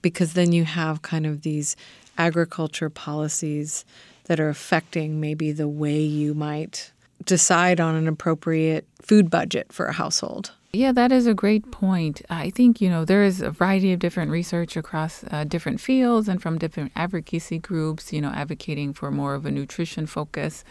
because 0.03 0.33
then 0.33 0.51
you 0.51 0.65
have 0.65 1.03
kind 1.03 1.27
of 1.27 1.43
these 1.43 1.77
agriculture 2.19 2.91
policies 2.91 3.85
that 4.25 4.41
are 4.41 4.49
affecting 4.49 5.21
maybe 5.21 5.53
the 5.53 5.69
way 5.69 6.01
you 6.01 6.35
might 6.35 6.93
decide 7.25 7.81
on 7.81 7.95
an 7.95 8.09
appropriate 8.09 8.87
food 9.01 9.31
budget 9.31 9.73
for 9.73 9.87
a 9.87 9.93
household. 9.93 10.53
Yeah, 10.75 10.93
that 10.93 11.13
is 11.13 11.27
a 11.27 11.35
great 11.35 11.71
point. 11.71 12.23
I 12.31 12.49
think, 12.49 12.81
you 12.81 12.89
know, 12.89 13.05
there 13.05 13.23
is 13.23 13.43
a 13.43 13.51
variety 13.51 13.93
of 13.93 13.99
different 13.99 14.31
research 14.31 14.75
across 14.75 15.23
uh, 15.31 15.45
different 15.45 15.83
fields 15.83 16.29
and 16.29 16.41
from 16.41 16.57
different 16.57 16.93
advocacy 16.97 17.59
groups, 17.59 18.11
you 18.11 18.23
know, 18.23 18.31
advocating 18.31 18.95
for 18.95 19.11
more 19.11 19.35
of 19.35 19.45
a 19.45 19.51
nutrition 19.51 20.07
focus. 20.07 20.65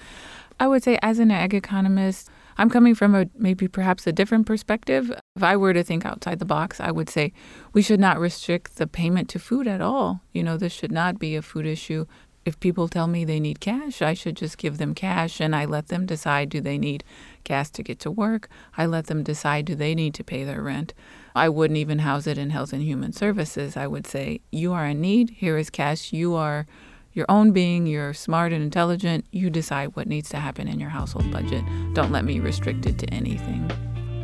I 0.60 0.68
would 0.68 0.82
say, 0.82 0.98
as 1.04 1.20
an 1.20 1.30
ag 1.30 1.54
economist, 1.54 2.32
I'm 2.58 2.72
coming 2.72 2.96
from 2.96 3.14
a 3.14 3.28
maybe 3.38 3.68
perhaps 3.68 4.08
a 4.08 4.12
different 4.12 4.48
perspective. 4.48 5.12
If 5.36 5.44
I 5.44 5.56
were 5.56 5.72
to 5.74 5.84
think 5.84 6.04
outside 6.04 6.40
the 6.40 6.46
box, 6.46 6.80
I 6.80 6.90
would 6.90 7.08
say 7.08 7.32
we 7.72 7.84
should 7.84 8.00
not 8.00 8.20
restrict 8.20 8.78
the 8.78 8.88
payment 8.88 9.30
to 9.30 9.40
food 9.40 9.68
at 9.68 9.82
all. 9.82 10.22
You 10.34 10.42
know, 10.42 10.58
this 10.58 10.74
should 10.74 10.92
not 10.92 11.20
be 11.20 11.36
a 11.36 11.44
food 11.44 11.68
issue 11.68 12.08
if 12.46 12.60
people 12.60 12.88
tell 12.88 13.08
me 13.08 13.24
they 13.24 13.40
need 13.40 13.60
cash, 13.60 14.02
I 14.02 14.14
should 14.14 14.36
just 14.36 14.58
give 14.58 14.78
them 14.78 14.96
cash 14.96 15.40
and 15.40 15.56
I 15.56 15.66
let 15.66 15.88
them 15.90 16.06
decide 16.06 16.50
do 16.50 16.60
they 16.60 16.78
need 16.78 17.04
gas 17.44 17.70
to 17.72 17.84
get 17.84 18.00
to 18.00 18.12
work? 18.12 18.48
I 18.78 18.86
let 18.86 19.08
them 19.08 19.24
decide 19.24 19.66
do 19.66 19.76
they 19.76 19.96
need 19.96 20.14
to 20.16 20.24
pay 20.24 20.44
their 20.44 20.62
rent? 20.62 20.94
I 21.36 21.50
wouldn't 21.50 21.78
even 21.78 22.00
house 22.00 22.28
it 22.28 22.38
in 22.38 22.50
Health 22.50 22.74
and 22.74 22.82
Human 22.82 23.14
Services. 23.14 23.78
I 23.78 23.88
would 23.88 24.06
say, 24.08 24.42
you 24.52 24.74
are 24.74 24.86
in 24.88 25.02
need, 25.02 25.30
here 25.30 25.58
is 25.58 25.70
cash. 25.70 26.12
You 26.12 26.36
are 26.36 26.66
your 27.14 27.26
own 27.30 27.52
being, 27.52 27.88
you're 27.88 28.14
smart 28.14 28.54
and 28.54 28.64
intelligent. 28.64 29.26
You 29.32 29.50
decide 29.50 29.96
what 29.96 30.08
needs 30.08 30.30
to 30.30 30.38
happen 30.38 30.68
in 30.68 30.80
your 30.80 30.90
household 30.90 31.32
budget. 31.32 31.64
Don't 31.94 32.12
let 32.12 32.26
me 32.26 32.40
restrict 32.40 32.86
it 32.86 32.98
to 33.00 33.08
anything. 33.08 33.70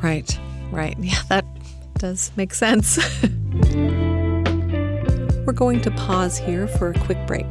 Right, 0.02 0.38
right. 0.72 0.98
Yeah, 1.02 1.22
that 1.30 1.46
does 1.98 2.32
make 2.36 2.54
sense. 2.54 2.98
We're 5.46 5.54
going 5.54 5.82
to 5.82 5.92
pause 5.92 6.38
here 6.38 6.68
for 6.68 6.90
a 6.90 7.00
quick 7.00 7.26
break. 7.26 7.46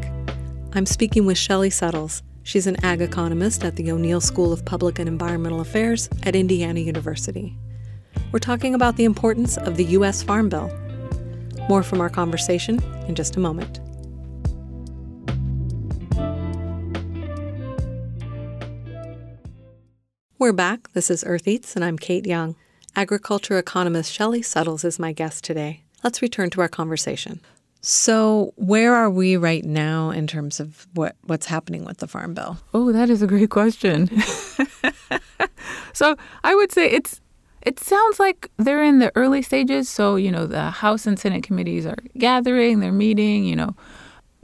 I'm 0.74 0.84
speaking 0.86 1.24
with 1.24 1.38
Shellye 1.38 1.72
Suttles. 1.72 2.22
She's 2.46 2.68
an 2.68 2.76
ag 2.84 3.00
economist 3.02 3.64
at 3.64 3.74
the 3.74 3.90
O'Neill 3.90 4.20
School 4.20 4.52
of 4.52 4.64
Public 4.64 5.00
and 5.00 5.08
Environmental 5.08 5.60
Affairs 5.60 6.08
at 6.22 6.36
Indiana 6.36 6.78
University. 6.78 7.58
We're 8.30 8.38
talking 8.38 8.72
about 8.72 8.94
the 8.94 9.04
importance 9.04 9.58
of 9.58 9.76
the 9.76 9.84
U.S. 9.86 10.22
Farm 10.22 10.48
Bill. 10.48 10.70
More 11.68 11.82
from 11.82 12.00
our 12.00 12.08
conversation 12.08 12.80
in 13.08 13.16
just 13.16 13.34
a 13.34 13.40
moment. 13.40 13.80
We're 20.38 20.52
back. 20.52 20.92
This 20.92 21.10
is 21.10 21.24
Earth 21.26 21.48
Eats, 21.48 21.74
and 21.74 21.84
I'm 21.84 21.98
Kate 21.98 22.26
Young. 22.26 22.54
Agriculture 22.94 23.58
economist 23.58 24.16
Shellye 24.16 24.44
Suttles 24.44 24.84
is 24.84 25.00
my 25.00 25.10
guest 25.10 25.42
today. 25.42 25.82
Let's 26.04 26.22
return 26.22 26.50
to 26.50 26.60
our 26.60 26.68
conversation. 26.68 27.40
So, 27.88 28.52
where 28.56 28.96
are 28.96 29.08
we 29.08 29.36
right 29.36 29.64
now 29.64 30.10
in 30.10 30.26
terms 30.26 30.58
of 30.58 30.88
what, 30.94 31.14
what's 31.22 31.46
happening 31.46 31.84
with 31.84 31.98
the 31.98 32.08
Farm 32.08 32.34
Bill? 32.34 32.58
Oh, 32.74 32.90
that 32.90 33.08
is 33.08 33.22
a 33.22 33.28
great 33.28 33.50
question. 33.50 34.10
so, 35.92 36.16
I 36.42 36.56
would 36.56 36.72
say 36.72 36.90
it's 36.90 37.20
it 37.62 37.78
sounds 37.78 38.18
like 38.18 38.50
they're 38.56 38.82
in 38.82 38.98
the 38.98 39.12
early 39.14 39.40
stages. 39.40 39.88
So, 39.88 40.16
you 40.16 40.32
know, 40.32 40.46
the 40.46 40.70
House 40.70 41.06
and 41.06 41.16
Senate 41.16 41.44
committees 41.44 41.86
are 41.86 41.98
gathering, 42.18 42.80
they're 42.80 42.90
meeting, 42.90 43.44
you 43.44 43.54
know, 43.54 43.76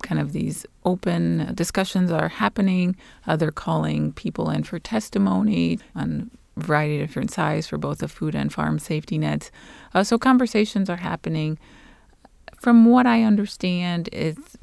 kind 0.05 0.21
of 0.21 0.33
these 0.33 0.65
open 0.85 1.53
discussions 1.57 2.13
are 2.13 2.29
happening. 2.29 2.95
Uh, 3.27 3.35
they're 3.35 3.51
calling 3.51 4.13
people 4.13 4.51
in 4.51 4.63
for 4.63 4.79
testimony 4.79 5.81
on 5.97 6.31
a 6.57 6.61
variety 6.61 7.01
of 7.01 7.09
different 7.09 7.33
sides 7.33 7.67
for 7.67 7.77
both 7.77 7.99
the 7.99 8.07
food 8.07 8.37
and 8.37 8.53
farm 8.53 8.79
safety 8.79 9.19
nets. 9.19 9.51
Uh, 9.95 10.05
so, 10.05 10.17
conversations 10.17 10.89
are 10.89 10.95
happening 10.99 11.59
from 12.63 12.85
what 12.85 13.09
I 13.09 13.25
understand, 13.25 14.09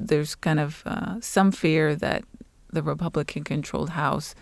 there's 0.00 0.34
kind 0.34 0.58
of 0.58 0.82
uh, 0.86 1.20
some 1.20 1.52
fear 1.52 1.94
that 1.96 2.24
the 2.72 2.82
Republican-controlled 2.82 3.90
House 3.90 4.34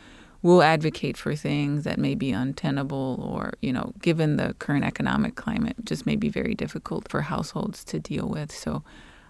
will 0.42 0.62
advocate 0.62 1.16
for 1.16 1.34
things 1.34 1.82
that 1.82 1.98
may 1.98 2.14
be 2.14 2.30
untenable 2.30 3.18
or, 3.20 3.54
you 3.60 3.72
know, 3.72 3.92
given 4.00 4.36
the 4.36 4.54
current 4.60 4.84
economic 4.84 5.34
climate, 5.34 5.74
just 5.84 6.06
may 6.06 6.14
be 6.14 6.28
very 6.28 6.54
difficult 6.54 7.08
for 7.08 7.22
households 7.22 7.82
to 7.86 7.98
deal 7.98 8.28
with. 8.28 8.52
So 8.52 8.84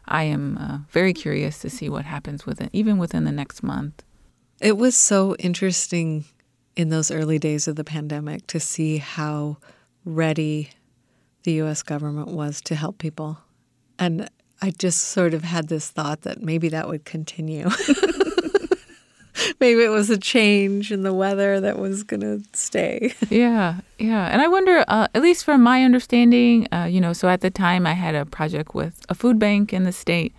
I 0.05 0.25
am 0.25 0.59
uh, 0.59 0.79
very 0.91 1.14
curious 1.14 1.61
to 1.61 1.71
see 1.71 1.88
what 1.88 2.05
happens 2.05 2.45
with 2.45 2.61
it, 2.61 2.69
even 2.75 2.99
within 2.99 3.25
the 3.25 3.33
next 3.33 3.62
month. 3.62 4.03
It 4.61 4.77
was 4.77 4.95
so 4.95 5.37
interesting 5.37 6.27
in 6.77 6.91
those 6.91 7.11
early 7.11 7.38
days 7.38 7.67
of 7.67 7.77
the 7.77 7.85
pandemic 7.85 8.47
to 8.49 8.61
see 8.61 8.99
how 8.99 9.57
ready 10.05 10.69
the 11.45 11.53
U.S. 11.53 11.83
government 11.83 12.29
was 12.29 12.61
to 12.62 12.75
help 12.75 12.99
people. 12.99 13.38
And 13.99 14.29
I 14.61 14.71
just 14.71 15.01
sort 15.01 15.35
of 15.35 15.45
had 15.45 15.69
this 15.69 15.91
thought 15.91 16.23
that 16.23 16.43
maybe 16.43 16.69
that 16.71 16.89
would 16.89 17.05
continue. 17.05 17.69
maybe 19.61 19.83
it 19.83 19.91
was 19.91 20.11
a 20.11 20.19
change 20.19 20.91
in 20.91 21.03
the 21.03 21.15
weather 21.15 21.61
that 21.61 21.79
was 21.79 22.03
going 22.03 22.21
to 22.21 22.43
stay. 22.53 23.15
yeah, 23.31 23.81
yeah. 23.99 24.27
And 24.27 24.43
I 24.43 24.49
wonder, 24.49 24.85
uh, 24.89 25.09
at 25.15 25.23
least 25.23 25.45
from 25.45 25.63
my 25.63 25.85
understanding, 25.85 26.67
uh, 26.73 26.85
you 26.85 27.01
know, 27.01 27.13
so 27.13 27.29
at 27.29 27.41
the 27.41 27.51
time 27.51 27.87
I 27.87 27.95
had 27.95 28.15
a 28.15 28.27
project 28.27 28.75
with 28.75 29.05
a 29.09 29.15
food 29.15 29.39
bank 29.39 29.73
in 29.73 29.85
the 29.85 29.93
state, 29.93 30.35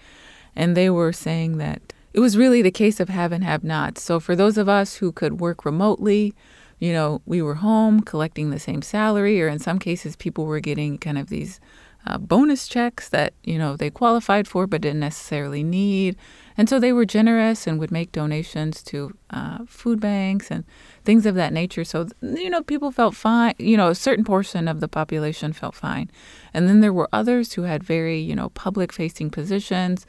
and 0.55 0.75
they 0.75 0.89
were 0.89 1.13
saying 1.13 1.57
that 1.57 1.81
it 2.13 2.19
was 2.19 2.37
really 2.37 2.61
the 2.61 2.71
case 2.71 2.99
of 2.99 3.09
have 3.09 3.31
and 3.31 3.43
have 3.43 3.63
nots. 3.63 4.01
So 4.01 4.19
for 4.19 4.35
those 4.35 4.57
of 4.57 4.67
us 4.67 4.95
who 4.95 5.11
could 5.11 5.39
work 5.39 5.63
remotely, 5.63 6.33
you 6.79 6.93
know, 6.93 7.21
we 7.25 7.41
were 7.41 7.55
home 7.55 8.01
collecting 8.01 8.49
the 8.49 8.59
same 8.59 8.81
salary, 8.81 9.41
or 9.41 9.47
in 9.47 9.59
some 9.59 9.79
cases, 9.79 10.15
people 10.15 10.45
were 10.45 10.59
getting 10.59 10.97
kind 10.97 11.17
of 11.17 11.29
these 11.29 11.59
uh, 12.05 12.17
bonus 12.17 12.67
checks 12.67 13.09
that 13.09 13.33
you 13.43 13.57
know 13.57 13.75
they 13.75 13.89
qualified 13.89 14.47
for 14.47 14.67
but 14.67 14.81
didn't 14.81 14.99
necessarily 14.99 15.63
need. 15.63 16.15
And 16.57 16.67
so 16.67 16.77
they 16.77 16.91
were 16.91 17.05
generous 17.05 17.67
and 17.67 17.79
would 17.79 17.91
make 17.91 18.11
donations 18.11 18.83
to 18.83 19.15
uh, 19.29 19.59
food 19.65 20.01
banks 20.01 20.51
and 20.51 20.65
things 21.05 21.25
of 21.25 21.35
that 21.35 21.53
nature. 21.53 21.83
So 21.83 22.07
you 22.21 22.49
know 22.49 22.63
people 22.63 22.91
felt 22.91 23.15
fine 23.15 23.53
you 23.57 23.77
know 23.77 23.89
a 23.89 23.95
certain 23.95 24.25
portion 24.25 24.67
of 24.67 24.79
the 24.79 24.87
population 24.87 25.53
felt 25.53 25.75
fine. 25.75 26.09
And 26.53 26.67
then 26.67 26.81
there 26.81 26.93
were 26.93 27.09
others 27.11 27.53
who 27.53 27.63
had 27.63 27.83
very 27.83 28.19
you 28.19 28.35
know 28.35 28.49
public 28.49 28.91
facing 28.93 29.29
positions 29.29 30.05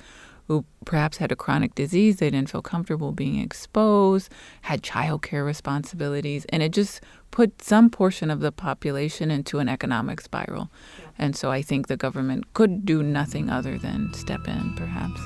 who 0.50 0.64
perhaps 0.85 1.18
had 1.18 1.31
a 1.31 1.37
chronic 1.37 1.76
disease 1.76 2.16
they 2.16 2.29
didn't 2.29 2.50
feel 2.50 2.62
comfortable 2.62 3.12
being 3.12 3.38
exposed 3.38 4.33
had 4.62 4.83
childcare 4.83 5.46
responsibilities. 5.46 6.44
And 6.48 6.61
it 6.61 6.72
just 6.72 7.00
put 7.31 7.62
some 7.62 7.90
portion 7.90 8.31
of 8.31 8.40
the 8.40 8.53
population 8.53 9.31
into 9.31 9.59
an 9.59 9.69
economic 9.69 10.21
spiral. 10.21 10.71
And 11.19 11.37
so 11.37 11.51
I 11.51 11.62
think 11.62 11.87
the 11.87 11.97
government 11.97 12.53
could 12.55 12.85
do 12.85 13.03
nothing 13.03 13.51
other 13.51 13.79
than 13.79 14.12
step 14.14 14.49
in, 14.49 14.75
perhaps. 14.77 15.21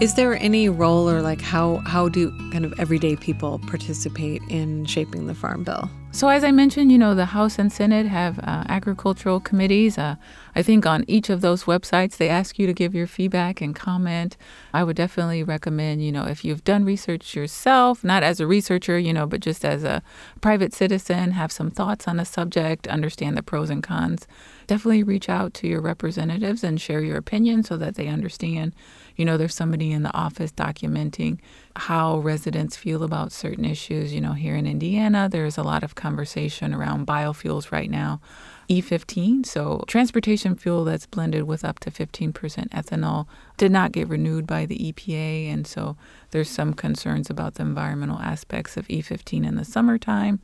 Is 0.00 0.14
there 0.14 0.34
any 0.36 0.66
role 0.70 1.10
or 1.10 1.20
like 1.20 1.42
how 1.42 1.76
how 1.84 2.08
do 2.08 2.30
kind 2.52 2.64
of 2.64 2.72
everyday 2.80 3.16
people 3.16 3.58
participate 3.66 4.40
in 4.48 4.86
shaping 4.86 5.26
the 5.26 5.34
farm 5.34 5.62
bill? 5.62 5.90
So, 6.12 6.28
as 6.28 6.42
I 6.42 6.52
mentioned, 6.52 6.90
you 6.90 6.96
know, 6.96 7.14
the 7.14 7.26
House 7.26 7.58
and 7.58 7.70
Senate 7.70 8.06
have 8.06 8.38
uh, 8.38 8.64
agricultural 8.68 9.40
committees. 9.40 9.98
Uh, 9.98 10.16
I 10.60 10.62
think 10.62 10.84
on 10.84 11.06
each 11.08 11.30
of 11.30 11.40
those 11.40 11.64
websites, 11.64 12.18
they 12.18 12.28
ask 12.28 12.58
you 12.58 12.66
to 12.66 12.74
give 12.74 12.94
your 12.94 13.06
feedback 13.06 13.62
and 13.62 13.74
comment. 13.74 14.36
I 14.74 14.84
would 14.84 14.94
definitely 14.94 15.42
recommend, 15.42 16.04
you 16.04 16.12
know, 16.12 16.26
if 16.26 16.44
you've 16.44 16.64
done 16.64 16.84
research 16.84 17.34
yourself, 17.34 18.04
not 18.04 18.22
as 18.22 18.40
a 18.40 18.46
researcher, 18.46 18.98
you 18.98 19.14
know, 19.14 19.26
but 19.26 19.40
just 19.40 19.64
as 19.64 19.84
a 19.84 20.02
private 20.42 20.74
citizen, 20.74 21.30
have 21.30 21.50
some 21.50 21.70
thoughts 21.70 22.06
on 22.06 22.20
a 22.20 22.26
subject, 22.26 22.86
understand 22.88 23.38
the 23.38 23.42
pros 23.42 23.70
and 23.70 23.82
cons, 23.82 24.28
definitely 24.66 25.02
reach 25.02 25.30
out 25.30 25.54
to 25.54 25.66
your 25.66 25.80
representatives 25.80 26.62
and 26.62 26.78
share 26.78 27.00
your 27.00 27.16
opinion 27.16 27.62
so 27.62 27.78
that 27.78 27.94
they 27.94 28.08
understand 28.08 28.74
you 29.20 29.26
know, 29.26 29.36
there's 29.36 29.54
somebody 29.54 29.92
in 29.92 30.02
the 30.02 30.16
office 30.16 30.50
documenting 30.50 31.40
how 31.76 32.20
residents 32.20 32.74
feel 32.74 33.02
about 33.02 33.32
certain 33.32 33.66
issues. 33.66 34.14
You 34.14 34.22
know, 34.22 34.32
here 34.32 34.56
in 34.56 34.66
Indiana, 34.66 35.28
there's 35.30 35.58
a 35.58 35.62
lot 35.62 35.82
of 35.82 35.94
conversation 35.94 36.72
around 36.72 37.06
biofuels 37.06 37.70
right 37.70 37.90
now. 37.90 38.22
E15, 38.70 39.44
so 39.44 39.82
transportation 39.88 40.54
fuel 40.54 40.84
that's 40.84 41.04
blended 41.04 41.42
with 41.42 41.64
up 41.64 41.80
to 41.80 41.90
15% 41.90 42.32
ethanol, 42.68 43.26
did 43.56 43.72
not 43.72 43.90
get 43.90 44.06
renewed 44.06 44.46
by 44.46 44.64
the 44.64 44.92
EPA. 44.92 45.52
And 45.52 45.66
so 45.66 45.96
there's 46.30 46.48
some 46.48 46.74
concerns 46.74 47.28
about 47.28 47.54
the 47.54 47.62
environmental 47.62 48.20
aspects 48.20 48.76
of 48.76 48.86
E15 48.86 49.44
in 49.44 49.56
the 49.56 49.64
summertime. 49.64 50.38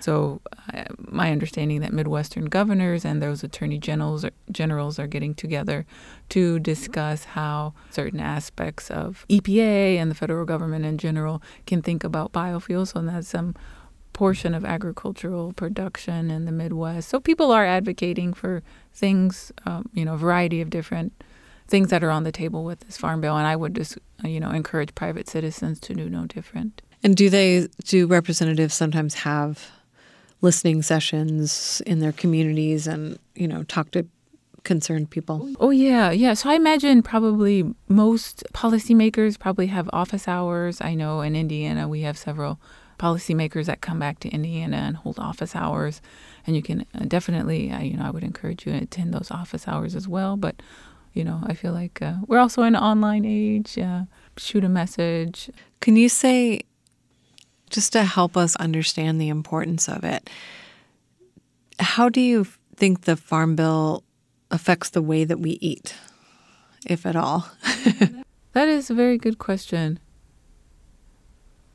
So, 0.00 0.42
uh, 0.74 0.84
my 0.98 1.32
understanding 1.32 1.80
that 1.80 1.94
Midwestern 1.94 2.44
governors 2.46 3.06
and 3.06 3.22
those 3.22 3.42
attorney 3.42 3.78
generals 3.78 4.26
are, 4.26 4.32
generals 4.52 4.98
are 4.98 5.06
getting 5.06 5.34
together 5.34 5.86
to 6.28 6.58
discuss 6.58 7.24
how 7.24 7.72
certain 7.88 8.20
aspects 8.20 8.90
of 8.90 9.24
EPA 9.30 9.96
and 9.96 10.10
the 10.10 10.14
federal 10.14 10.44
government 10.44 10.84
in 10.84 10.98
general 10.98 11.42
can 11.66 11.80
think 11.80 12.04
about 12.04 12.30
biofuels. 12.30 12.92
So 12.92 13.00
that's 13.00 13.28
some 13.28 13.54
portion 14.12 14.54
of 14.54 14.64
agricultural 14.64 15.52
production 15.52 16.30
in 16.30 16.44
the 16.44 16.52
Midwest. 16.52 17.08
So 17.08 17.20
people 17.20 17.52
are 17.52 17.64
advocating 17.64 18.32
for 18.32 18.62
things, 18.92 19.52
um, 19.66 19.88
you 19.94 20.04
know, 20.04 20.14
a 20.14 20.18
variety 20.18 20.60
of 20.60 20.70
different 20.70 21.12
things 21.68 21.90
that 21.90 22.02
are 22.02 22.10
on 22.10 22.24
the 22.24 22.32
table 22.32 22.64
with 22.64 22.80
this 22.80 22.96
farm 22.96 23.20
bill, 23.20 23.36
and 23.36 23.46
I 23.46 23.56
would 23.56 23.74
just, 23.74 23.96
you 24.24 24.40
know, 24.40 24.50
encourage 24.50 24.94
private 24.94 25.28
citizens 25.28 25.78
to 25.80 25.94
do 25.94 26.10
no 26.10 26.26
different. 26.26 26.82
And 27.02 27.16
do 27.16 27.30
they 27.30 27.68
do 27.84 28.06
representatives 28.06 28.74
sometimes 28.74 29.14
have 29.14 29.70
listening 30.42 30.82
sessions 30.82 31.80
in 31.86 32.00
their 32.00 32.12
communities 32.12 32.86
and, 32.86 33.18
you 33.34 33.46
know, 33.46 33.62
talk 33.64 33.90
to 33.92 34.06
concerned 34.64 35.10
people. 35.10 35.50
Oh 35.58 35.70
yeah, 35.70 36.10
yeah. 36.10 36.34
So 36.34 36.50
I 36.50 36.54
imagine 36.54 37.02
probably 37.02 37.74
most 37.88 38.44
policymakers 38.52 39.38
probably 39.38 39.68
have 39.68 39.88
office 39.92 40.28
hours. 40.28 40.80
I 40.80 40.94
know 40.94 41.20
in 41.20 41.34
Indiana 41.34 41.88
we 41.88 42.02
have 42.02 42.18
several 42.18 42.60
policymakers 43.00 43.64
that 43.64 43.80
come 43.80 43.98
back 43.98 44.20
to 44.20 44.28
Indiana 44.28 44.76
and 44.76 44.96
hold 44.96 45.18
office 45.18 45.56
hours, 45.56 46.02
and 46.46 46.54
you 46.54 46.62
can 46.62 46.84
uh, 46.94 47.06
definitely, 47.08 47.72
you 47.82 47.96
know, 47.96 48.04
I 48.04 48.10
would 48.10 48.22
encourage 48.22 48.66
you 48.66 48.72
to 48.72 48.78
attend 48.78 49.14
those 49.14 49.30
office 49.30 49.66
hours 49.66 49.96
as 49.96 50.06
well. 50.06 50.36
But 50.36 50.56
you 51.14 51.24
know, 51.24 51.40
I 51.44 51.54
feel 51.54 51.72
like 51.72 52.00
uh, 52.02 52.16
we're 52.26 52.38
also 52.38 52.62
in 52.62 52.74
an 52.74 52.82
online 52.82 53.24
age. 53.24 53.78
Uh, 53.78 54.02
shoot 54.36 54.64
a 54.64 54.68
message. 54.68 55.50
Can 55.80 55.96
you 55.96 56.08
say, 56.08 56.60
just 57.70 57.92
to 57.94 58.04
help 58.04 58.36
us 58.36 58.54
understand 58.56 59.20
the 59.20 59.28
importance 59.28 59.88
of 59.88 60.04
it, 60.04 60.30
how 61.80 62.08
do 62.08 62.20
you 62.20 62.46
think 62.76 63.02
the 63.02 63.16
Farm 63.16 63.56
Bill 63.56 64.04
affects 64.50 64.90
the 64.90 65.02
way 65.02 65.24
that 65.24 65.40
we 65.40 65.52
eat, 65.60 65.94
if 66.86 67.06
at 67.06 67.16
all? 67.16 67.48
that 68.52 68.68
is 68.68 68.90
a 68.90 68.94
very 68.94 69.18
good 69.18 69.38
question. 69.38 69.98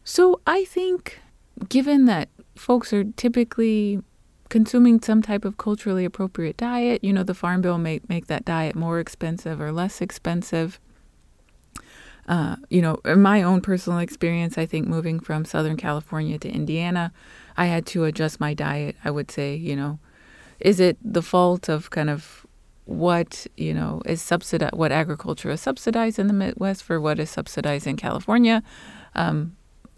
So 0.05 0.39
I 0.45 0.65
think, 0.65 1.19
given 1.67 2.05
that 2.05 2.29
folks 2.55 2.93
are 2.93 3.03
typically 3.03 4.01
consuming 4.49 5.01
some 5.01 5.23
type 5.23 5.43
of 5.43 5.57
culturally 5.57 6.05
appropriate 6.05 6.57
diet, 6.57 7.03
you 7.03 7.11
know, 7.11 7.23
the 7.23 7.33
Farm 7.33 7.61
Bill 7.61 7.79
may 7.79 7.99
make 8.07 8.27
that 8.27 8.45
diet 8.45 8.75
more 8.75 8.99
expensive 8.99 9.59
or 9.59 9.71
less 9.71 10.01
expensive. 10.01 10.79
Uh, 12.27 12.57
you 12.69 12.83
know, 12.83 12.99
in 13.03 13.23
my 13.23 13.41
own 13.41 13.61
personal 13.61 13.97
experience, 13.97 14.59
I 14.59 14.67
think 14.67 14.87
moving 14.87 15.19
from 15.19 15.43
Southern 15.43 15.75
California 15.75 16.37
to 16.37 16.49
Indiana, 16.49 17.11
I 17.57 17.65
had 17.65 17.87
to 17.87 18.03
adjust 18.03 18.39
my 18.39 18.53
diet. 18.53 18.95
I 19.03 19.09
would 19.09 19.31
say, 19.31 19.55
you 19.55 19.75
know, 19.75 19.97
is 20.59 20.79
it 20.79 20.97
the 21.03 21.23
fault 21.23 21.67
of 21.67 21.89
kind 21.89 22.11
of 22.11 22.45
what 22.85 23.47
you 23.57 23.73
know 23.73 24.03
is 24.05 24.21
subsidized, 24.21 24.75
what 24.75 24.91
agriculture 24.91 25.49
is 25.49 25.61
subsidized 25.61 26.19
in 26.19 26.27
the 26.27 26.33
Midwest 26.33 26.83
for 26.83 27.01
what 27.01 27.19
is 27.19 27.31
subsidized 27.31 27.87
in 27.87 27.97
California? 27.97 28.61
Um, 29.15 29.55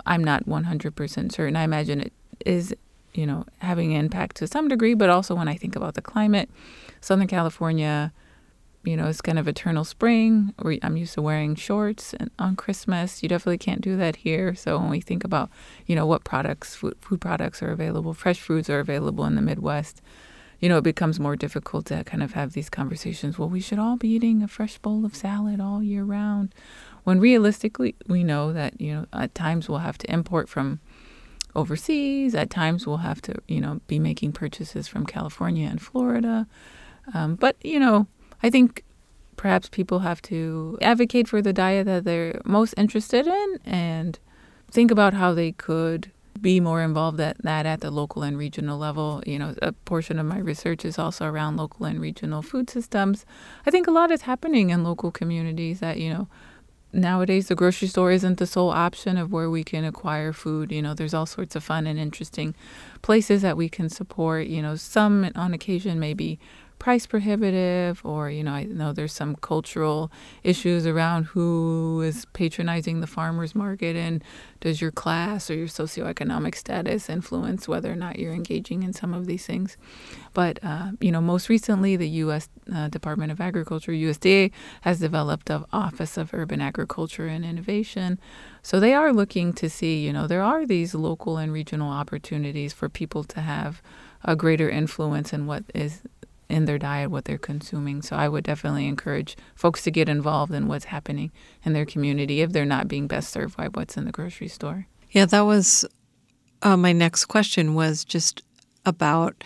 I'm 0.07 0.23
not 0.23 0.45
100% 0.45 1.31
certain. 1.31 1.55
I 1.55 1.63
imagine 1.63 2.01
it 2.01 2.13
is, 2.45 2.73
you 3.13 3.27
know, 3.27 3.45
having 3.59 3.93
an 3.93 3.99
impact 3.99 4.37
to 4.37 4.47
some 4.47 4.67
degree, 4.67 4.93
but 4.93 5.09
also 5.09 5.35
when 5.35 5.47
I 5.47 5.55
think 5.55 5.75
about 5.75 5.93
the 5.93 6.01
climate, 6.01 6.49
Southern 7.01 7.27
California, 7.27 8.13
you 8.83 8.95
know, 8.95 9.07
it's 9.07 9.21
kind 9.21 9.37
of 9.37 9.47
eternal 9.49 9.83
spring. 9.83 10.53
I'm 10.81 10.95
used 10.95 11.15
to 11.15 11.21
wearing 11.21 11.55
shorts 11.55 12.15
on 12.39 12.55
Christmas. 12.55 13.21
You 13.21 13.27
definitely 13.27 13.57
can't 13.57 13.81
do 13.81 13.97
that 13.97 14.17
here. 14.17 14.55
So 14.55 14.79
when 14.79 14.89
we 14.89 15.01
think 15.01 15.25
about, 15.25 15.49
you 15.85 15.95
know, 15.95 16.05
what 16.05 16.23
products, 16.23 16.75
food, 16.75 16.95
food 17.01 17.19
products 17.19 17.61
are 17.61 17.71
available, 17.71 18.13
fresh 18.13 18.39
foods 18.39 18.69
are 18.69 18.79
available 18.79 19.25
in 19.25 19.35
the 19.35 19.41
Midwest, 19.41 20.01
you 20.59 20.69
know, 20.69 20.77
it 20.77 20.83
becomes 20.83 21.19
more 21.19 21.35
difficult 21.35 21.85
to 21.87 22.03
kind 22.05 22.23
of 22.23 22.33
have 22.33 22.53
these 22.53 22.69
conversations. 22.69 23.37
Well, 23.37 23.49
we 23.49 23.59
should 23.59 23.77
all 23.77 23.97
be 23.97 24.09
eating 24.09 24.41
a 24.41 24.47
fresh 24.47 24.77
bowl 24.77 25.05
of 25.05 25.15
salad 25.15 25.59
all 25.59 25.83
year 25.83 26.03
round. 26.03 26.55
When 27.07 27.21
realistically, 27.21 27.95
we 28.07 28.25
know 28.25 28.51
that, 28.51 28.81
you 28.81 28.93
know, 28.93 29.05
at 29.13 29.33
times 29.33 29.69
we'll 29.69 29.77
have 29.79 29.97
to 29.99 30.11
import 30.11 30.49
from 30.49 30.81
overseas. 31.55 32.35
At 32.35 32.49
times 32.49 32.85
we'll 32.85 32.97
have 32.97 33.21
to, 33.21 33.35
you 33.47 33.61
know, 33.61 33.79
be 33.87 33.97
making 33.97 34.33
purchases 34.33 34.89
from 34.89 35.05
California 35.05 35.69
and 35.69 35.81
Florida. 35.81 36.47
Um, 37.13 37.35
but, 37.35 37.55
you 37.63 37.79
know, 37.79 38.07
I 38.43 38.49
think 38.49 38.83
perhaps 39.37 39.69
people 39.69 39.99
have 39.99 40.21
to 40.23 40.77
advocate 40.81 41.29
for 41.29 41.41
the 41.41 41.53
diet 41.53 41.85
that 41.85 42.03
they're 42.03 42.41
most 42.43 42.73
interested 42.75 43.25
in 43.25 43.59
and 43.63 44.19
think 44.69 44.91
about 44.91 45.13
how 45.13 45.33
they 45.33 45.53
could 45.53 46.11
be 46.41 46.59
more 46.59 46.81
involved 46.81 47.21
at 47.21 47.41
that 47.41 47.65
at 47.65 47.79
the 47.79 47.89
local 47.89 48.21
and 48.21 48.37
regional 48.37 48.77
level. 48.77 49.23
You 49.25 49.39
know, 49.39 49.55
a 49.61 49.71
portion 49.71 50.19
of 50.19 50.25
my 50.25 50.39
research 50.39 50.83
is 50.83 50.99
also 50.99 51.25
around 51.25 51.55
local 51.55 51.85
and 51.85 52.01
regional 52.01 52.41
food 52.41 52.69
systems. 52.69 53.25
I 53.65 53.71
think 53.71 53.87
a 53.87 53.91
lot 53.91 54.11
is 54.11 54.23
happening 54.23 54.71
in 54.71 54.83
local 54.83 55.09
communities 55.09 55.79
that, 55.79 55.99
you 55.99 56.09
know, 56.09 56.27
nowadays 56.97 57.47
the 57.47 57.55
grocery 57.55 57.87
store 57.87 58.11
isn't 58.11 58.37
the 58.37 58.47
sole 58.47 58.71
option 58.71 59.17
of 59.17 59.31
where 59.31 59.49
we 59.49 59.63
can 59.63 59.85
acquire 59.85 60.33
food. 60.33 60.71
You 60.71 60.81
know, 60.81 60.93
there's 60.93 61.13
all 61.13 61.25
sorts 61.25 61.55
of 61.55 61.63
fun 61.63 61.87
and 61.87 61.99
interesting 61.99 62.55
places 63.01 63.41
that 63.43 63.55
we 63.55 63.69
can 63.69 63.89
support. 63.89 64.47
You 64.47 64.61
know, 64.61 64.75
some 64.75 65.29
on 65.35 65.53
occasion 65.53 65.99
maybe 65.99 66.39
price 66.79 67.05
prohibitive 67.05 68.01
or 68.05 68.29
you 68.29 68.43
know 68.43 68.51
i 68.51 68.63
know 68.63 68.93
there's 68.93 69.13
some 69.13 69.35
cultural 69.37 70.11
issues 70.43 70.85
around 70.85 71.23
who 71.25 72.01
is 72.01 72.25
patronizing 72.33 72.99
the 72.99 73.07
farmers 73.07 73.55
market 73.55 73.95
and 73.95 74.23
does 74.59 74.81
your 74.81 74.91
class 74.91 75.49
or 75.49 75.55
your 75.55 75.67
socioeconomic 75.67 76.55
status 76.55 77.09
influence 77.09 77.67
whether 77.67 77.91
or 77.91 77.95
not 77.95 78.17
you're 78.17 78.33
engaging 78.33 78.83
in 78.83 78.93
some 78.93 79.13
of 79.13 79.27
these 79.27 79.45
things. 79.45 79.77
But 80.33 80.59
uh, 80.63 80.91
you 80.99 81.11
know 81.11 81.21
most 81.21 81.49
recently 81.49 81.95
the 81.95 82.09
u.s 82.09 82.49
uh, 82.73 82.87
department 82.89 83.31
of 83.31 83.39
agriculture 83.39 83.91
usda 83.91 84.51
has 84.81 84.99
developed 84.99 85.49
an 85.49 85.65
office 85.71 86.17
of 86.17 86.33
urban 86.33 86.61
agriculture 86.61 87.27
and 87.27 87.45
innovation. 87.45 88.19
So 88.61 88.79
they 88.79 88.93
are 88.93 89.13
looking 89.13 89.53
to 89.53 89.69
see 89.69 90.05
you 90.05 90.13
know 90.13 90.27
there 90.27 90.43
are 90.43 90.65
these 90.65 90.95
local 90.95 91.37
and 91.37 91.51
regional 91.51 91.91
opportunities 91.91 92.73
for 92.73 92.89
people 92.89 93.23
to 93.25 93.41
have 93.41 93.81
a 94.23 94.35
greater 94.35 94.69
influence 94.69 95.31
in 95.33 95.45
what 95.45 95.63
is 95.73 96.01
in 96.49 96.65
their 96.65 96.77
diet, 96.77 97.11
what 97.11 97.25
they're 97.25 97.37
consuming. 97.37 98.01
So 98.01 98.15
I 98.15 98.29
would 98.29 98.43
definitely 98.43 98.87
encourage 98.87 99.35
folks 99.55 99.83
to 99.83 99.91
get 99.91 100.07
involved 100.07 100.53
in 100.53 100.67
what's 100.67 100.85
happening 100.85 101.31
in 101.63 101.73
their 101.73 101.85
community 101.85 102.41
if 102.41 102.51
they're 102.51 102.65
not 102.65 102.87
being 102.87 103.07
best 103.07 103.31
served 103.31 103.57
by 103.57 103.67
what's 103.67 103.97
in 103.97 104.05
the 104.05 104.11
grocery 104.11 104.47
store. 104.47 104.87
Yeah, 105.11 105.25
that 105.25 105.41
was 105.41 105.85
uh, 106.61 106.77
my 106.77 106.91
next 106.91 107.25
question 107.25 107.75
was 107.75 108.03
just 108.03 108.41
about 108.85 109.43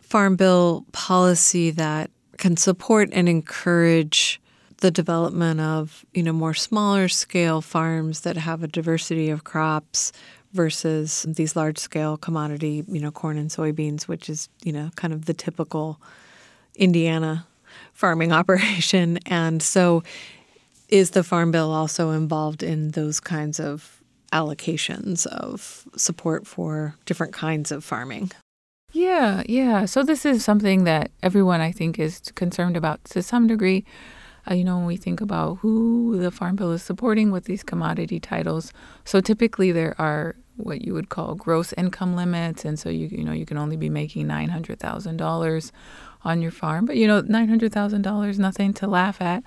farm 0.00 0.36
bill 0.36 0.84
policy 0.92 1.70
that 1.70 2.10
can 2.36 2.56
support 2.56 3.08
and 3.12 3.28
encourage 3.28 4.40
the 4.78 4.90
development 4.90 5.60
of 5.60 6.04
you 6.12 6.22
know 6.22 6.32
more 6.32 6.54
smaller 6.54 7.08
scale 7.08 7.62
farms 7.62 8.20
that 8.20 8.36
have 8.36 8.62
a 8.62 8.68
diversity 8.68 9.30
of 9.30 9.44
crops 9.44 10.12
versus 10.52 11.24
these 11.28 11.56
large 11.56 11.78
scale 11.78 12.16
commodity 12.16 12.84
you 12.88 13.00
know 13.00 13.10
corn 13.10 13.38
and 13.38 13.50
soybeans 13.50 14.02
which 14.02 14.28
is 14.28 14.48
you 14.62 14.72
know 14.72 14.90
kind 14.94 15.12
of 15.12 15.24
the 15.24 15.34
typical 15.34 16.00
Indiana 16.76 17.46
farming 17.92 18.32
operation. 18.40 19.18
And 19.26 19.62
so, 19.62 20.02
is 20.88 21.10
the 21.10 21.24
Farm 21.24 21.50
Bill 21.50 21.72
also 21.72 22.10
involved 22.10 22.62
in 22.62 22.90
those 22.90 23.18
kinds 23.18 23.58
of 23.58 24.02
allocations 24.32 25.26
of 25.26 25.86
support 25.96 26.46
for 26.46 26.94
different 27.06 27.32
kinds 27.32 27.72
of 27.72 27.82
farming? 27.82 28.30
Yeah, 28.92 29.42
yeah. 29.48 29.86
So, 29.86 30.02
this 30.02 30.24
is 30.26 30.44
something 30.44 30.84
that 30.84 31.10
everyone 31.22 31.60
I 31.60 31.72
think 31.72 31.98
is 31.98 32.20
concerned 32.34 32.76
about 32.76 33.04
to 33.06 33.22
some 33.22 33.46
degree. 33.46 33.84
Uh, 34.48 34.52
you 34.52 34.62
know, 34.62 34.76
when 34.76 34.84
we 34.86 34.98
think 34.98 35.22
about 35.22 35.56
who 35.60 36.18
the 36.18 36.30
Farm 36.30 36.56
Bill 36.56 36.72
is 36.72 36.82
supporting 36.82 37.30
with 37.30 37.44
these 37.46 37.62
commodity 37.62 38.20
titles, 38.20 38.74
so 39.06 39.20
typically 39.22 39.72
there 39.72 39.94
are 39.98 40.36
what 40.56 40.82
you 40.82 40.92
would 40.92 41.08
call 41.08 41.34
gross 41.34 41.72
income 41.72 42.14
limits, 42.14 42.64
and 42.64 42.78
so 42.78 42.90
you 42.90 43.08
you 43.08 43.24
know 43.24 43.32
you 43.32 43.46
can 43.46 43.56
only 43.56 43.76
be 43.76 43.88
making 43.88 44.26
nine 44.26 44.50
hundred 44.50 44.78
thousand 44.78 45.16
dollars 45.16 45.72
on 46.24 46.42
your 46.42 46.50
farm. 46.50 46.86
But 46.86 46.96
you 46.96 47.06
know, 47.06 47.20
nine 47.20 47.48
hundred 47.48 47.72
thousand 47.72 48.02
dollars, 48.02 48.38
nothing 48.38 48.72
to 48.74 48.86
laugh 48.86 49.20
at. 49.20 49.42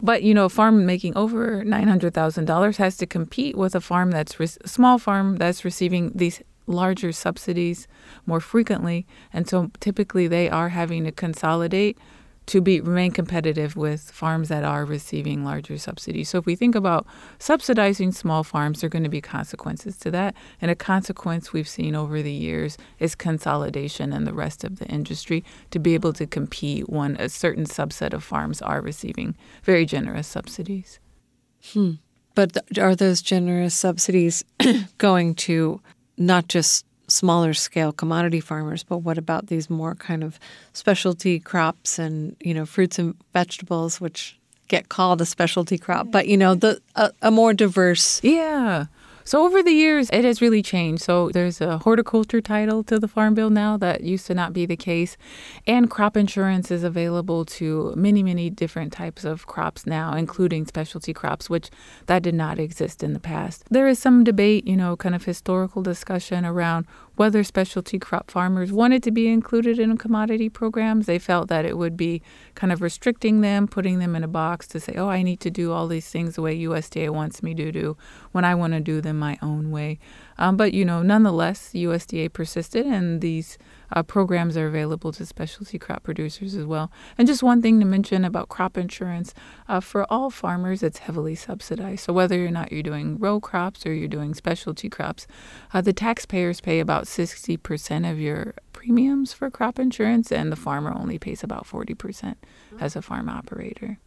But 0.00 0.22
you 0.22 0.34
know, 0.34 0.44
a 0.44 0.50
farm 0.50 0.86
making 0.86 1.16
over 1.16 1.64
nine 1.64 1.88
hundred 1.88 2.14
thousand 2.14 2.44
dollars 2.44 2.76
has 2.76 2.96
to 2.98 3.06
compete 3.06 3.56
with 3.56 3.74
a 3.74 3.80
farm 3.80 4.10
that's 4.10 4.38
re- 4.38 4.46
small 4.46 4.98
farm 4.98 5.36
that's 5.36 5.64
receiving 5.64 6.12
these 6.14 6.42
larger 6.66 7.12
subsidies 7.12 7.88
more 8.26 8.40
frequently, 8.40 9.06
and 9.32 9.48
so 9.48 9.70
typically 9.80 10.28
they 10.28 10.48
are 10.50 10.68
having 10.68 11.04
to 11.04 11.12
consolidate 11.12 11.98
to 12.48 12.62
be 12.62 12.80
remain 12.80 13.12
competitive 13.12 13.76
with 13.76 14.10
farms 14.10 14.48
that 14.48 14.64
are 14.64 14.84
receiving 14.84 15.44
larger 15.44 15.76
subsidies. 15.76 16.30
So 16.30 16.38
if 16.38 16.46
we 16.46 16.56
think 16.56 16.74
about 16.74 17.06
subsidizing 17.38 18.12
small 18.12 18.42
farms, 18.42 18.80
there 18.80 18.86
are 18.86 18.90
going 18.90 19.04
to 19.04 19.10
be 19.10 19.20
consequences 19.20 19.98
to 19.98 20.10
that. 20.12 20.34
And 20.60 20.70
a 20.70 20.74
consequence 20.74 21.52
we've 21.52 21.68
seen 21.68 21.94
over 21.94 22.22
the 22.22 22.32
years 22.32 22.78
is 22.98 23.14
consolidation 23.14 24.14
in 24.14 24.24
the 24.24 24.32
rest 24.32 24.64
of 24.64 24.78
the 24.78 24.86
industry 24.86 25.44
to 25.70 25.78
be 25.78 25.92
able 25.92 26.14
to 26.14 26.26
compete 26.26 26.88
when 26.88 27.16
a 27.16 27.28
certain 27.28 27.64
subset 27.64 28.14
of 28.14 28.24
farms 28.24 28.62
are 28.62 28.80
receiving 28.80 29.36
very 29.62 29.84
generous 29.84 30.26
subsidies. 30.26 31.00
Hmm. 31.72 31.92
But 32.34 32.78
are 32.78 32.96
those 32.96 33.20
generous 33.20 33.74
subsidies 33.74 34.42
going 34.98 35.34
to 35.34 35.82
not 36.16 36.48
just 36.48 36.86
smaller 37.08 37.54
scale 37.54 37.92
commodity 37.92 38.40
farmers, 38.40 38.82
but 38.84 38.98
what 38.98 39.18
about 39.18 39.48
these 39.48 39.68
more 39.68 39.94
kind 39.94 40.22
of 40.22 40.38
specialty 40.72 41.40
crops 41.40 41.98
and 41.98 42.36
you 42.40 42.54
know 42.54 42.66
fruits 42.66 42.98
and 42.98 43.14
vegetables, 43.32 44.00
which 44.00 44.38
get 44.68 44.88
called 44.88 45.20
a 45.20 45.26
specialty 45.26 45.78
crop, 45.78 46.10
but 46.10 46.28
you 46.28 46.36
know 46.36 46.54
the 46.54 46.80
a, 46.94 47.10
a 47.22 47.30
more 47.30 47.52
diverse. 47.54 48.22
Yeah. 48.22 48.86
So 49.28 49.44
over 49.44 49.62
the 49.62 49.72
years, 49.72 50.08
it 50.10 50.24
has 50.24 50.40
really 50.40 50.62
changed. 50.62 51.02
So 51.02 51.28
there's 51.28 51.60
a 51.60 51.76
horticulture 51.76 52.40
title 52.40 52.82
to 52.84 52.98
the 52.98 53.06
Farm 53.06 53.34
Bill 53.34 53.50
now 53.50 53.76
that 53.76 54.00
used 54.00 54.26
to 54.28 54.34
not 54.34 54.54
be 54.54 54.64
the 54.64 54.74
case, 54.74 55.18
and 55.66 55.90
crop 55.90 56.16
insurance 56.16 56.70
is 56.70 56.82
available 56.82 57.44
to 57.44 57.92
many, 57.94 58.22
many 58.22 58.48
different 58.48 58.90
types 58.90 59.26
of 59.26 59.46
crops 59.46 59.84
now, 59.84 60.14
including 60.14 60.64
specialty 60.64 61.12
crops, 61.12 61.50
which 61.50 61.68
that 62.06 62.22
did 62.22 62.36
not 62.36 62.58
exist 62.58 63.02
in 63.02 63.12
the 63.12 63.20
past. 63.20 63.64
There 63.70 63.86
is 63.86 63.98
some 63.98 64.24
debate, 64.24 64.66
you 64.66 64.78
know, 64.78 64.96
kind 64.96 65.14
of 65.14 65.26
historical 65.26 65.82
discussion 65.82 66.46
around 66.46 66.86
whether 67.18 67.42
specialty 67.42 67.98
crop 67.98 68.30
farmers 68.30 68.70
wanted 68.70 69.02
to 69.02 69.10
be 69.10 69.26
included 69.26 69.78
in 69.78 69.96
commodity 69.96 70.48
programs. 70.48 71.06
They 71.06 71.18
felt 71.18 71.48
that 71.48 71.64
it 71.64 71.76
would 71.76 71.96
be 71.96 72.22
kind 72.54 72.72
of 72.72 72.80
restricting 72.80 73.40
them, 73.40 73.66
putting 73.66 73.98
them 73.98 74.14
in 74.14 74.22
a 74.22 74.28
box 74.28 74.68
to 74.68 74.80
say, 74.80 74.94
oh, 74.96 75.08
I 75.08 75.22
need 75.22 75.40
to 75.40 75.50
do 75.50 75.72
all 75.72 75.88
these 75.88 76.08
things 76.08 76.36
the 76.36 76.42
way 76.42 76.56
USDA 76.56 77.10
wants 77.10 77.42
me 77.42 77.54
to 77.54 77.72
do 77.72 77.96
when 78.30 78.44
I 78.44 78.54
want 78.54 78.74
to 78.74 78.80
do 78.80 79.00
them 79.00 79.18
my 79.18 79.36
own 79.42 79.70
way. 79.72 79.98
Um, 80.38 80.56
but, 80.56 80.72
you 80.72 80.84
know, 80.84 81.02
nonetheless, 81.02 81.70
USDA 81.74 82.32
persisted, 82.32 82.86
and 82.86 83.20
these 83.20 83.58
uh, 83.92 84.02
programs 84.02 84.56
are 84.56 84.66
available 84.66 85.12
to 85.12 85.26
specialty 85.26 85.78
crop 85.78 86.02
producers 86.02 86.54
as 86.54 86.64
well. 86.64 86.92
And 87.16 87.26
just 87.26 87.42
one 87.42 87.62
thing 87.62 87.80
to 87.80 87.86
mention 87.86 88.24
about 88.24 88.48
crop 88.48 88.76
insurance 88.76 89.34
uh, 89.68 89.80
for 89.80 90.10
all 90.12 90.30
farmers, 90.30 90.82
it's 90.82 90.98
heavily 90.98 91.34
subsidized. 91.34 92.04
So 92.04 92.12
whether 92.12 92.44
or 92.44 92.50
not 92.50 92.70
you're 92.72 92.82
doing 92.82 93.18
row 93.18 93.40
crops 93.40 93.84
or 93.86 93.92
you're 93.92 94.08
doing 94.08 94.34
specialty 94.34 94.88
crops, 94.88 95.26
uh, 95.72 95.80
the 95.80 95.92
taxpayers 95.92 96.60
pay 96.60 96.80
about 96.80 97.04
60% 97.04 98.10
of 98.10 98.20
your 98.20 98.54
premiums 98.72 99.32
for 99.32 99.50
crop 99.50 99.78
insurance, 99.78 100.30
and 100.30 100.52
the 100.52 100.56
farmer 100.56 100.94
only 100.94 101.18
pays 101.18 101.42
about 101.42 101.66
40% 101.66 102.36
as 102.78 102.94
a 102.94 103.02
farm 103.02 103.28
operator. 103.28 103.98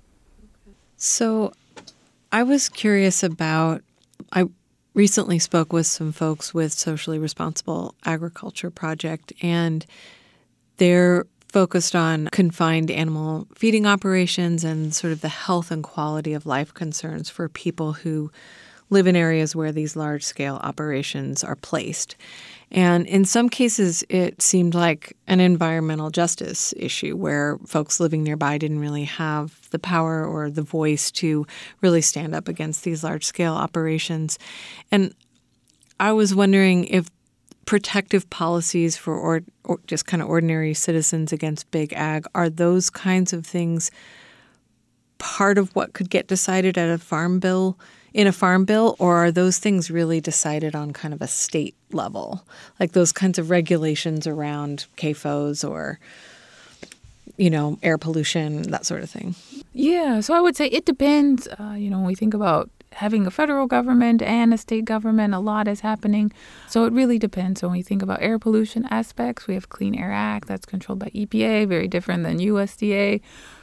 So 0.95 1.51
I 2.31 2.43
was 2.43 2.69
curious 2.69 3.23
about. 3.23 3.81
I 4.31 4.45
recently 4.93 5.39
spoke 5.39 5.71
with 5.71 5.87
some 5.87 6.11
folks 6.11 6.53
with 6.53 6.73
Socially 6.73 7.19
Responsible 7.19 7.95
Agriculture 8.05 8.69
Project, 8.69 9.31
and 9.41 9.85
they're 10.77 11.25
focused 11.49 11.95
on 11.95 12.27
confined 12.31 12.89
animal 12.89 13.47
feeding 13.55 13.85
operations 13.85 14.63
and 14.63 14.93
sort 14.93 15.11
of 15.11 15.21
the 15.21 15.29
health 15.29 15.69
and 15.69 15.83
quality 15.83 16.33
of 16.33 16.45
life 16.45 16.73
concerns 16.73 17.29
for 17.29 17.49
people 17.49 17.93
who 17.93 18.31
live 18.89 19.07
in 19.07 19.15
areas 19.15 19.55
where 19.55 19.71
these 19.71 19.95
large 19.95 20.23
scale 20.23 20.59
operations 20.63 21.43
are 21.43 21.55
placed. 21.55 22.15
And 22.71 23.05
in 23.05 23.25
some 23.25 23.49
cases, 23.49 24.03
it 24.07 24.41
seemed 24.41 24.73
like 24.73 25.17
an 25.27 25.41
environmental 25.41 26.09
justice 26.09 26.73
issue 26.77 27.17
where 27.17 27.57
folks 27.67 27.99
living 27.99 28.23
nearby 28.23 28.57
didn't 28.57 28.79
really 28.79 29.03
have 29.03 29.69
the 29.71 29.79
power 29.79 30.25
or 30.25 30.49
the 30.49 30.61
voice 30.61 31.11
to 31.11 31.45
really 31.81 32.01
stand 32.01 32.33
up 32.33 32.47
against 32.47 32.83
these 32.83 33.03
large 33.03 33.25
scale 33.25 33.53
operations. 33.53 34.39
And 34.89 35.13
I 35.99 36.13
was 36.13 36.33
wondering 36.33 36.85
if 36.85 37.09
protective 37.65 38.29
policies 38.29 38.95
for 38.95 39.15
or, 39.15 39.41
or 39.65 39.79
just 39.85 40.05
kind 40.05 40.23
of 40.23 40.29
ordinary 40.29 40.73
citizens 40.73 41.31
against 41.31 41.69
big 41.71 41.93
ag 41.93 42.25
are 42.33 42.49
those 42.49 42.89
kinds 42.89 43.33
of 43.33 43.45
things 43.45 43.91
part 45.19 45.57
of 45.57 45.73
what 45.75 45.93
could 45.93 46.09
get 46.09 46.27
decided 46.27 46.77
at 46.77 46.89
a 46.89 46.97
farm 46.97 47.39
bill 47.39 47.77
in 48.13 48.27
a 48.27 48.31
farm 48.31 48.65
bill, 48.65 48.95
or 48.99 49.17
are 49.17 49.31
those 49.31 49.57
things 49.57 49.89
really 49.89 50.19
decided 50.19 50.75
on 50.75 50.91
kind 50.91 51.13
of 51.13 51.21
a 51.21 51.27
state 51.27 51.75
level, 51.91 52.43
like 52.79 52.91
those 52.91 53.11
kinds 53.11 53.39
of 53.39 53.49
regulations 53.49 54.27
around 54.27 54.85
CAFOs 54.97 55.67
or 55.67 55.99
you 57.37 57.49
know 57.49 57.77
air 57.81 57.97
pollution, 57.97 58.63
that 58.63 58.85
sort 58.85 59.03
of 59.03 59.09
thing? 59.09 59.35
Yeah, 59.73 60.19
so 60.19 60.33
I 60.33 60.41
would 60.41 60.55
say 60.55 60.67
it 60.67 60.85
depends. 60.85 61.47
Uh, 61.47 61.75
you 61.77 61.89
know, 61.89 61.97
when 61.97 62.07
we 62.07 62.15
think 62.15 62.33
about 62.33 62.69
having 62.93 63.25
a 63.25 63.31
federal 63.31 63.67
government 63.67 64.21
and 64.21 64.53
a 64.53 64.57
state 64.57 64.83
government, 64.83 65.33
a 65.33 65.39
lot 65.39 65.67
is 65.67 65.79
happening. 65.79 66.31
So 66.67 66.83
it 66.85 66.91
really 66.91 67.17
depends. 67.17 67.61
So 67.61 67.67
when 67.67 67.77
we 67.77 67.83
think 67.83 68.01
about 68.01 68.21
air 68.21 68.37
pollution 68.37 68.85
aspects, 68.91 69.47
we 69.47 69.53
have 69.53 69.69
Clean 69.69 69.95
Air 69.95 70.11
Act 70.11 70.49
that's 70.49 70.65
controlled 70.65 70.99
by 70.99 71.09
EPA, 71.09 71.67
very 71.67 71.87
different 71.87 72.23
than 72.23 72.39
USDA. 72.39 73.21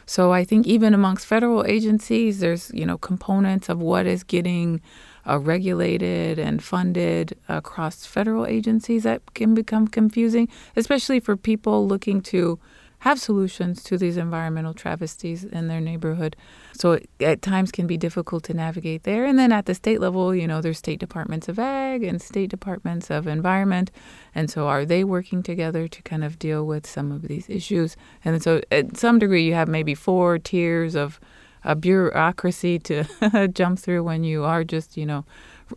So 0.08 0.32
I 0.32 0.42
think 0.42 0.66
even 0.66 0.94
amongst 0.94 1.26
federal 1.26 1.66
agencies, 1.66 2.40
there's 2.40 2.70
you 2.72 2.86
know 2.86 2.96
components 2.96 3.68
of 3.68 3.78
what 3.78 4.06
is 4.06 4.24
getting 4.24 4.80
uh, 5.28 5.38
regulated 5.38 6.38
and 6.38 6.64
funded 6.64 7.36
across 7.46 8.06
federal 8.06 8.46
agencies 8.46 9.02
that 9.02 9.20
can 9.34 9.54
become 9.54 9.86
confusing, 9.86 10.48
especially 10.76 11.20
for 11.20 11.36
people 11.36 11.86
looking 11.86 12.22
to 12.22 12.58
have 13.00 13.20
solutions 13.20 13.82
to 13.84 13.96
these 13.96 14.16
environmental 14.16 14.74
travesties 14.74 15.44
in 15.44 15.68
their 15.68 15.80
neighborhood. 15.80 16.36
So 16.72 16.92
it, 16.92 17.08
at 17.20 17.42
times 17.42 17.70
can 17.70 17.86
be 17.86 17.96
difficult 17.96 18.44
to 18.44 18.54
navigate 18.54 19.04
there. 19.04 19.24
And 19.24 19.38
then 19.38 19.52
at 19.52 19.66
the 19.66 19.74
state 19.74 20.00
level, 20.00 20.34
you 20.34 20.46
know, 20.46 20.60
there's 20.60 20.78
state 20.78 20.98
departments 20.98 21.48
of 21.48 21.58
ag 21.58 22.02
and 22.02 22.20
state 22.20 22.50
departments 22.50 23.10
of 23.10 23.26
environment. 23.26 23.90
And 24.34 24.50
so 24.50 24.66
are 24.66 24.84
they 24.84 25.04
working 25.04 25.42
together 25.42 25.86
to 25.86 26.02
kind 26.02 26.24
of 26.24 26.38
deal 26.38 26.66
with 26.66 26.86
some 26.86 27.12
of 27.12 27.22
these 27.22 27.48
issues? 27.48 27.96
And 28.24 28.42
so 28.42 28.60
at 28.72 28.96
some 28.96 29.18
degree, 29.18 29.44
you 29.44 29.54
have 29.54 29.68
maybe 29.68 29.94
four 29.94 30.38
tiers 30.38 30.94
of 30.94 31.20
a 31.64 31.74
bureaucracy 31.74 32.78
to 32.78 33.50
jump 33.52 33.78
through 33.78 34.02
when 34.04 34.24
you 34.24 34.44
are 34.44 34.64
just, 34.64 34.96
you 34.96 35.06
know, 35.06 35.24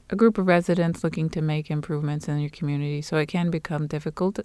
a 0.09 0.15
group 0.15 0.37
of 0.37 0.47
residents 0.47 1.03
looking 1.03 1.29
to 1.31 1.41
make 1.41 1.69
improvements 1.69 2.27
in 2.27 2.39
your 2.39 2.49
community. 2.49 3.01
So 3.01 3.17
it 3.17 3.27
can 3.27 3.49
become 3.49 3.87
difficult. 3.87 4.39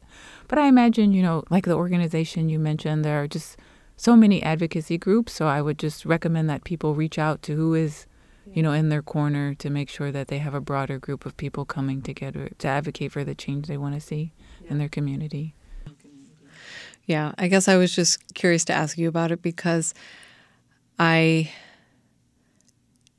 But 0.49 0.59
I 0.59 0.67
imagine, 0.67 1.13
you 1.13 1.23
know, 1.23 1.45
like 1.51 1.65
the 1.65 1.75
organization 1.75 2.49
you 2.49 2.59
mentioned, 2.59 3.05
there 3.05 3.23
are 3.23 3.29
just 3.29 3.57
so 3.97 4.17
many 4.17 4.43
advocacy 4.43 4.99
groups. 4.99 5.33
So 5.33 5.47
I 5.47 5.63
would 5.63 5.79
just 5.79 6.05
recommend 6.05 6.51
that 6.51 6.65
people 6.65 6.95
reach 6.95 7.19
out 7.19 7.43
to 7.43 7.57
who 7.57 7.75
is, 7.75 8.07
you 8.53 8.63
know, 8.63 8.73
in 8.73 8.89
their 8.89 9.03
corner 9.03 9.55
to 9.55 9.71
make 9.71 9.89
sure 9.89 10.13
that 10.13 10.29
they 10.29 10.39
have 10.39 10.55
a 10.55 10.61
broader 10.61 10.99
group 10.99 11.27
of 11.27 11.37
people 11.37 11.65
coming 11.65 12.03
together 12.03 12.51
to 12.59 12.69
advocate 12.69 13.13
for 13.13 13.25
the 13.25 13.35
change 13.35 13.67
they 13.67 13.79
want 13.79 13.95
to 13.95 14.01
see 14.01 14.33
yeah. 14.63 14.71
in 14.71 14.79
their 14.79 14.89
community. 14.89 15.55
Yeah, 17.07 17.33
I 17.39 17.47
guess 17.47 17.69
I 17.69 17.77
was 17.77 17.95
just 17.95 18.35
curious 18.35 18.65
to 18.65 18.73
ask 18.73 18.99
you 18.99 19.09
about 19.09 19.31
it 19.31 19.41
because 19.41 19.95
I 20.99 21.53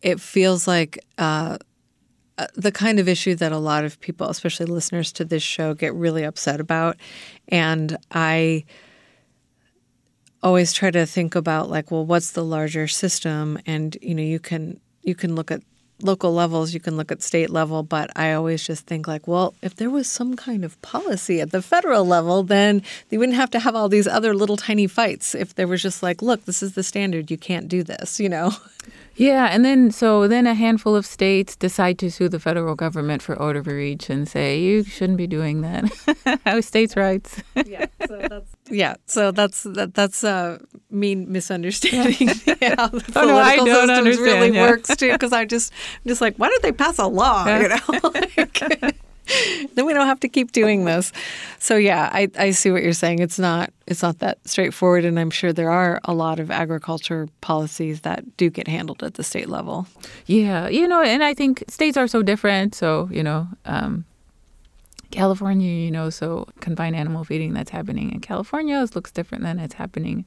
it 0.01 0.19
feels 0.19 0.67
like 0.67 0.99
uh, 1.17 1.57
uh, 2.37 2.47
the 2.55 2.71
kind 2.71 2.99
of 2.99 3.07
issue 3.07 3.35
that 3.35 3.51
a 3.51 3.57
lot 3.57 3.83
of 3.83 3.99
people, 3.99 4.29
especially 4.29 4.65
listeners 4.65 5.11
to 5.13 5.25
this 5.25 5.43
show, 5.43 5.73
get 5.73 5.93
really 5.93 6.23
upset 6.23 6.59
about. 6.59 6.97
And 7.47 7.97
I 8.11 8.65
always 10.43 10.73
try 10.73 10.91
to 10.91 11.05
think 11.05 11.35
about 11.35 11.69
like, 11.69 11.91
well, 11.91 12.05
what's 12.05 12.31
the 12.31 12.43
larger 12.43 12.87
system? 12.87 13.59
And 13.65 13.97
you 14.01 14.15
know, 14.15 14.23
you 14.23 14.39
can 14.39 14.79
you 15.03 15.15
can 15.15 15.35
look 15.35 15.51
at 15.51 15.61
local 16.01 16.31
levels, 16.33 16.73
you 16.73 16.79
can 16.79 16.95
look 16.95 17.11
at 17.11 17.23
state 17.23 17.49
level, 17.49 17.81
but 17.81 18.11
I 18.15 18.33
always 18.33 18.63
just 18.63 18.85
think 18.85 19.07
like, 19.07 19.27
well, 19.27 19.55
if 19.61 19.75
there 19.75 19.89
was 19.89 20.07
some 20.07 20.35
kind 20.35 20.63
of 20.63 20.79
policy 20.81 21.41
at 21.41 21.51
the 21.51 21.61
federal 21.61 22.05
level, 22.05 22.43
then 22.43 22.83
they 23.09 23.17
wouldn't 23.17 23.37
have 23.37 23.49
to 23.51 23.59
have 23.59 23.75
all 23.75 23.89
these 23.89 24.07
other 24.07 24.35
little 24.35 24.57
tiny 24.57 24.87
fights. 24.87 25.33
If 25.33 25.55
there 25.55 25.67
was 25.67 25.81
just 25.81 26.03
like, 26.03 26.21
look, 26.21 26.45
this 26.45 26.61
is 26.61 26.73
the 26.73 26.83
standard, 26.83 27.31
you 27.31 27.37
can't 27.37 27.67
do 27.67 27.83
this, 27.83 28.19
you 28.19 28.29
know. 28.29 28.51
Yeah, 29.17 29.47
and 29.47 29.65
then 29.65 29.89
so 29.91 30.27
then 30.27 30.45
a 30.45 30.53
handful 30.53 30.95
of 30.95 31.05
states 31.05 31.55
decide 31.55 31.97
to 31.99 32.11
sue 32.11 32.29
the 32.29 32.39
federal 32.39 32.75
government 32.75 33.23
for 33.23 33.39
overreach 33.41 34.11
and 34.11 34.27
say 34.27 34.59
you 34.59 34.83
shouldn't 34.83 35.17
be 35.17 35.25
doing 35.25 35.61
that. 35.61 36.39
How 36.45 36.61
states' 36.61 36.95
rights? 36.95 37.41
yeah, 37.65 37.87
so 38.07 38.27
that's 38.29 38.55
yeah, 38.69 38.95
so 39.07 39.31
that's 39.31 39.63
that, 39.63 39.95
that's 39.95 40.23
a 40.23 40.59
mean 40.91 41.31
misunderstanding 41.31 42.29
yeah, 42.61 42.75
how 42.77 42.87
the 42.87 42.99
political 42.99 43.21
oh, 43.21 43.25
no, 43.25 43.37
I 43.37 43.55
don't 43.55 44.05
system 44.05 44.23
really 44.23 44.51
yeah. 44.53 44.69
works 44.69 44.95
too. 44.95 45.11
Because 45.11 45.33
I 45.33 45.45
just 45.45 45.73
I'm 46.03 46.09
just 46.09 46.21
like, 46.21 46.37
why 46.37 46.49
don't 46.49 46.61
they 46.61 46.71
pass 46.71 46.99
a 46.99 47.07
law? 47.07 47.45
You 47.47 47.69
know. 47.69 47.79
like, 48.03 48.97
then 49.75 49.85
we 49.85 49.93
don't 49.93 50.07
have 50.07 50.19
to 50.21 50.29
keep 50.29 50.51
doing 50.51 50.85
this. 50.85 51.11
So 51.59 51.75
yeah, 51.75 52.09
I, 52.11 52.29
I 52.37 52.51
see 52.51 52.71
what 52.71 52.83
you're 52.83 52.93
saying. 52.93 53.19
It's 53.19 53.39
not 53.39 53.71
it's 53.85 54.01
not 54.01 54.19
that 54.19 54.39
straightforward, 54.45 55.05
and 55.05 55.19
I'm 55.19 55.29
sure 55.29 55.53
there 55.53 55.71
are 55.71 55.99
a 56.03 56.13
lot 56.13 56.39
of 56.39 56.51
agriculture 56.51 57.27
policies 57.41 58.01
that 58.01 58.37
do 58.37 58.49
get 58.49 58.67
handled 58.67 59.03
at 59.03 59.15
the 59.15 59.23
state 59.23 59.49
level. 59.49 59.87
Yeah, 60.25 60.67
you 60.67 60.87
know, 60.87 61.01
and 61.01 61.23
I 61.23 61.33
think 61.33 61.63
states 61.69 61.97
are 61.97 62.07
so 62.07 62.21
different. 62.23 62.75
So 62.75 63.09
you 63.11 63.23
know, 63.23 63.47
um, 63.65 64.05
California, 65.11 65.71
you 65.71 65.91
know, 65.91 66.09
so 66.09 66.47
confined 66.59 66.95
animal 66.95 67.23
feeding 67.23 67.53
that's 67.53 67.71
happening 67.71 68.11
in 68.11 68.19
California 68.19 68.85
looks 68.93 69.11
different 69.11 69.43
than 69.43 69.59
it's 69.59 69.75
happening 69.75 70.25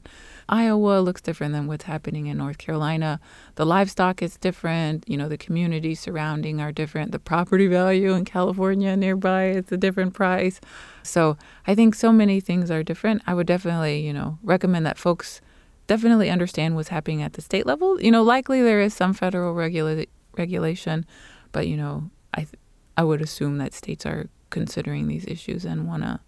Iowa 0.51 0.99
looks 0.99 1.21
different 1.21 1.53
than 1.53 1.65
what's 1.67 1.85
happening 1.85 2.27
in 2.27 2.37
North 2.37 2.57
Carolina. 2.57 3.21
The 3.55 3.65
livestock 3.65 4.21
is 4.21 4.35
different. 4.35 5.05
You 5.07 5.15
know, 5.15 5.29
the 5.29 5.37
communities 5.37 6.01
surrounding 6.01 6.59
are 6.59 6.73
different. 6.73 7.13
The 7.13 7.19
property 7.19 7.67
value 7.67 8.11
in 8.11 8.25
California 8.25 8.97
nearby 8.97 9.51
is 9.51 9.71
a 9.71 9.77
different 9.77 10.13
price. 10.13 10.59
So 11.03 11.37
I 11.65 11.73
think 11.73 11.95
so 11.95 12.11
many 12.11 12.41
things 12.41 12.69
are 12.69 12.83
different. 12.83 13.21
I 13.25 13.33
would 13.33 13.47
definitely, 13.47 14.05
you 14.05 14.11
know, 14.11 14.39
recommend 14.43 14.85
that 14.85 14.97
folks 14.97 15.39
definitely 15.87 16.29
understand 16.29 16.75
what's 16.75 16.89
happening 16.89 17.21
at 17.21 17.33
the 17.33 17.41
state 17.41 17.65
level. 17.65 18.01
You 18.01 18.11
know, 18.11 18.21
likely 18.21 18.61
there 18.61 18.81
is 18.81 18.93
some 18.93 19.13
federal 19.13 19.53
regula- 19.53 20.05
regulation, 20.37 21.05
but 21.53 21.67
you 21.67 21.77
know, 21.77 22.09
I 22.33 22.41
th- 22.41 22.55
I 22.97 23.03
would 23.03 23.21
assume 23.21 23.57
that 23.59 23.73
states 23.73 24.05
are 24.05 24.29
considering 24.49 25.07
these 25.07 25.25
issues 25.27 25.63
and 25.63 25.87
want 25.87 26.03
to 26.03 26.19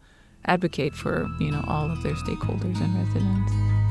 advocate 0.46 0.96
for 0.96 1.28
you 1.40 1.52
know 1.52 1.64
all 1.68 1.92
of 1.92 2.02
their 2.04 2.16
stakeholders 2.16 2.80
and 2.82 2.96
residents. 2.96 3.83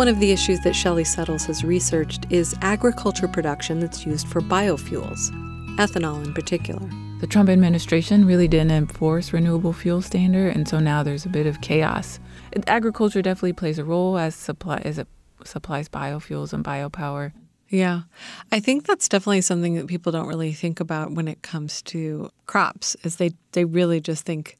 One 0.00 0.08
of 0.08 0.18
the 0.18 0.32
issues 0.32 0.60
that 0.60 0.72
Shellye 0.72 1.06
Suttles 1.06 1.44
has 1.44 1.62
researched 1.62 2.24
is 2.30 2.56
agriculture 2.62 3.28
production 3.28 3.80
that's 3.80 4.06
used 4.06 4.26
for 4.26 4.40
biofuels, 4.40 5.30
ethanol 5.76 6.24
in 6.24 6.32
particular. 6.32 6.88
The 7.20 7.26
Trump 7.26 7.50
administration 7.50 8.24
really 8.24 8.48
didn't 8.48 8.70
enforce 8.70 9.34
renewable 9.34 9.74
fuel 9.74 10.00
standard, 10.00 10.56
and 10.56 10.66
so 10.66 10.78
now 10.78 11.02
there's 11.02 11.26
a 11.26 11.28
bit 11.28 11.46
of 11.46 11.60
chaos. 11.60 12.18
Agriculture 12.66 13.20
definitely 13.20 13.52
plays 13.52 13.78
a 13.78 13.84
role 13.84 14.16
as 14.16 14.34
supply 14.34 14.78
as 14.86 14.96
it 14.96 15.06
supplies 15.44 15.86
biofuels 15.90 16.54
and 16.54 16.64
biopower. 16.64 17.32
Yeah. 17.68 18.04
I 18.50 18.58
think 18.58 18.86
that's 18.86 19.06
definitely 19.06 19.42
something 19.42 19.74
that 19.74 19.86
people 19.86 20.12
don't 20.12 20.28
really 20.28 20.54
think 20.54 20.80
about 20.80 21.12
when 21.12 21.28
it 21.28 21.42
comes 21.42 21.82
to 21.82 22.30
crops 22.46 22.96
is 23.04 23.16
they 23.16 23.32
they 23.52 23.66
really 23.66 24.00
just 24.00 24.24
think 24.24 24.56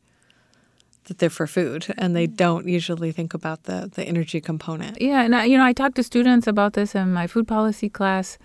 that 1.04 1.18
they're 1.18 1.30
for 1.30 1.46
food 1.46 1.92
and 1.98 2.14
they 2.14 2.26
don't 2.26 2.66
usually 2.68 3.12
think 3.12 3.34
about 3.34 3.64
the 3.64 3.90
the 3.92 4.04
energy 4.04 4.40
component. 4.40 5.00
Yeah, 5.00 5.22
and 5.22 5.34
I, 5.34 5.44
you 5.44 5.56
know, 5.56 5.64
I 5.64 5.72
talk 5.72 5.94
to 5.94 6.02
students 6.02 6.46
about 6.46 6.74
this 6.74 6.94
in 6.94 7.12
my 7.12 7.26
food 7.26 7.48
policy 7.48 7.88
class. 7.88 8.38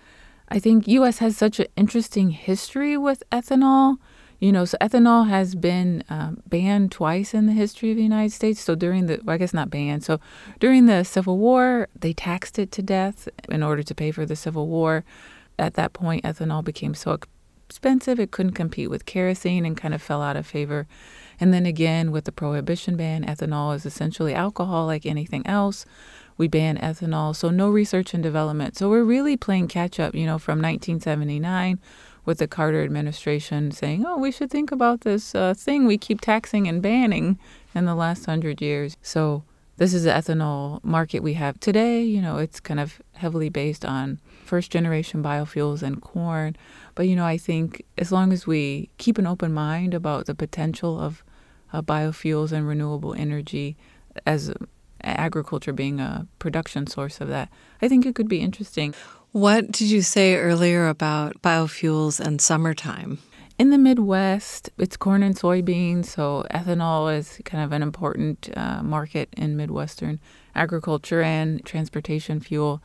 I 0.48 0.58
think 0.58 0.86
US 0.88 1.18
has 1.18 1.36
such 1.36 1.60
an 1.60 1.66
interesting 1.76 2.30
history 2.30 2.96
with 2.96 3.22
ethanol. 3.30 3.98
You 4.38 4.52
know, 4.52 4.66
so 4.66 4.76
ethanol 4.82 5.28
has 5.28 5.54
been 5.54 6.04
um, 6.10 6.42
banned 6.46 6.92
twice 6.92 7.32
in 7.32 7.46
the 7.46 7.54
history 7.54 7.90
of 7.90 7.96
the 7.96 8.02
United 8.02 8.32
States. 8.32 8.60
So 8.60 8.74
during 8.74 9.06
the, 9.06 9.18
well, 9.24 9.34
I 9.34 9.38
guess 9.38 9.54
not 9.54 9.70
banned. 9.70 10.04
So 10.04 10.20
during 10.60 10.84
the 10.86 11.04
Civil 11.04 11.38
War, 11.38 11.88
they 11.98 12.12
taxed 12.12 12.58
it 12.58 12.70
to 12.72 12.82
death 12.82 13.28
in 13.48 13.62
order 13.62 13.82
to 13.82 13.94
pay 13.94 14.10
for 14.10 14.26
the 14.26 14.36
Civil 14.36 14.68
War. 14.68 15.04
At 15.58 15.74
that 15.74 15.94
point, 15.94 16.22
ethanol 16.22 16.62
became 16.62 16.92
so 16.94 17.18
expensive 17.66 18.20
it 18.20 18.30
couldn't 18.30 18.52
compete 18.52 18.90
with 18.90 19.06
kerosene 19.06 19.64
and 19.64 19.76
kind 19.76 19.94
of 19.94 20.02
fell 20.02 20.20
out 20.20 20.36
of 20.36 20.46
favor. 20.46 20.86
And 21.38 21.52
then 21.52 21.66
again, 21.66 22.12
with 22.12 22.24
the 22.24 22.32
prohibition 22.32 22.96
ban, 22.96 23.24
ethanol 23.24 23.74
is 23.74 23.86
essentially 23.86 24.34
alcohol 24.34 24.86
like 24.86 25.06
anything 25.06 25.46
else. 25.46 25.84
We 26.38 26.48
ban 26.48 26.76
ethanol, 26.78 27.34
so 27.34 27.50
no 27.50 27.70
research 27.70 28.12
and 28.14 28.22
development. 28.22 28.76
So 28.76 28.90
we're 28.90 29.04
really 29.04 29.36
playing 29.36 29.68
catch 29.68 29.98
up, 29.98 30.14
you 30.14 30.26
know, 30.26 30.38
from 30.38 30.60
1979 30.60 31.78
with 32.26 32.38
the 32.38 32.48
Carter 32.48 32.82
administration 32.82 33.70
saying, 33.70 34.04
oh, 34.04 34.18
we 34.18 34.32
should 34.32 34.50
think 34.50 34.72
about 34.72 35.02
this 35.02 35.34
uh, 35.34 35.54
thing 35.54 35.86
we 35.86 35.96
keep 35.96 36.20
taxing 36.20 36.66
and 36.66 36.82
banning 36.82 37.38
in 37.74 37.84
the 37.86 37.94
last 37.94 38.26
hundred 38.26 38.60
years. 38.60 38.96
So 39.00 39.44
this 39.76 39.94
is 39.94 40.04
the 40.04 40.10
ethanol 40.10 40.82
market 40.82 41.22
we 41.22 41.34
have 41.34 41.60
today. 41.60 42.02
You 42.02 42.20
know, 42.20 42.38
it's 42.38 42.60
kind 42.60 42.80
of 42.80 43.00
heavily 43.12 43.48
based 43.48 43.84
on 43.84 44.18
first 44.46 44.70
generation 44.70 45.22
biofuels 45.22 45.82
and 45.82 46.00
corn. 46.00 46.56
But, 46.94 47.08
you 47.08 47.16
know, 47.16 47.26
I 47.26 47.36
think 47.36 47.84
as 47.98 48.10
long 48.12 48.32
as 48.32 48.46
we 48.46 48.90
keep 48.98 49.18
an 49.18 49.26
open 49.26 49.52
mind 49.52 49.94
about 49.94 50.26
the 50.26 50.34
potential 50.34 51.00
of 51.00 51.22
uh, 51.72 51.82
biofuels 51.82 52.52
and 52.52 52.66
renewable 52.66 53.14
energy 53.14 53.76
as 54.24 54.52
agriculture 55.02 55.72
being 55.72 56.00
a 56.00 56.26
production 56.38 56.86
source 56.86 57.20
of 57.20 57.28
that, 57.28 57.50
I 57.82 57.88
think 57.88 58.06
it 58.06 58.14
could 58.14 58.28
be 58.28 58.40
interesting. 58.40 58.94
What 59.32 59.70
did 59.70 59.90
you 59.90 60.00
say 60.00 60.36
earlier 60.36 60.88
about 60.88 61.42
biofuels 61.42 62.18
and 62.18 62.40
summertime? 62.40 63.18
In 63.58 63.70
the 63.70 63.78
Midwest, 63.78 64.68
it's 64.76 64.98
corn 64.98 65.22
and 65.22 65.34
soybeans, 65.34 66.06
so 66.06 66.44
ethanol 66.50 67.16
is 67.16 67.40
kind 67.46 67.64
of 67.64 67.72
an 67.72 67.82
important 67.82 68.50
uh, 68.54 68.82
market 68.82 69.30
in 69.34 69.56
Midwestern 69.56 70.20
agriculture 70.54 71.22
and 71.22 71.64
transportation 71.64 72.38
fuel. 72.38 72.82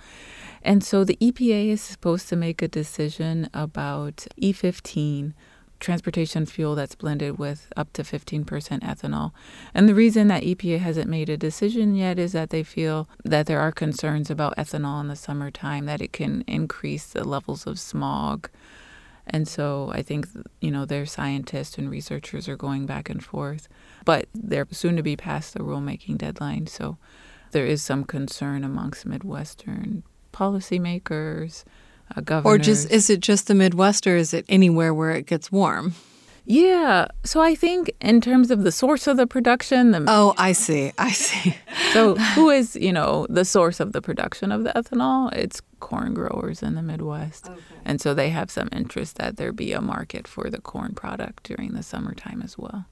And 0.63 0.83
so 0.83 1.03
the 1.03 1.17
EPA 1.21 1.69
is 1.69 1.81
supposed 1.81 2.29
to 2.29 2.35
make 2.35 2.61
a 2.61 2.67
decision 2.67 3.49
about 3.53 4.27
E15, 4.41 5.33
transportation 5.79 6.45
fuel 6.45 6.75
that's 6.75 6.95
blended 6.95 7.39
with 7.39 7.67
up 7.75 7.91
to 7.93 8.03
15% 8.03 8.45
ethanol. 8.45 9.31
And 9.73 9.89
the 9.89 9.95
reason 9.95 10.27
that 10.27 10.43
EPA 10.43 10.79
hasn't 10.79 11.09
made 11.09 11.29
a 11.29 11.37
decision 11.37 11.95
yet 11.95 12.19
is 12.19 12.31
that 12.33 12.51
they 12.51 12.63
feel 12.63 13.09
that 13.25 13.47
there 13.47 13.59
are 13.59 13.71
concerns 13.71 14.29
about 14.29 14.55
ethanol 14.55 15.01
in 15.01 15.07
the 15.07 15.15
summertime, 15.15 15.85
that 15.87 16.01
it 16.01 16.13
can 16.13 16.43
increase 16.47 17.07
the 17.07 17.23
levels 17.23 17.65
of 17.65 17.79
smog. 17.79 18.49
And 19.25 19.47
so 19.47 19.91
I 19.93 20.01
think, 20.03 20.27
you 20.61 20.71
know, 20.71 20.85
their 20.85 21.05
scientists 21.05 21.77
and 21.77 21.89
researchers 21.89 22.47
are 22.47 22.55
going 22.55 22.85
back 22.85 23.09
and 23.09 23.23
forth. 23.23 23.67
But 24.05 24.27
they're 24.33 24.67
soon 24.71 24.95
to 24.97 25.03
be 25.03 25.15
past 25.15 25.53
the 25.53 25.61
rulemaking 25.61 26.17
deadline. 26.19 26.67
So 26.67 26.97
there 27.51 27.65
is 27.65 27.83
some 27.83 28.03
concern 28.03 28.63
amongst 28.63 29.05
Midwestern 29.05 30.03
policymakers 30.31 31.63
uh, 32.15 32.21
governors. 32.21 32.53
Or 32.53 32.57
just 32.57 32.91
is 32.91 33.09
it 33.09 33.19
just 33.19 33.47
the 33.47 33.55
Midwest 33.55 34.07
or 34.07 34.15
is 34.15 34.33
it 34.33 34.45
anywhere 34.49 34.93
where 34.93 35.11
it 35.11 35.25
gets 35.25 35.51
warm? 35.51 35.93
Yeah. 36.45 37.07
So 37.23 37.41
I 37.41 37.55
think 37.55 37.91
in 38.01 38.19
terms 38.19 38.51
of 38.51 38.63
the 38.63 38.71
source 38.71 39.07
of 39.07 39.17
the 39.17 39.27
production, 39.27 39.91
the 39.91 40.03
Oh, 40.07 40.33
I 40.37 40.53
see. 40.53 40.91
I 40.97 41.11
see. 41.11 41.55
so 41.93 42.15
who 42.15 42.49
is, 42.49 42.75
you 42.75 42.91
know, 42.91 43.27
the 43.29 43.45
source 43.45 43.79
of 43.79 43.93
the 43.93 44.01
production 44.01 44.51
of 44.51 44.63
the 44.63 44.71
ethanol? 44.71 45.31
It's 45.33 45.61
corn 45.79 46.13
growers 46.13 46.63
in 46.63 46.75
the 46.75 46.81
Midwest. 46.81 47.47
Okay. 47.47 47.61
And 47.85 48.01
so 48.01 48.13
they 48.13 48.29
have 48.29 48.49
some 48.49 48.69
interest 48.71 49.17
that 49.17 49.37
there 49.37 49.51
be 49.51 49.71
a 49.71 49.81
market 49.81 50.27
for 50.27 50.49
the 50.49 50.59
corn 50.59 50.93
product 50.93 51.43
during 51.43 51.73
the 51.73 51.83
summertime 51.83 52.41
as 52.41 52.57
well. 52.57 52.85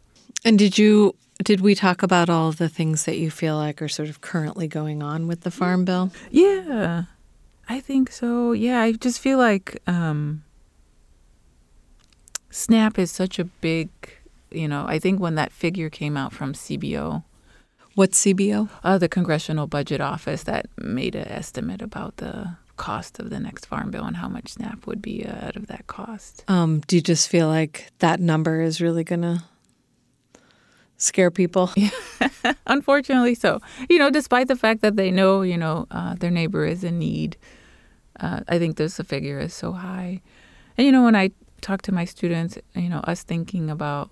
And 0.45 0.57
did 0.57 0.77
you 0.77 1.15
did 1.43 1.61
we 1.61 1.73
talk 1.73 2.03
about 2.03 2.29
all 2.29 2.51
the 2.51 2.69
things 2.69 3.05
that 3.05 3.17
you 3.17 3.31
feel 3.31 3.55
like 3.55 3.81
are 3.81 3.87
sort 3.87 4.09
of 4.09 4.21
currently 4.21 4.67
going 4.67 5.01
on 5.01 5.27
with 5.27 5.41
the 5.41 5.51
farm 5.51 5.85
bill? 5.85 6.11
Yeah. 6.29 7.03
I 7.69 7.79
think 7.79 8.11
so. 8.11 8.51
Yeah, 8.51 8.81
I 8.81 8.93
just 8.93 9.19
feel 9.19 9.37
like 9.37 9.79
um, 9.85 10.43
SNAP 12.49 12.97
is 12.97 13.11
such 13.11 13.37
a 13.37 13.45
big, 13.45 13.89
you 14.49 14.67
know, 14.67 14.85
I 14.87 14.97
think 14.97 15.19
when 15.19 15.35
that 15.35 15.51
figure 15.51 15.89
came 15.91 16.17
out 16.17 16.33
from 16.33 16.53
CBO. 16.53 17.23
What's 17.93 18.25
CBO? 18.25 18.69
Uh, 18.83 18.97
the 18.97 19.07
Congressional 19.07 19.67
Budget 19.67 20.01
Office 20.01 20.43
that 20.43 20.65
made 20.79 21.13
an 21.13 21.27
estimate 21.27 21.83
about 21.83 22.17
the 22.17 22.57
cost 22.75 23.19
of 23.19 23.29
the 23.29 23.39
next 23.39 23.65
farm 23.65 23.91
bill 23.91 24.05
and 24.05 24.17
how 24.17 24.29
much 24.29 24.53
SNAP 24.53 24.87
would 24.87 25.01
be 25.01 25.23
uh, 25.23 25.47
out 25.47 25.55
of 25.55 25.67
that 25.67 25.85
cost. 25.85 26.43
Um, 26.47 26.79
do 26.87 26.95
you 26.95 27.03
just 27.03 27.29
feel 27.29 27.47
like 27.47 27.91
that 27.99 28.19
number 28.19 28.61
is 28.61 28.81
really 28.81 29.03
going 29.03 29.21
to 29.21 29.43
scare 30.97 31.29
people? 31.29 31.71
Unfortunately, 32.65 33.35
so. 33.35 33.61
You 33.89 33.99
know, 33.99 34.09
despite 34.09 34.47
the 34.47 34.55
fact 34.55 34.81
that 34.81 34.95
they 34.95 35.11
know, 35.11 35.43
you 35.43 35.57
know, 35.57 35.85
uh, 35.91 36.15
their 36.15 36.31
neighbor 36.31 36.65
is 36.65 36.83
in 36.83 36.97
need 36.97 37.37
uh, 38.19 38.41
I 38.47 38.59
think 38.59 38.77
this 38.77 38.97
figure 38.97 39.39
is 39.39 39.53
so 39.53 39.71
high. 39.71 40.21
And 40.77 40.85
you 40.85 40.91
know, 40.91 41.03
when 41.03 41.15
I 41.15 41.31
talk 41.61 41.81
to 41.83 41.91
my 41.91 42.05
students, 42.05 42.57
you 42.75 42.89
know, 42.89 42.99
us 42.99 43.23
thinking 43.23 43.69
about, 43.69 44.09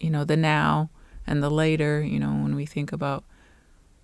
you 0.00 0.10
know, 0.10 0.24
the 0.24 0.36
now 0.36 0.90
and 1.26 1.42
the 1.42 1.50
later, 1.50 2.02
you 2.02 2.18
know, 2.18 2.30
when 2.30 2.54
we 2.54 2.66
think 2.66 2.92
about 2.92 3.24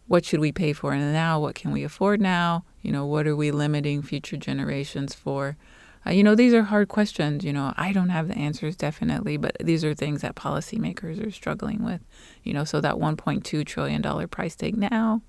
what 0.06 0.24
should 0.24 0.40
we 0.40 0.52
pay 0.52 0.72
for 0.72 0.92
in 0.92 1.00
the 1.00 1.12
now, 1.12 1.40
what 1.40 1.54
can 1.54 1.70
we 1.70 1.84
afford 1.84 2.20
now, 2.20 2.64
you 2.82 2.90
know, 2.90 3.06
what 3.06 3.26
are 3.26 3.36
we 3.36 3.50
limiting 3.50 4.02
future 4.02 4.36
generations 4.36 5.14
for? 5.14 5.56
Uh, 6.06 6.10
you 6.10 6.24
know, 6.24 6.34
these 6.34 6.54
are 6.54 6.62
hard 6.62 6.88
questions. 6.88 7.44
You 7.44 7.52
know, 7.52 7.74
I 7.76 7.92
don't 7.92 8.08
have 8.08 8.28
the 8.28 8.36
answers 8.36 8.74
definitely, 8.74 9.36
but 9.36 9.56
these 9.60 9.84
are 9.84 9.94
things 9.94 10.22
that 10.22 10.34
policymakers 10.34 11.24
are 11.24 11.30
struggling 11.30 11.84
with. 11.84 12.00
You 12.42 12.54
know, 12.54 12.64
so 12.64 12.80
that 12.80 12.96
1.2 12.96 13.66
trillion 13.66 14.00
dollar 14.00 14.26
price 14.26 14.56
tag 14.56 14.76
now, 14.76 15.22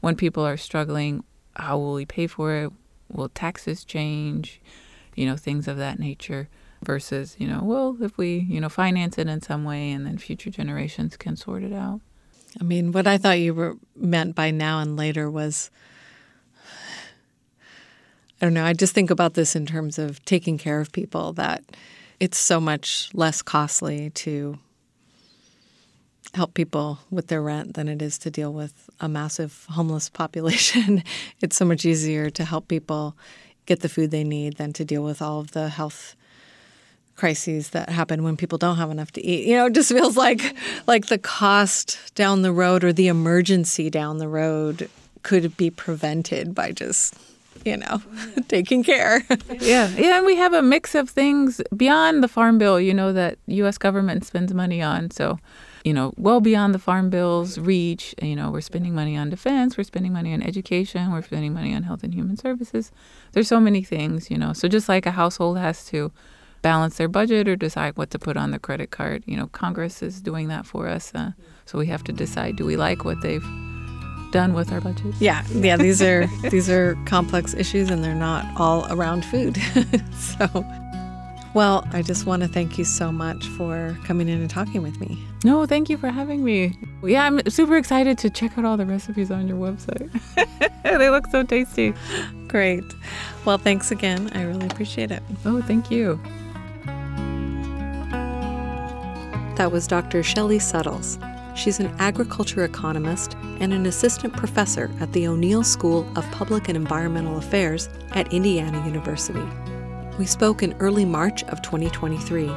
when 0.00 0.14
people 0.14 0.46
are 0.46 0.56
struggling, 0.56 1.24
how 1.56 1.78
will 1.78 1.94
we 1.94 2.06
pay 2.06 2.26
for 2.26 2.54
it? 2.54 2.72
Will 3.14 3.28
taxes 3.28 3.84
change, 3.84 4.60
you 5.14 5.26
know, 5.26 5.36
things 5.36 5.68
of 5.68 5.76
that 5.76 5.98
nature 5.98 6.48
versus, 6.82 7.36
you 7.38 7.46
know, 7.46 7.60
well, 7.62 7.96
if 8.00 8.18
we, 8.18 8.38
you 8.38 8.60
know, 8.60 8.68
finance 8.68 9.18
it 9.18 9.28
in 9.28 9.40
some 9.40 9.64
way 9.64 9.90
and 9.90 10.06
then 10.06 10.18
future 10.18 10.50
generations 10.50 11.16
can 11.16 11.36
sort 11.36 11.62
it 11.62 11.72
out. 11.72 12.00
I 12.60 12.64
mean, 12.64 12.92
what 12.92 13.06
I 13.06 13.18
thought 13.18 13.38
you 13.38 13.54
were 13.54 13.76
meant 13.96 14.34
by 14.34 14.50
now 14.50 14.80
and 14.80 14.96
later 14.96 15.30
was 15.30 15.70
I 18.40 18.46
don't 18.46 18.54
know, 18.54 18.64
I 18.64 18.72
just 18.72 18.94
think 18.94 19.10
about 19.10 19.34
this 19.34 19.56
in 19.56 19.64
terms 19.64 19.98
of 19.98 20.22
taking 20.24 20.58
care 20.58 20.80
of 20.80 20.92
people 20.92 21.32
that 21.34 21.64
it's 22.20 22.36
so 22.36 22.60
much 22.60 23.08
less 23.14 23.42
costly 23.42 24.10
to 24.10 24.58
help 26.32 26.54
people 26.54 26.98
with 27.10 27.28
their 27.28 27.42
rent 27.42 27.74
than 27.74 27.88
it 27.88 28.00
is 28.00 28.18
to 28.18 28.30
deal 28.30 28.52
with 28.52 28.88
a 29.00 29.08
massive 29.08 29.66
homeless 29.70 30.08
population. 30.08 31.02
it's 31.40 31.56
so 31.56 31.64
much 31.64 31.84
easier 31.84 32.30
to 32.30 32.44
help 32.44 32.68
people 32.68 33.16
get 33.66 33.80
the 33.80 33.88
food 33.88 34.10
they 34.10 34.24
need 34.24 34.56
than 34.56 34.72
to 34.72 34.84
deal 34.84 35.02
with 35.02 35.22
all 35.22 35.40
of 35.40 35.52
the 35.52 35.68
health 35.68 36.16
crises 37.16 37.70
that 37.70 37.88
happen 37.88 38.24
when 38.24 38.36
people 38.36 38.58
don't 38.58 38.76
have 38.76 38.90
enough 38.90 39.12
to 39.12 39.24
eat. 39.24 39.46
You 39.46 39.56
know, 39.56 39.66
it 39.66 39.72
just 39.72 39.90
feels 39.90 40.16
like 40.16 40.56
like 40.86 41.06
the 41.06 41.18
cost 41.18 42.14
down 42.14 42.42
the 42.42 42.52
road 42.52 42.82
or 42.82 42.92
the 42.92 43.08
emergency 43.08 43.88
down 43.88 44.18
the 44.18 44.28
road 44.28 44.90
could 45.22 45.56
be 45.56 45.70
prevented 45.70 46.54
by 46.54 46.72
just 46.72 47.14
you 47.64 47.76
know, 47.76 48.02
taking 48.48 48.82
care. 48.82 49.22
yeah, 49.60 49.88
yeah, 49.88 50.18
and 50.18 50.26
we 50.26 50.36
have 50.36 50.52
a 50.52 50.62
mix 50.62 50.94
of 50.94 51.08
things 51.08 51.60
beyond 51.74 52.22
the 52.22 52.28
farm 52.28 52.58
bill. 52.58 52.80
You 52.80 52.94
know 52.94 53.12
that 53.12 53.38
U.S. 53.46 53.78
government 53.78 54.24
spends 54.24 54.52
money 54.52 54.82
on. 54.82 55.10
So 55.10 55.38
you 55.84 55.92
know, 55.92 56.14
well 56.16 56.40
beyond 56.40 56.74
the 56.74 56.78
farm 56.78 57.10
bill's 57.10 57.58
reach. 57.58 58.14
You 58.20 58.34
know, 58.34 58.50
we're 58.50 58.62
spending 58.62 58.94
money 58.94 59.16
on 59.16 59.30
defense, 59.30 59.76
we're 59.76 59.84
spending 59.84 60.12
money 60.12 60.32
on 60.32 60.42
education, 60.42 61.12
we're 61.12 61.22
spending 61.22 61.52
money 61.52 61.74
on 61.74 61.82
health 61.82 62.02
and 62.02 62.14
human 62.14 62.36
services. 62.36 62.90
There's 63.32 63.48
so 63.48 63.60
many 63.60 63.82
things, 63.82 64.30
you 64.30 64.38
know. 64.38 64.54
So 64.54 64.66
just 64.66 64.88
like 64.88 65.04
a 65.04 65.12
household 65.12 65.58
has 65.58 65.84
to 65.86 66.10
balance 66.62 66.96
their 66.96 67.08
budget 67.08 67.46
or 67.46 67.54
decide 67.54 67.94
what 67.98 68.10
to 68.10 68.18
put 68.18 68.38
on 68.38 68.50
the 68.50 68.58
credit 68.58 68.90
card, 68.90 69.22
you 69.26 69.36
know, 69.36 69.48
Congress 69.48 70.02
is 70.02 70.22
doing 70.22 70.48
that 70.48 70.64
for 70.64 70.88
us. 70.88 71.14
Uh, 71.14 71.32
so 71.66 71.78
we 71.78 71.86
have 71.86 72.02
to 72.04 72.12
decide: 72.12 72.56
do 72.56 72.64
we 72.64 72.76
like 72.76 73.04
what 73.04 73.20
they've 73.20 73.46
done 74.32 74.54
with 74.54 74.72
our 74.72 74.80
budget? 74.80 75.14
Yeah, 75.20 75.44
yeah. 75.52 75.76
These 75.76 76.00
are 76.00 76.26
these 76.48 76.70
are 76.70 76.96
complex 77.04 77.52
issues, 77.52 77.90
and 77.90 78.02
they're 78.02 78.14
not 78.14 78.46
all 78.58 78.90
around 78.90 79.26
food. 79.26 79.56
so 80.18 80.46
well, 81.54 81.86
I 81.92 82.02
just 82.02 82.26
want 82.26 82.42
to 82.42 82.48
thank 82.48 82.78
you 82.78 82.84
so 82.84 83.12
much 83.12 83.46
for 83.46 83.96
coming 84.04 84.28
in 84.28 84.40
and 84.40 84.50
talking 84.50 84.82
with 84.82 85.00
me. 85.00 85.24
No, 85.44 85.66
thank 85.66 85.88
you 85.88 85.96
for 85.96 86.08
having 86.08 86.44
me. 86.44 86.76
Yeah, 87.04 87.24
I'm 87.24 87.48
super 87.48 87.76
excited 87.76 88.18
to 88.18 88.30
check 88.30 88.58
out 88.58 88.64
all 88.64 88.76
the 88.76 88.86
recipes 88.86 89.30
on 89.30 89.46
your 89.46 89.56
website. 89.56 90.10
they 90.82 91.10
look 91.10 91.28
so 91.28 91.44
tasty. 91.44 91.94
Great. 92.48 92.84
Well, 93.44 93.58
thanks 93.58 93.92
again. 93.92 94.30
I 94.34 94.42
really 94.42 94.66
appreciate 94.66 95.12
it. 95.12 95.22
Oh, 95.44 95.62
thank 95.62 95.92
you. 95.92 96.20
That 99.56 99.70
was 99.70 99.86
Dr. 99.86 100.22
Shellye 100.22 100.60
Suttles. 100.60 101.18
She's 101.54 101.78
an 101.78 101.94
agriculture 102.00 102.64
economist 102.64 103.36
and 103.60 103.72
an 103.72 103.86
assistant 103.86 104.32
professor 104.32 104.90
at 104.98 105.12
the 105.12 105.28
O'Neill 105.28 105.62
School 105.62 106.10
of 106.16 106.28
Public 106.32 106.68
and 106.68 106.76
Environmental 106.76 107.38
Affairs 107.38 107.88
at 108.10 108.32
Indiana 108.32 108.84
University. 108.84 109.46
We 110.18 110.26
spoke 110.26 110.62
in 110.62 110.74
early 110.78 111.04
March 111.04 111.42
of 111.44 111.60
2023. 111.62 112.50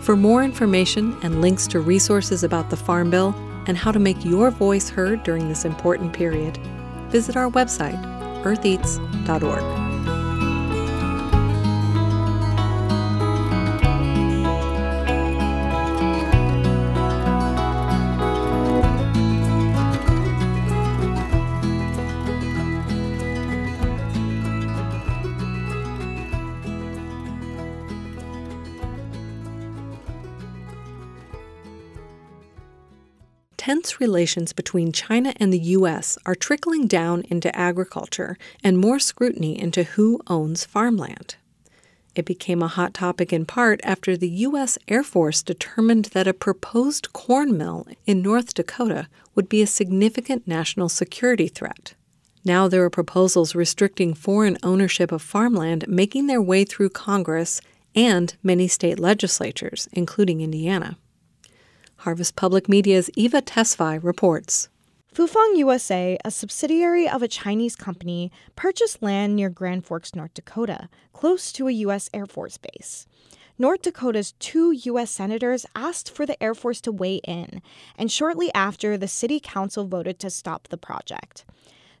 For 0.00 0.16
more 0.16 0.42
information 0.42 1.16
and 1.22 1.40
links 1.40 1.66
to 1.68 1.80
resources 1.80 2.42
about 2.42 2.70
the 2.70 2.76
Farm 2.76 3.10
Bill 3.10 3.34
and 3.66 3.76
how 3.76 3.92
to 3.92 3.98
make 3.98 4.24
your 4.24 4.50
voice 4.50 4.88
heard 4.88 5.22
during 5.22 5.48
this 5.48 5.64
important 5.64 6.12
period, 6.12 6.56
visit 7.10 7.36
our 7.36 7.50
website, 7.50 8.02
eartheats.org. 8.42 9.91
tense 33.82 34.00
relations 34.00 34.52
between 34.52 34.92
China 34.92 35.34
and 35.38 35.52
the 35.52 35.58
U.S. 35.58 36.16
are 36.24 36.36
trickling 36.36 36.86
down 36.86 37.22
into 37.28 37.54
agriculture 37.56 38.38
and 38.62 38.78
more 38.78 39.00
scrutiny 39.00 39.60
into 39.60 39.82
who 39.82 40.20
owns 40.28 40.64
farmland. 40.64 41.34
It 42.14 42.24
became 42.24 42.62
a 42.62 42.68
hot 42.68 42.94
topic 42.94 43.32
in 43.32 43.44
part 43.44 43.80
after 43.82 44.16
the 44.16 44.28
U.S. 44.46 44.78
Air 44.86 45.02
Force 45.02 45.42
determined 45.42 46.06
that 46.12 46.28
a 46.28 46.32
proposed 46.32 47.12
corn 47.12 47.56
mill 47.58 47.88
in 48.06 48.22
North 48.22 48.54
Dakota 48.54 49.08
would 49.34 49.48
be 49.48 49.62
a 49.62 49.66
significant 49.66 50.46
national 50.46 50.88
security 50.88 51.48
threat. 51.48 51.94
Now 52.44 52.68
there 52.68 52.84
are 52.84 52.90
proposals 52.90 53.56
restricting 53.56 54.14
foreign 54.14 54.58
ownership 54.62 55.10
of 55.10 55.22
farmland 55.22 55.88
making 55.88 56.28
their 56.28 56.42
way 56.42 56.64
through 56.64 56.90
Congress 56.90 57.60
and 57.96 58.36
many 58.44 58.68
state 58.68 59.00
legislatures, 59.00 59.88
including 59.92 60.40
Indiana. 60.40 60.98
Harvest 62.02 62.34
Public 62.34 62.68
Media's 62.68 63.08
Eva 63.14 63.40
Tesfaye 63.40 64.02
reports. 64.02 64.68
Fufeng 65.14 65.56
USA, 65.56 66.18
a 66.24 66.32
subsidiary 66.32 67.08
of 67.08 67.22
a 67.22 67.28
Chinese 67.28 67.76
company, 67.76 68.32
purchased 68.56 69.00
land 69.00 69.36
near 69.36 69.48
Grand 69.48 69.86
Forks, 69.86 70.12
North 70.12 70.34
Dakota, 70.34 70.88
close 71.12 71.52
to 71.52 71.68
a 71.68 71.72
U.S. 71.72 72.10
Air 72.12 72.26
Force 72.26 72.58
base. 72.58 73.06
North 73.56 73.82
Dakota's 73.82 74.32
two 74.40 74.72
U.S. 74.72 75.12
senators 75.12 75.64
asked 75.76 76.10
for 76.10 76.26
the 76.26 76.42
Air 76.42 76.56
Force 76.56 76.80
to 76.80 76.90
weigh 76.90 77.20
in, 77.22 77.62
and 77.96 78.10
shortly 78.10 78.52
after, 78.52 78.96
the 78.96 79.06
city 79.06 79.38
council 79.38 79.86
voted 79.86 80.18
to 80.18 80.28
stop 80.28 80.66
the 80.68 80.76
project. 80.76 81.44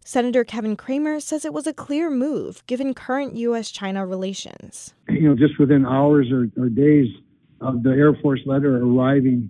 Senator 0.04 0.42
Kevin 0.42 0.74
Cramer 0.74 1.20
says 1.20 1.44
it 1.44 1.52
was 1.52 1.68
a 1.68 1.72
clear 1.72 2.10
move 2.10 2.66
given 2.66 2.92
current 2.92 3.36
U.S. 3.36 3.70
China 3.70 4.04
relations. 4.04 4.94
You 5.08 5.28
know, 5.28 5.36
just 5.36 5.60
within 5.60 5.86
hours 5.86 6.32
or, 6.32 6.48
or 6.60 6.68
days 6.68 7.06
of 7.60 7.84
the 7.84 7.90
Air 7.90 8.14
Force 8.20 8.40
letter 8.46 8.78
arriving 8.78 9.48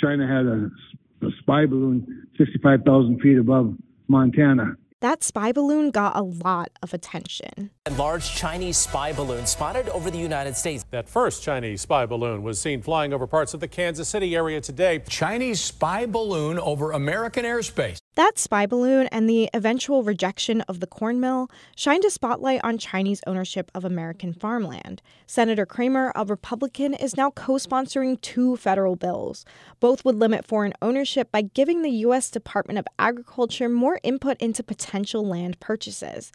China 0.00 0.26
had 0.26 0.46
a, 0.46 0.70
a 1.26 1.30
spy 1.40 1.66
balloon 1.66 2.26
65,000 2.38 3.20
feet 3.20 3.38
above 3.38 3.74
Montana. 4.08 4.76
That 5.00 5.22
spy 5.22 5.52
balloon 5.52 5.90
got 5.90 6.16
a 6.16 6.22
lot 6.22 6.70
of 6.82 6.94
attention. 6.94 7.70
A 7.84 7.90
large 7.90 8.34
Chinese 8.34 8.78
spy 8.78 9.12
balloon 9.12 9.44
spotted 9.44 9.88
over 9.90 10.10
the 10.10 10.18
United 10.18 10.56
States. 10.56 10.84
That 10.92 11.10
first 11.10 11.42
Chinese 11.42 11.82
spy 11.82 12.06
balloon 12.06 12.42
was 12.42 12.58
seen 12.58 12.80
flying 12.80 13.12
over 13.12 13.26
parts 13.26 13.52
of 13.52 13.60
the 13.60 13.68
Kansas 13.68 14.08
City 14.08 14.34
area 14.34 14.62
today. 14.62 15.02
Chinese 15.06 15.60
spy 15.60 16.06
balloon 16.06 16.58
over 16.58 16.92
American 16.92 17.44
airspace. 17.44 17.98
That 18.16 18.38
spy 18.38 18.66
balloon 18.66 19.08
and 19.08 19.28
the 19.28 19.50
eventual 19.52 20.04
rejection 20.04 20.60
of 20.62 20.78
the 20.78 20.86
corn 20.86 21.18
mill 21.18 21.50
shined 21.74 22.04
a 22.04 22.10
spotlight 22.10 22.60
on 22.62 22.78
Chinese 22.78 23.20
ownership 23.26 23.72
of 23.74 23.84
American 23.84 24.32
farmland. 24.32 25.02
Senator 25.26 25.66
Cramer, 25.66 26.12
a 26.14 26.24
Republican, 26.24 26.94
is 26.94 27.16
now 27.16 27.32
co 27.32 27.54
sponsoring 27.54 28.20
two 28.20 28.56
federal 28.56 28.94
bills. 28.94 29.44
Both 29.80 30.04
would 30.04 30.14
limit 30.14 30.46
foreign 30.46 30.74
ownership 30.80 31.32
by 31.32 31.42
giving 31.42 31.82
the 31.82 31.90
U.S. 31.90 32.30
Department 32.30 32.78
of 32.78 32.86
Agriculture 33.00 33.68
more 33.68 33.98
input 34.04 34.36
into 34.40 34.62
potential 34.62 35.26
land 35.26 35.58
purchases. 35.58 36.30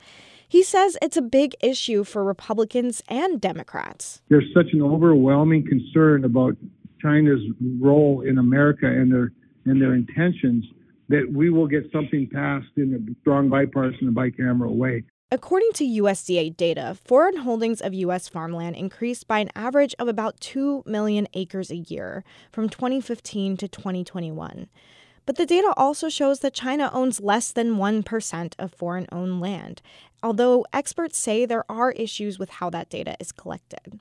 He 0.49 0.63
says 0.63 0.97
it's 1.01 1.15
a 1.15 1.21
big 1.21 1.55
issue 1.61 2.03
for 2.03 2.25
Republicans 2.25 3.01
and 3.07 3.39
Democrats. 3.39 4.21
There's 4.27 4.51
such 4.53 4.73
an 4.73 4.81
overwhelming 4.81 5.65
concern 5.65 6.25
about 6.25 6.57
China's 7.01 7.39
role 7.79 8.21
in 8.27 8.37
America 8.37 8.85
and 8.85 9.09
their 9.09 9.31
and 9.65 9.81
their 9.81 9.93
intentions 9.93 10.65
that 11.09 11.31
we 11.31 11.49
will 11.49 11.67
get 11.67 11.91
something 11.91 12.27
passed 12.31 12.69
in 12.77 12.93
a 12.93 13.21
strong 13.21 13.49
bipartisan 13.49 14.07
and 14.07 14.15
bicameral 14.15 14.75
way. 14.75 15.03
According 15.31 15.73
to 15.73 15.83
USDA 15.83 16.57
data, 16.57 16.97
foreign 17.05 17.37
holdings 17.37 17.81
of 17.81 17.93
U.S. 17.93 18.27
farmland 18.27 18.75
increased 18.75 19.27
by 19.27 19.39
an 19.39 19.51
average 19.55 19.93
of 19.99 20.07
about 20.07 20.39
2 20.39 20.83
million 20.87 21.27
acres 21.35 21.69
a 21.69 21.75
year 21.75 22.23
from 22.51 22.67
2015 22.67 23.57
to 23.57 23.67
2021. 23.67 24.67
But 25.27 25.35
the 25.35 25.45
data 25.45 25.71
also 25.77 26.09
shows 26.09 26.39
that 26.39 26.55
China 26.55 26.89
owns 26.91 27.21
less 27.21 27.51
than 27.51 27.75
1% 27.75 28.53
of 28.57 28.73
foreign 28.73 29.05
owned 29.11 29.39
land, 29.39 29.83
although 30.23 30.65
experts 30.73 31.19
say 31.19 31.45
there 31.45 31.69
are 31.69 31.91
issues 31.91 32.39
with 32.39 32.49
how 32.49 32.71
that 32.71 32.89
data 32.89 33.15
is 33.19 33.31
collected. 33.31 33.99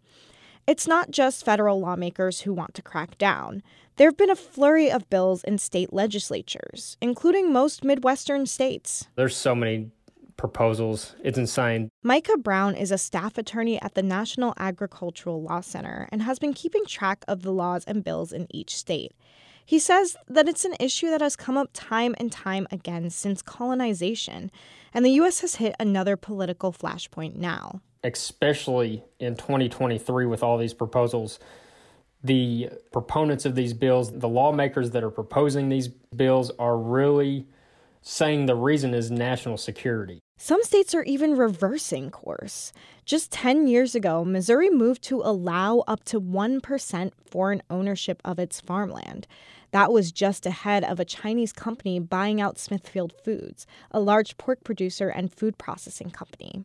It's 0.68 0.86
not 0.86 1.10
just 1.10 1.46
federal 1.46 1.80
lawmakers 1.80 2.42
who 2.42 2.52
want 2.52 2.74
to 2.74 2.82
crack 2.82 3.16
down. 3.16 3.62
There 3.96 4.06
have 4.06 4.18
been 4.18 4.28
a 4.28 4.36
flurry 4.36 4.90
of 4.90 5.08
bills 5.08 5.42
in 5.42 5.56
state 5.56 5.94
legislatures, 5.94 6.98
including 7.00 7.50
most 7.50 7.84
Midwestern 7.84 8.44
states. 8.44 9.08
There's 9.16 9.34
so 9.34 9.54
many 9.54 9.90
proposals. 10.36 11.16
It's 11.24 11.38
insane. 11.38 11.88
Micah 12.02 12.36
Brown 12.36 12.74
is 12.74 12.90
a 12.90 12.98
staff 12.98 13.38
attorney 13.38 13.80
at 13.80 13.94
the 13.94 14.02
National 14.02 14.52
Agricultural 14.58 15.42
Law 15.42 15.62
Center 15.62 16.06
and 16.12 16.20
has 16.20 16.38
been 16.38 16.52
keeping 16.52 16.84
track 16.84 17.24
of 17.26 17.40
the 17.40 17.50
laws 17.50 17.84
and 17.86 18.04
bills 18.04 18.30
in 18.30 18.46
each 18.50 18.76
state. 18.76 19.12
He 19.64 19.78
says 19.78 20.18
that 20.28 20.50
it's 20.50 20.66
an 20.66 20.76
issue 20.78 21.08
that 21.08 21.22
has 21.22 21.34
come 21.34 21.56
up 21.56 21.70
time 21.72 22.14
and 22.18 22.30
time 22.30 22.66
again 22.70 23.08
since 23.08 23.40
colonization, 23.40 24.50
and 24.92 25.02
the 25.02 25.12
U.S. 25.12 25.40
has 25.40 25.54
hit 25.54 25.74
another 25.80 26.18
political 26.18 26.74
flashpoint 26.74 27.36
now 27.36 27.80
especially 28.04 29.04
in 29.18 29.36
2023 29.36 30.26
with 30.26 30.42
all 30.42 30.58
these 30.58 30.74
proposals, 30.74 31.38
the 32.22 32.70
proponents 32.92 33.44
of 33.44 33.54
these 33.54 33.72
bills, 33.72 34.10
the 34.12 34.28
lawmakers 34.28 34.90
that 34.90 35.04
are 35.04 35.10
proposing 35.10 35.68
these 35.68 35.88
bills, 35.88 36.50
are 36.58 36.76
really 36.76 37.46
saying 38.02 38.46
the 38.46 38.54
reason 38.54 38.94
is 38.94 39.10
national 39.10 39.56
security. 39.56 40.20
Some 40.40 40.62
states 40.62 40.94
are 40.94 41.02
even 41.02 41.36
reversing 41.36 42.10
course. 42.10 42.72
Just 43.04 43.32
10 43.32 43.66
years 43.66 43.96
ago, 43.96 44.24
Missouri 44.24 44.70
moved 44.70 45.02
to 45.04 45.20
allow 45.20 45.80
up 45.88 46.04
to 46.04 46.20
1% 46.20 47.12
foreign 47.28 47.62
ownership 47.68 48.22
of 48.24 48.38
its 48.38 48.60
farmland. 48.60 49.26
That 49.72 49.92
was 49.92 50.12
just 50.12 50.46
ahead 50.46 50.84
of 50.84 51.00
a 51.00 51.04
Chinese 51.04 51.52
company 51.52 51.98
buying 51.98 52.40
out 52.40 52.56
Smithfield 52.56 53.12
Foods, 53.24 53.66
a 53.90 54.00
large 54.00 54.38
pork 54.38 54.62
producer 54.62 55.08
and 55.08 55.32
food 55.32 55.58
processing 55.58 56.10
company. 56.10 56.64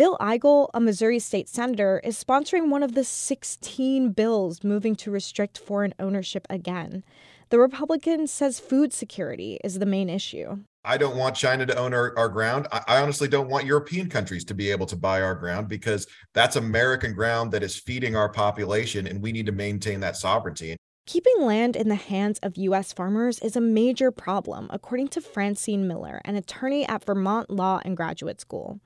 Bill 0.00 0.16
Eigel, 0.18 0.70
a 0.72 0.80
Missouri 0.80 1.18
state 1.18 1.46
senator, 1.46 2.00
is 2.02 2.24
sponsoring 2.24 2.70
one 2.70 2.82
of 2.82 2.94
the 2.94 3.04
16 3.04 4.12
bills 4.12 4.64
moving 4.64 4.96
to 4.96 5.10
restrict 5.10 5.58
foreign 5.58 5.92
ownership 5.98 6.46
again. 6.48 7.04
The 7.50 7.58
Republican 7.58 8.26
says 8.26 8.58
food 8.58 8.94
security 8.94 9.58
is 9.62 9.78
the 9.78 9.84
main 9.84 10.08
issue. 10.08 10.60
I 10.86 10.96
don't 10.96 11.18
want 11.18 11.36
China 11.36 11.66
to 11.66 11.76
own 11.76 11.92
our, 11.92 12.16
our 12.18 12.30
ground. 12.30 12.66
I, 12.72 12.80
I, 12.88 13.02
honestly 13.02 13.28
don't 13.28 13.50
want 13.50 13.66
European 13.66 14.08
countries 14.08 14.42
to 14.46 14.54
be 14.54 14.70
able 14.70 14.86
to 14.86 14.96
buy 14.96 15.20
our 15.20 15.34
ground 15.34 15.68
because 15.68 16.06
that's 16.32 16.56
American 16.56 17.12
ground 17.12 17.52
that 17.52 17.62
is 17.62 17.76
feeding 17.76 18.16
our 18.16 18.30
population, 18.30 19.06
and 19.06 19.20
we 19.20 19.32
need 19.32 19.44
to 19.44 19.52
maintain 19.52 20.00
that 20.00 20.16
sovereignty. 20.16 20.78
Keeping 21.04 21.42
land 21.42 21.76
in 21.76 21.90
the 21.90 21.94
hands 21.94 22.38
of 22.38 22.56
U.S. 22.56 22.94
farmers 22.94 23.38
is 23.40 23.54
a 23.54 23.60
major 23.60 24.10
problem, 24.10 24.66
according 24.70 25.08
to 25.08 25.20
Francine 25.20 25.86
Miller, 25.86 26.22
an 26.24 26.36
attorney 26.36 26.88
at 26.88 27.04
Vermont 27.04 27.50
Law 27.50 27.82
and 27.84 27.98
Graduate 27.98 28.40
School. 28.40 28.80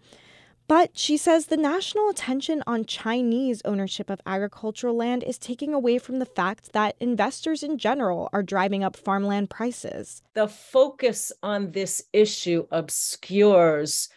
But 0.66 0.96
she 0.96 1.16
says 1.16 1.46
the 1.46 1.56
national 1.56 2.08
attention 2.08 2.62
on 2.66 2.86
Chinese 2.86 3.60
ownership 3.64 4.08
of 4.08 4.20
agricultural 4.24 4.96
land 4.96 5.22
is 5.22 5.36
taking 5.38 5.74
away 5.74 5.98
from 5.98 6.18
the 6.18 6.26
fact 6.26 6.72
that 6.72 6.96
investors 7.00 7.62
in 7.62 7.76
general 7.76 8.30
are 8.32 8.42
driving 8.42 8.82
up 8.82 8.96
farmland 8.96 9.50
prices. 9.50 10.22
The 10.34 10.48
focus 10.48 11.32
on 11.42 11.72
this 11.72 12.02
issue 12.12 12.66
obscures 12.70 14.08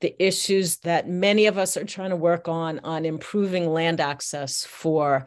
the 0.00 0.14
issues 0.22 0.78
that 0.78 1.08
many 1.08 1.46
of 1.46 1.56
us 1.56 1.76
are 1.76 1.84
trying 1.84 2.10
to 2.10 2.16
work 2.16 2.48
on 2.48 2.80
on 2.80 3.04
improving 3.04 3.72
land 3.72 4.00
access 4.00 4.64
for 4.64 5.24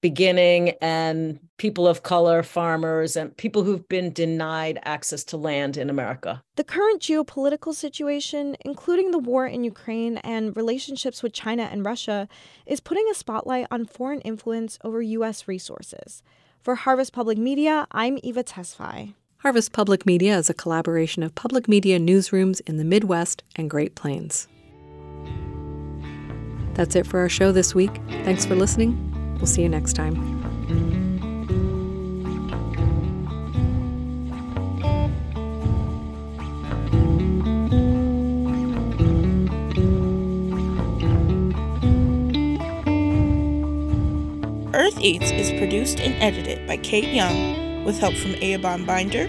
beginning 0.00 0.70
and 0.80 1.38
people 1.58 1.86
of 1.86 2.02
color, 2.02 2.42
farmers, 2.42 3.16
and 3.16 3.36
people 3.36 3.64
who've 3.64 3.88
been 3.88 4.12
denied 4.12 4.78
access 4.84 5.24
to 5.24 5.36
land 5.36 5.76
in 5.76 5.90
America. 5.90 6.42
The 6.56 6.64
current 6.64 7.02
geopolitical 7.02 7.74
situation, 7.74 8.56
including 8.62 9.10
the 9.10 9.18
war 9.18 9.46
in 9.46 9.64
Ukraine 9.64 10.18
and 10.18 10.56
relationships 10.56 11.22
with 11.22 11.32
China 11.32 11.68
and 11.70 11.84
Russia, 11.84 12.28
is 12.66 12.80
putting 12.80 13.06
a 13.10 13.14
spotlight 13.14 13.66
on 13.70 13.84
foreign 13.84 14.20
influence 14.22 14.78
over 14.82 15.02
U.S. 15.02 15.46
resources. 15.46 16.22
For 16.60 16.74
Harvest 16.74 17.12
Public 17.12 17.38
Media, 17.38 17.86
I'm 17.90 18.18
Eva 18.22 18.44
Tesfaye. 18.44 19.14
Harvest 19.38 19.72
Public 19.72 20.04
Media 20.04 20.36
is 20.36 20.50
a 20.50 20.54
collaboration 20.54 21.22
of 21.22 21.34
public 21.34 21.66
media 21.66 21.98
newsrooms 21.98 22.60
in 22.66 22.76
the 22.76 22.84
Midwest 22.84 23.42
and 23.56 23.70
Great 23.70 23.94
Plains. 23.94 24.46
That's 26.74 26.94
it 26.94 27.06
for 27.06 27.20
our 27.20 27.28
show 27.28 27.50
this 27.50 27.74
week. 27.74 28.00
Thanks 28.24 28.44
for 28.44 28.54
listening. 28.54 29.09
We'll 29.40 29.46
see 29.46 29.62
you 29.62 29.70
next 29.70 29.94
time. 29.94 30.14
Earth 44.74 44.98
Eats 45.00 45.30
is 45.30 45.50
produced 45.58 46.00
and 46.00 46.14
edited 46.22 46.66
by 46.68 46.76
Kayte 46.76 47.14
Young 47.14 47.84
with 47.84 47.98
help 47.98 48.14
from 48.16 48.32
Eoban 48.32 48.84
Binder, 48.84 49.26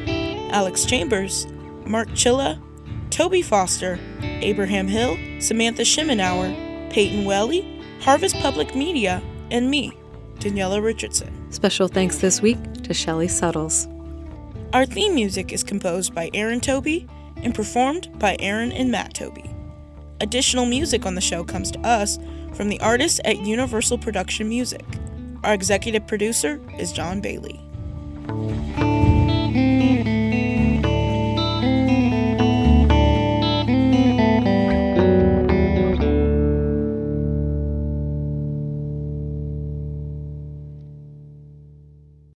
Alex 0.53 0.83
Chambers, 0.83 1.47
Mark 1.85 2.09
Chilla, 2.09 2.61
Toby 3.11 3.41
Foster, 3.41 3.97
Abraham 4.21 4.89
Hill, 4.89 5.17
Samantha 5.39 5.83
Shimenauer, 5.83 6.91
Peyton 6.91 7.23
Welly, 7.23 7.81
Harvest 8.01 8.35
Public 8.39 8.75
Media, 8.75 9.23
and 9.51 9.69
me, 9.69 9.93
Daniela 10.41 10.83
Richardson. 10.83 11.51
Special 11.51 11.87
thanks 11.87 12.17
this 12.17 12.41
week 12.41 12.57
to 12.81 12.93
Shellye 12.93 13.29
Suttles. 13.29 13.87
Our 14.73 14.87
theme 14.87 15.13
music 15.13 15.53
is 15.53 15.63
composed 15.63 16.15
by 16.15 16.31
Erin 16.33 16.59
Tobey 16.59 17.07
and 17.37 17.53
performed 17.53 18.09
by 18.17 18.37
Aaron 18.39 18.71
and 18.71 18.91
Matt 18.91 19.13
Tobey. 19.13 19.47
Additional 20.19 20.65
music 20.65 21.05
on 21.05 21.13
the 21.13 21.21
show 21.21 21.43
comes 21.43 21.69
to 21.71 21.79
us 21.81 22.17
from 22.53 22.69
the 22.69 22.79
artists 22.79 23.19
at 23.23 23.45
Universal 23.45 23.99
Production 23.99 24.49
Music. 24.49 24.83
Our 25.43 25.53
executive 25.53 26.07
producer 26.07 26.59
is 26.79 26.91
John 26.91 27.21
Bailey. 27.21 27.59